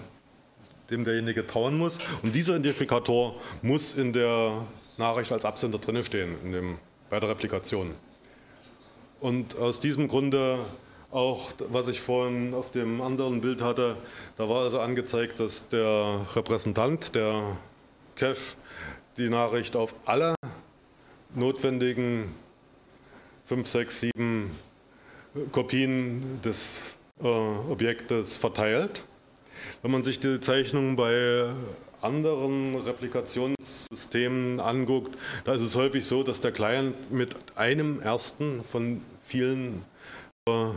dem 0.90 1.06
derjenige 1.06 1.48
trauen 1.48 1.78
muss. 1.78 2.00
Und 2.22 2.36
dieser 2.36 2.56
Identifikator 2.56 3.36
muss 3.62 3.96
in 3.96 4.14
der 4.14 4.66
Nachricht 4.98 5.32
als 5.32 5.46
Absender 5.46 5.80
drin 5.80 6.04
stehen, 6.04 6.36
in 6.44 6.52
dem, 6.52 6.78
bei 7.10 7.20
der 7.20 7.30
Replikation. 7.30 7.96
Und 9.22 9.56
aus 9.56 9.80
diesem 9.80 10.08
Grunde 10.08 10.60
auch, 11.12 11.52
was 11.70 11.88
ich 11.88 12.02
vorhin 12.02 12.54
auf 12.54 12.72
dem 12.72 13.02
anderen 13.02 13.42
Bild 13.42 13.62
hatte, 13.62 13.96
da 14.38 14.48
war 14.48 14.64
also 14.64 14.80
angezeigt, 14.80 15.40
dass 15.40 15.70
der 15.70 16.26
Repräsentant, 16.36 17.14
der 17.16 17.58
Cache, 18.16 18.56
die 19.18 19.30
Nachricht 19.30 19.76
auf 19.76 19.94
alle 20.06 20.36
notwendigen 21.36 22.34
5, 23.46 23.68
6, 23.68 24.00
7 24.16 24.52
Kopien 25.52 26.42
des 26.44 26.82
äh, 27.22 27.28
Objektes 27.28 28.38
verteilt. 28.38 29.04
Wenn 29.82 29.92
man 29.92 30.04
sich 30.04 30.20
die 30.20 30.40
Zeichnung 30.40 30.96
bei 30.96 31.50
anderen 32.02 32.76
Replikationssystemen 32.76 34.60
anguckt, 34.60 35.18
da 35.46 35.54
ist 35.54 35.62
es 35.62 35.76
häufig 35.76 36.06
so, 36.06 36.24
dass 36.24 36.42
der 36.42 36.52
Client 36.52 37.12
mit 37.12 37.36
einem 37.56 38.00
ersten 38.00 38.64
von 38.64 39.02
vielen 39.26 39.86
äh, 40.48 40.70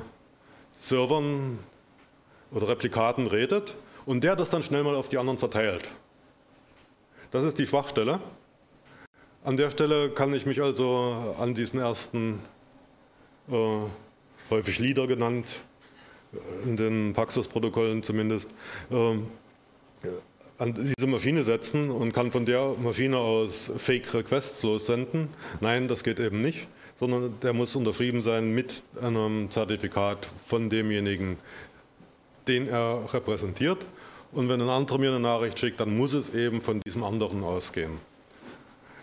Servern 0.85 1.59
oder 2.51 2.69
Replikaten 2.69 3.27
redet 3.27 3.75
und 4.05 4.23
der 4.23 4.37
das 4.37 4.51
dann 4.51 4.63
schnell 4.63 4.85
mal 4.85 4.95
auf 4.95 5.09
die 5.09 5.17
anderen 5.17 5.39
verteilt. 5.39 5.89
Das 7.31 7.43
ist 7.43 7.59
die 7.59 7.67
Schwachstelle. 7.67 8.21
An 9.45 9.57
der 9.57 9.71
Stelle 9.71 10.11
kann 10.11 10.35
ich 10.35 10.45
mich 10.45 10.61
also 10.63 11.35
an 11.39 11.55
diesen 11.55 11.81
ersten, 11.81 12.41
äh, 13.51 13.79
häufig 14.51 14.79
Leader 14.79 15.07
genannt, 15.07 15.57
in 16.65 16.77
den 16.77 17.13
Paxos-Protokollen 17.15 18.03
zumindest, 18.03 18.51
äh, 18.91 19.17
an 20.59 20.75
diese 20.75 21.07
Maschine 21.07 21.45
setzen 21.45 21.91
und 21.91 22.13
kann 22.13 22.31
von 22.31 22.45
der 22.45 22.75
Maschine 22.81 23.19
aus 23.19 23.73
Fake-Requests 23.77 24.63
lossenden. 24.63 25.29
Nein, 25.61 25.89
das 25.89 26.05
geht 26.05 26.21
eben 26.21 26.41
nicht, 26.41 26.69
sondern 26.99 27.39
der 27.41 27.53
muss 27.53 27.75
unterschrieben 27.77 28.23
sein 28.23 28.55
mit 28.55 28.83
einem 29.01 29.51
Zertifikat 29.51 30.29
von 30.47 30.71
demjenigen, 30.71 31.39
den 32.49 32.69
er 32.69 33.13
repräsentiert. 33.13 33.85
Und 34.33 34.49
wenn 34.49 34.61
ein 34.61 34.69
anderer 34.69 34.99
mir 34.99 35.11
eine 35.11 35.21
Nachricht 35.21 35.59
schickt, 35.59 35.81
dann 35.81 35.97
muss 35.97 36.13
es 36.13 36.35
eben 36.35 36.61
von 36.61 36.81
diesem 36.81 37.05
anderen 37.05 37.43
ausgehen. 37.45 37.99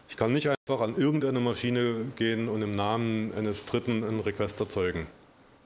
Ich 0.09 0.17
kann 0.17 0.33
nicht 0.33 0.49
einfach 0.49 0.81
an 0.81 0.97
irgendeine 0.97 1.39
Maschine 1.39 2.11
gehen 2.17 2.49
und 2.49 2.61
im 2.61 2.71
Namen 2.71 3.33
eines 3.33 3.65
Dritten 3.65 4.03
einen 4.03 4.19
Request 4.19 4.59
erzeugen. 4.59 5.07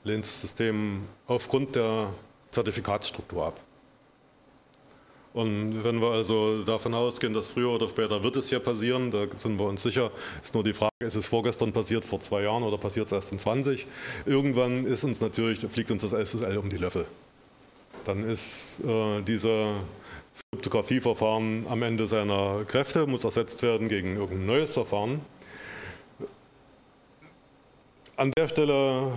Lehnt 0.04 0.24
das 0.24 0.40
System 0.40 1.02
aufgrund 1.26 1.76
der 1.76 2.14
Zertifikatsstruktur 2.52 3.48
ab. 3.48 3.60
Und 5.36 5.84
wenn 5.84 6.00
wir 6.00 6.12
also 6.12 6.64
davon 6.64 6.94
ausgehen, 6.94 7.34
dass 7.34 7.50
früher 7.50 7.72
oder 7.72 7.90
später 7.90 8.24
wird 8.24 8.38
es 8.38 8.52
ja 8.52 8.60
passieren, 8.60 9.12
da 9.12 9.26
sind 9.36 9.60
wir 9.60 9.66
uns 9.66 9.84
sicher, 9.84 10.10
ist 10.42 10.54
nur 10.54 10.64
die 10.64 10.74
Frage, 10.74 10.94
ist 11.02 11.16
es 11.16 11.28
vorgestern 11.28 11.74
passiert, 11.74 12.06
vor 12.06 12.22
zwei 12.22 12.44
Jahren 12.44 12.64
oder 12.64 12.78
passiert 12.78 13.08
es 13.08 13.12
erst 13.12 13.34
in 13.34 13.40
20? 13.40 13.86
Irgendwann 14.26 14.86
ist 14.86 15.04
uns 15.04 15.20
natürlich, 15.20 15.60
fliegt 15.60 15.92
uns 15.92 16.04
das 16.04 16.14
SSL 16.14 16.58
um 16.58 16.70
die 16.70 16.78
Löffel. 16.78 17.06
Dann 18.06 18.24
ist 18.24 18.80
äh, 18.88 19.22
dieser 19.24 19.74
Kryptografieverfahren 20.54 21.66
am 21.68 21.84
Ende 21.84 22.08
seiner 22.08 22.64
Kräfte, 22.64 23.06
muss 23.06 23.26
ersetzt 23.26 23.62
werden 23.62 23.90
gegen 23.90 24.16
irgendein 24.16 24.46
neues 24.46 24.74
Verfahren. 24.74 25.20
An 28.16 28.32
der 28.38 28.48
Stelle 28.48 29.12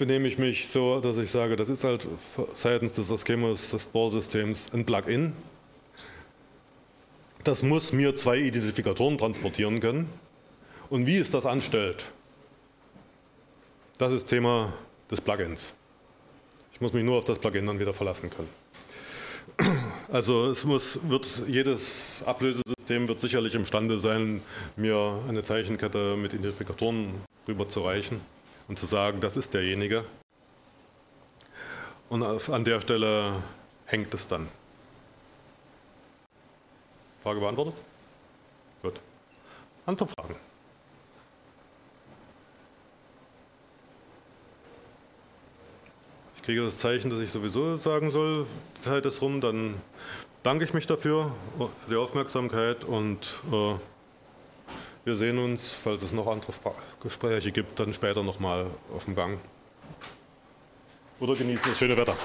benehme 0.00 0.26
ich 0.26 0.38
mich 0.38 0.68
so, 0.68 0.98
dass 0.98 1.18
ich 1.18 1.30
sage, 1.30 1.56
das 1.56 1.68
ist 1.68 1.84
halt 1.84 2.08
seitens 2.54 2.94
des 2.94 3.12
Schemas 3.20 3.70
des 3.70 3.84
Bohrsystems 3.88 4.72
ein 4.72 4.86
Plugin. 4.86 5.34
Das 7.44 7.62
muss 7.62 7.92
mir 7.92 8.16
zwei 8.16 8.38
Identifikatoren 8.38 9.18
transportieren 9.18 9.78
können. 9.78 10.08
Und 10.88 11.06
wie 11.06 11.18
es 11.18 11.30
das 11.30 11.44
anstellt, 11.44 12.06
das 13.98 14.12
ist 14.12 14.26
Thema 14.26 14.72
des 15.10 15.20
Plugins. 15.20 15.74
Ich 16.72 16.80
muss 16.80 16.94
mich 16.94 17.04
nur 17.04 17.18
auf 17.18 17.24
das 17.24 17.38
Plugin 17.38 17.66
dann 17.66 17.78
wieder 17.78 17.92
verlassen 17.92 18.30
können. 18.30 18.48
Also 20.10 20.50
es 20.50 20.64
muss, 20.64 20.98
wird, 21.10 21.42
jedes 21.46 22.22
Ablösesystem 22.24 23.06
wird 23.06 23.20
sicherlich 23.20 23.54
imstande 23.54 24.00
sein, 24.00 24.42
mir 24.76 25.22
eine 25.28 25.42
Zeichenkette 25.42 26.16
mit 26.16 26.32
Identifikatoren 26.32 27.12
rüberzureichen 27.46 28.22
und 28.70 28.78
zu 28.78 28.86
sagen, 28.86 29.20
das 29.20 29.36
ist 29.36 29.52
derjenige. 29.52 30.04
Und 32.08 32.22
an 32.22 32.64
der 32.64 32.80
Stelle 32.80 33.42
hängt 33.84 34.14
es 34.14 34.28
dann. 34.28 34.46
Frage 37.24 37.40
beantwortet? 37.40 37.74
Gut. 38.80 39.00
Andere 39.86 40.06
Fragen? 40.06 40.36
Ich 46.36 46.42
kriege 46.42 46.62
das 46.64 46.78
Zeichen, 46.78 47.10
dass 47.10 47.18
ich 47.18 47.32
sowieso 47.32 47.76
sagen 47.76 48.12
soll, 48.12 48.46
die 48.76 48.82
Zeit 48.82 49.04
ist 49.04 49.20
rum, 49.20 49.40
dann 49.40 49.74
danke 50.44 50.64
ich 50.64 50.74
mich 50.74 50.86
dafür, 50.86 51.32
für 51.58 51.90
die 51.90 51.96
Aufmerksamkeit 51.96 52.84
und 52.84 53.42
äh, 53.50 53.74
wir 55.04 55.16
sehen 55.16 55.38
uns, 55.38 55.72
falls 55.72 56.02
es 56.02 56.12
noch 56.12 56.26
andere 56.26 56.52
Gespräche 57.02 57.52
gibt, 57.52 57.80
dann 57.80 57.94
später 57.94 58.22
nochmal 58.22 58.66
auf 58.94 59.04
dem 59.04 59.14
Gang. 59.14 59.38
Oder 61.20 61.34
genießen 61.34 61.64
das 61.66 61.78
schöne 61.78 61.96
Wetter. 61.96 62.16